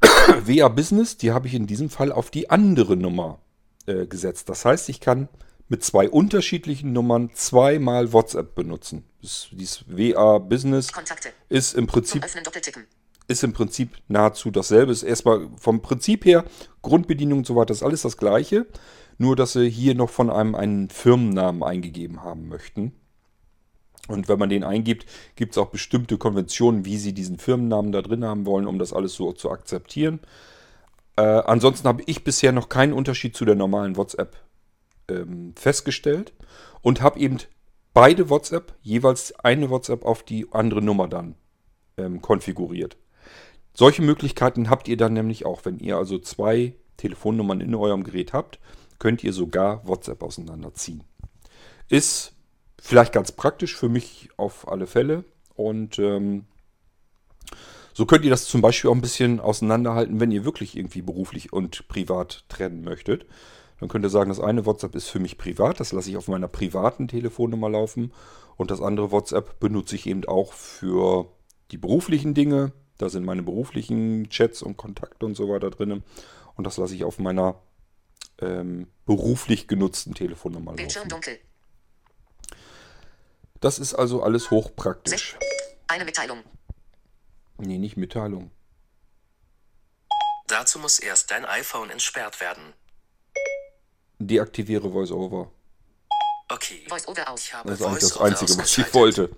WA 0.00 0.66
Business, 0.66 1.16
die 1.16 1.30
habe 1.30 1.46
ich 1.46 1.54
in 1.54 1.68
diesem 1.68 1.90
Fall 1.90 2.10
auf 2.10 2.28
die 2.28 2.50
andere 2.50 2.96
Nummer 2.96 3.38
äh, 3.86 4.04
gesetzt. 4.06 4.48
Das 4.48 4.64
heißt, 4.64 4.88
ich 4.88 4.98
kann 4.98 5.28
mit 5.68 5.84
zwei 5.84 6.10
unterschiedlichen 6.10 6.92
Nummern 6.92 7.30
zweimal 7.34 8.12
WhatsApp 8.12 8.56
benutzen. 8.56 9.04
Das, 9.22 9.46
dieses 9.52 9.84
WA 9.86 10.38
Business 10.38 10.90
Kontakte. 10.90 11.28
ist 11.48 11.76
im 11.76 11.86
Prinzip 11.86 12.24
ist 13.28 13.44
im 13.44 13.52
Prinzip 13.52 13.96
nahezu 14.08 14.50
dasselbe. 14.50 14.90
Ist 14.90 15.04
erstmal 15.04 15.48
vom 15.56 15.80
Prinzip 15.80 16.24
her, 16.24 16.44
Grundbedienung 16.82 17.38
und 17.38 17.46
so 17.46 17.54
weiter, 17.54 17.70
ist 17.70 17.84
alles 17.84 18.02
das 18.02 18.16
gleiche. 18.16 18.66
Nur, 19.18 19.36
dass 19.36 19.52
sie 19.52 19.70
hier 19.70 19.94
noch 19.94 20.10
von 20.10 20.30
einem 20.30 20.56
einen 20.56 20.90
Firmennamen 20.90 21.62
eingegeben 21.62 22.24
haben 22.24 22.48
möchten. 22.48 22.92
Und 24.08 24.28
wenn 24.28 24.38
man 24.38 24.48
den 24.48 24.64
eingibt, 24.64 25.06
gibt 25.36 25.52
es 25.52 25.58
auch 25.58 25.70
bestimmte 25.70 26.18
Konventionen, 26.18 26.84
wie 26.84 26.98
sie 26.98 27.12
diesen 27.12 27.38
Firmennamen 27.38 27.92
da 27.92 28.02
drin 28.02 28.24
haben 28.24 28.46
wollen, 28.46 28.66
um 28.66 28.78
das 28.78 28.92
alles 28.92 29.14
so 29.14 29.32
zu 29.32 29.50
akzeptieren. 29.50 30.20
Äh, 31.16 31.22
ansonsten 31.22 31.86
habe 31.86 32.02
ich 32.06 32.24
bisher 32.24 32.52
noch 32.52 32.68
keinen 32.68 32.92
Unterschied 32.92 33.36
zu 33.36 33.44
der 33.44 33.54
normalen 33.54 33.96
WhatsApp 33.96 34.36
ähm, 35.08 35.54
festgestellt 35.56 36.32
und 36.80 37.00
habe 37.00 37.20
eben 37.20 37.38
beide 37.94 38.28
WhatsApp, 38.28 38.74
jeweils 38.82 39.32
eine 39.38 39.70
WhatsApp 39.70 40.04
auf 40.04 40.22
die 40.22 40.46
andere 40.50 40.82
Nummer 40.82 41.08
dann 41.08 41.36
ähm, 41.96 42.22
konfiguriert. 42.22 42.96
Solche 43.74 44.02
Möglichkeiten 44.02 44.68
habt 44.68 44.88
ihr 44.88 44.96
dann 44.96 45.12
nämlich 45.12 45.46
auch, 45.46 45.64
wenn 45.64 45.78
ihr 45.78 45.96
also 45.96 46.18
zwei 46.18 46.74
Telefonnummern 46.96 47.60
in 47.60 47.74
eurem 47.74 48.04
Gerät 48.04 48.32
habt, 48.32 48.58
könnt 48.98 49.24
ihr 49.24 49.32
sogar 49.32 49.86
WhatsApp 49.86 50.22
auseinanderziehen. 50.22 51.04
Ist 51.88 52.34
vielleicht 52.82 53.12
ganz 53.12 53.32
praktisch 53.32 53.76
für 53.76 53.88
mich 53.88 54.28
auf 54.36 54.68
alle 54.68 54.86
Fälle 54.86 55.24
und 55.54 55.98
ähm, 55.98 56.46
so 57.94 58.06
könnt 58.06 58.24
ihr 58.24 58.30
das 58.30 58.46
zum 58.46 58.60
Beispiel 58.60 58.90
auch 58.90 58.94
ein 58.94 59.02
bisschen 59.02 59.38
auseinanderhalten, 59.38 60.18
wenn 60.18 60.30
ihr 60.30 60.44
wirklich 60.44 60.76
irgendwie 60.76 61.02
beruflich 61.02 61.52
und 61.52 61.86
privat 61.88 62.44
trennen 62.48 62.82
möchtet. 62.82 63.26
Dann 63.78 63.88
könnt 63.88 64.04
ihr 64.04 64.10
sagen, 64.10 64.30
das 64.30 64.40
eine 64.40 64.64
WhatsApp 64.64 64.94
ist 64.94 65.08
für 65.08 65.18
mich 65.18 65.38
privat, 65.38 65.78
das 65.80 65.92
lasse 65.92 66.10
ich 66.10 66.16
auf 66.16 66.28
meiner 66.28 66.48
privaten 66.48 67.08
Telefonnummer 67.08 67.68
laufen. 67.68 68.12
Und 68.56 68.70
das 68.70 68.80
andere 68.80 69.10
WhatsApp 69.10 69.60
benutze 69.60 69.96
ich 69.96 70.06
eben 70.06 70.24
auch 70.24 70.52
für 70.52 71.26
die 71.70 71.78
beruflichen 71.78 72.34
Dinge. 72.34 72.72
Da 72.98 73.08
sind 73.08 73.24
meine 73.24 73.42
beruflichen 73.42 74.28
Chats 74.30 74.62
und 74.62 74.76
Kontakte 74.76 75.26
und 75.26 75.34
so 75.34 75.48
weiter 75.48 75.70
drin. 75.70 76.02
Und 76.54 76.66
das 76.66 76.76
lasse 76.76 76.94
ich 76.94 77.04
auf 77.04 77.18
meiner 77.18 77.56
ähm, 78.40 78.86
beruflich 79.04 79.68
genutzten 79.68 80.14
Telefonnummer 80.14 80.72
Bildschirm 80.72 81.08
laufen. 81.08 81.22
dunkel. 81.22 81.38
Das 83.62 83.78
ist 83.78 83.94
also 83.94 84.24
alles 84.24 84.50
hochpraktisch. 84.50 85.38
Eine 85.86 86.04
Mitteilung. 86.04 86.42
Nee, 87.58 87.78
nicht 87.78 87.96
Mitteilung. 87.96 88.50
Dazu 90.48 90.80
muss 90.80 90.98
erst 90.98 91.30
dein 91.30 91.44
iPhone 91.44 91.88
entsperrt 91.88 92.40
werden. 92.40 92.74
Deaktiviere 94.18 94.92
VoiceOver. 94.92 95.52
Okay. 96.48 96.84
Voice 96.88 97.06
over 97.06 97.30
aus. 97.30 97.44
Ich 97.44 97.54
habe 97.54 97.70
Das 97.70 97.78
ist 97.78 97.86
eigentlich 97.86 98.00
das 98.00 98.18
VoiceOver 98.18 98.24
Einzige, 98.24 98.58
was 98.58 98.78
ich 98.78 98.94
wollte. 98.94 99.30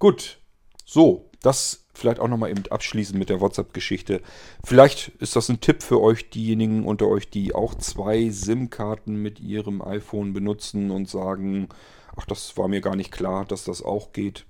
Gut. 0.00 0.38
So, 0.84 1.30
das 1.40 1.84
vielleicht 1.94 2.18
auch 2.18 2.28
nochmal 2.28 2.50
eben 2.50 2.64
abschließend 2.68 3.16
mit 3.16 3.28
der 3.28 3.40
WhatsApp-Geschichte. 3.40 4.20
Vielleicht 4.64 5.08
ist 5.20 5.36
das 5.36 5.48
ein 5.48 5.60
Tipp 5.60 5.84
für 5.84 6.00
euch, 6.00 6.28
diejenigen 6.28 6.84
unter 6.84 7.06
euch, 7.06 7.30
die 7.30 7.54
auch 7.54 7.76
zwei 7.76 8.30
SIM-Karten 8.30 9.14
mit 9.14 9.38
ihrem 9.38 9.80
iPhone 9.80 10.32
benutzen 10.32 10.90
und 10.90 11.08
sagen, 11.08 11.68
ach, 12.16 12.26
das 12.26 12.56
war 12.56 12.68
mir 12.68 12.80
gar 12.80 12.96
nicht 12.96 13.12
klar, 13.12 13.44
dass 13.44 13.64
das 13.64 13.82
auch 13.82 14.12
geht. 14.12 14.46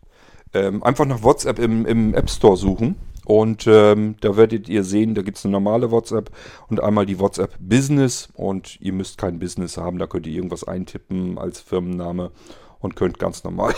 Ähm, 0.52 0.82
einfach 0.82 1.04
nach 1.04 1.22
WhatsApp 1.22 1.58
im, 1.58 1.84
im 1.86 2.14
App 2.14 2.30
Store 2.30 2.56
suchen. 2.56 2.96
Und 3.24 3.66
ähm, 3.66 4.16
da 4.20 4.36
werdet 4.36 4.68
ihr 4.68 4.84
sehen, 4.84 5.14
da 5.14 5.22
gibt 5.22 5.38
es 5.38 5.44
eine 5.44 5.52
normale 5.52 5.90
WhatsApp 5.90 6.30
und 6.68 6.82
einmal 6.82 7.06
die 7.06 7.18
WhatsApp 7.18 7.56
Business. 7.58 8.28
Und 8.34 8.80
ihr 8.80 8.92
müsst 8.92 9.18
kein 9.18 9.38
Business 9.38 9.78
haben, 9.78 9.98
da 9.98 10.06
könnt 10.06 10.26
ihr 10.26 10.34
irgendwas 10.34 10.64
eintippen 10.64 11.38
als 11.38 11.60
Firmenname 11.60 12.32
und 12.80 12.96
könnt 12.96 13.18
ganz 13.18 13.42
normal, 13.44 13.74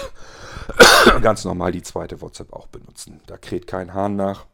ganz 1.22 1.45
normal 1.45 1.70
die 1.70 1.82
zweite 1.82 2.20
WhatsApp 2.20 2.53
auch 2.53 2.66
benutzen. 2.66 3.20
Da 3.26 3.37
kräht 3.37 3.68
kein 3.68 3.95
Hahn 3.95 4.16
nach. 4.16 4.47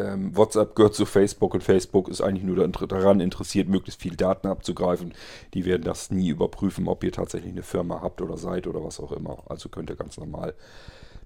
Ähm, 0.00 0.36
WhatsApp 0.36 0.74
gehört 0.74 0.94
zu 0.94 1.06
Facebook 1.06 1.54
und 1.54 1.62
Facebook 1.62 2.08
ist 2.08 2.20
eigentlich 2.20 2.44
nur 2.44 2.66
daran- 2.66 3.20
interessiert, 3.20 3.68
möglichst 3.68 4.00
viel 4.00 4.16
Daten 4.16 4.46
abzugreifen. 4.46 5.12
Die 5.54 5.64
werden 5.64 5.82
das 5.82 6.10
nie 6.10 6.28
überprüfen, 6.28 6.88
ob 6.88 7.04
ihr 7.04 7.12
tatsächlich 7.12 7.52
eine 7.52 7.62
Firma 7.62 8.00
habt 8.02 8.22
oder 8.22 8.36
seid 8.36 8.66
oder 8.66 8.82
was 8.82 9.00
auch 9.00 9.12
immer. 9.12 9.42
Also 9.48 9.68
könnt 9.68 9.90
ihr 9.90 9.96
ganz 9.96 10.16
normal 10.16 10.54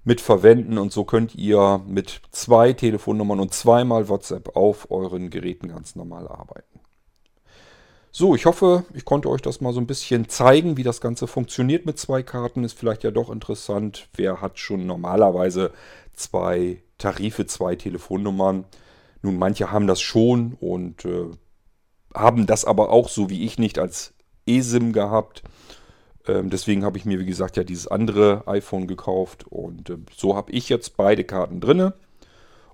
mit 0.03 0.21
verwenden 0.21 0.77
und 0.77 0.91
so 0.91 1.03
könnt 1.03 1.35
ihr 1.35 1.81
mit 1.87 2.21
zwei 2.31 2.73
Telefonnummern 2.73 3.39
und 3.39 3.53
zweimal 3.53 4.07
WhatsApp 4.07 4.55
auf 4.55 4.91
euren 4.91 5.29
Geräten 5.29 5.69
ganz 5.69 5.95
normal 5.95 6.27
arbeiten. 6.27 6.74
So, 8.17 8.33
ich 8.33 8.45
hoffe, 8.45 8.85
ich 8.93 9.03
konnte 9.03 9.29
euch 9.29 9.41
das 9.41 9.59
mal 9.59 9.73
so 9.73 9.81
ein 9.81 9.87
bisschen 9.87 10.29
zeigen, 10.29 10.77
wie 10.77 10.83
das 10.83 11.01
Ganze 11.01 11.27
funktioniert 11.27 11.85
mit 11.85 11.99
zwei 11.99 12.23
Karten. 12.23 12.63
Ist 12.63 12.79
vielleicht 12.79 13.03
ja 13.03 13.11
doch 13.11 13.29
interessant. 13.29 14.07
Wer 14.15 14.39
hat 14.39 14.57
schon 14.57 14.87
normalerweise 14.87 15.73
zwei 16.13 16.81
Tarife, 16.97 17.45
zwei 17.45 17.75
Telefonnummern? 17.75 18.63
Nun, 19.21 19.37
manche 19.37 19.69
haben 19.69 19.85
das 19.85 19.99
schon 19.99 20.53
und 20.61 21.03
äh, 21.03 21.25
haben 22.13 22.45
das 22.45 22.63
aber 22.63 22.89
auch 22.89 23.09
so 23.09 23.29
wie 23.29 23.43
ich 23.43 23.59
nicht 23.59 23.79
als 23.79 24.13
eSIM 24.47 24.93
gehabt. 24.93 25.43
Ähm, 26.25 26.49
deswegen 26.49 26.85
habe 26.85 26.97
ich 26.97 27.03
mir, 27.03 27.19
wie 27.19 27.25
gesagt, 27.25 27.57
ja 27.57 27.65
dieses 27.65 27.85
andere 27.85 28.47
iPhone 28.47 28.87
gekauft 28.87 29.45
und 29.49 29.89
äh, 29.89 29.97
so 30.15 30.37
habe 30.37 30.53
ich 30.53 30.69
jetzt 30.69 30.95
beide 30.95 31.25
Karten 31.25 31.59
drinne 31.59 31.95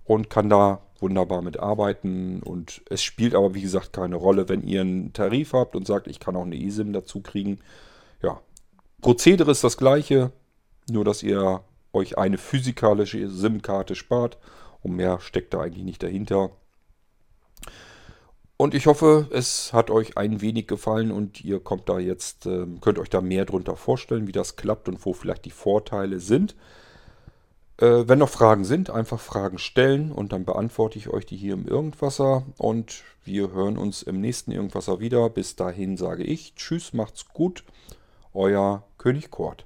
und 0.04 0.30
kann 0.30 0.52
da 0.52 0.82
wunderbar 1.02 1.42
mit 1.42 1.60
arbeiten. 1.60 2.42
Und 2.44 2.82
es 2.90 3.04
spielt 3.04 3.36
aber, 3.36 3.54
wie 3.54 3.62
gesagt, 3.62 3.94
keine 3.94 4.16
Rolle, 4.16 4.48
wenn 4.48 4.64
ihr 4.64 4.82
einen 4.82 5.14
Tarif 5.14 5.54
habt 5.54 5.76
und 5.76 5.88
sagt, 5.88 6.08
ich 6.08 6.20
kann 6.20 6.36
auch 6.36 6.46
eine 6.46 6.56
eSIM 6.56 6.94
dazu 6.94 7.22
kriegen. 7.22 7.60
Ja, 8.22 8.40
Prozedere 9.02 9.52
ist 9.52 9.64
das 9.64 9.78
gleiche, 9.78 10.32
nur 10.90 11.04
dass 11.04 11.24
ihr 11.24 11.62
euch 11.92 12.18
eine 12.18 12.38
physikalische 12.38 13.28
SIM-Karte 13.30 13.96
spart 13.96 14.38
und 14.82 14.96
mehr 14.96 15.20
steckt 15.20 15.54
da 15.54 15.62
eigentlich 15.62 15.84
nicht 15.84 16.04
dahinter. 16.04 16.52
Und 18.58 18.76
ich 18.76 18.86
hoffe, 18.86 19.28
es 19.32 19.74
hat 19.74 19.90
euch 19.90 20.20
ein 20.20 20.40
wenig 20.40 20.68
gefallen 20.68 21.12
und 21.12 21.44
ihr 21.44 21.60
kommt 21.60 21.90
da 21.90 21.98
jetzt, 21.98 22.46
ähm, 22.46 22.80
könnt 22.80 23.00
euch 23.00 23.10
da 23.10 23.20
mehr 23.20 23.46
drunter 23.46 23.76
vorstellen, 23.76 24.28
wie 24.28 24.32
das 24.32 24.56
klappt 24.56 24.88
und 24.88 25.04
wo 25.04 25.14
vielleicht 25.14 25.46
die 25.46 25.52
Vorteile 25.52 26.20
sind. 26.20 26.56
Äh, 27.82 28.08
wenn 28.08 28.20
noch 28.20 28.30
Fragen 28.30 28.64
sind, 28.64 28.92
einfach 28.92 29.20
Fragen 29.20 29.58
stellen 29.58 30.12
und 30.12 30.34
dann 30.34 30.46
beantworte 30.46 31.00
ich 31.00 31.10
euch 31.10 31.26
die 31.26 31.36
hier 31.36 31.56
im 31.56 31.68
Irgendwasser. 31.68 32.44
Und 32.58 33.04
wir 33.26 33.52
hören 33.52 33.78
uns 33.78 34.04
im 34.04 34.22
nächsten 34.22 34.52
Irgendwasser 34.52 35.00
wieder. 35.00 35.30
Bis 35.30 35.56
dahin 35.56 35.98
sage 35.98 36.24
ich 36.24 36.54
Tschüss, 36.56 36.94
macht's 36.94 37.26
gut. 37.34 37.64
Euer 38.34 38.84
König 38.98 39.32
Kort. 39.32 39.66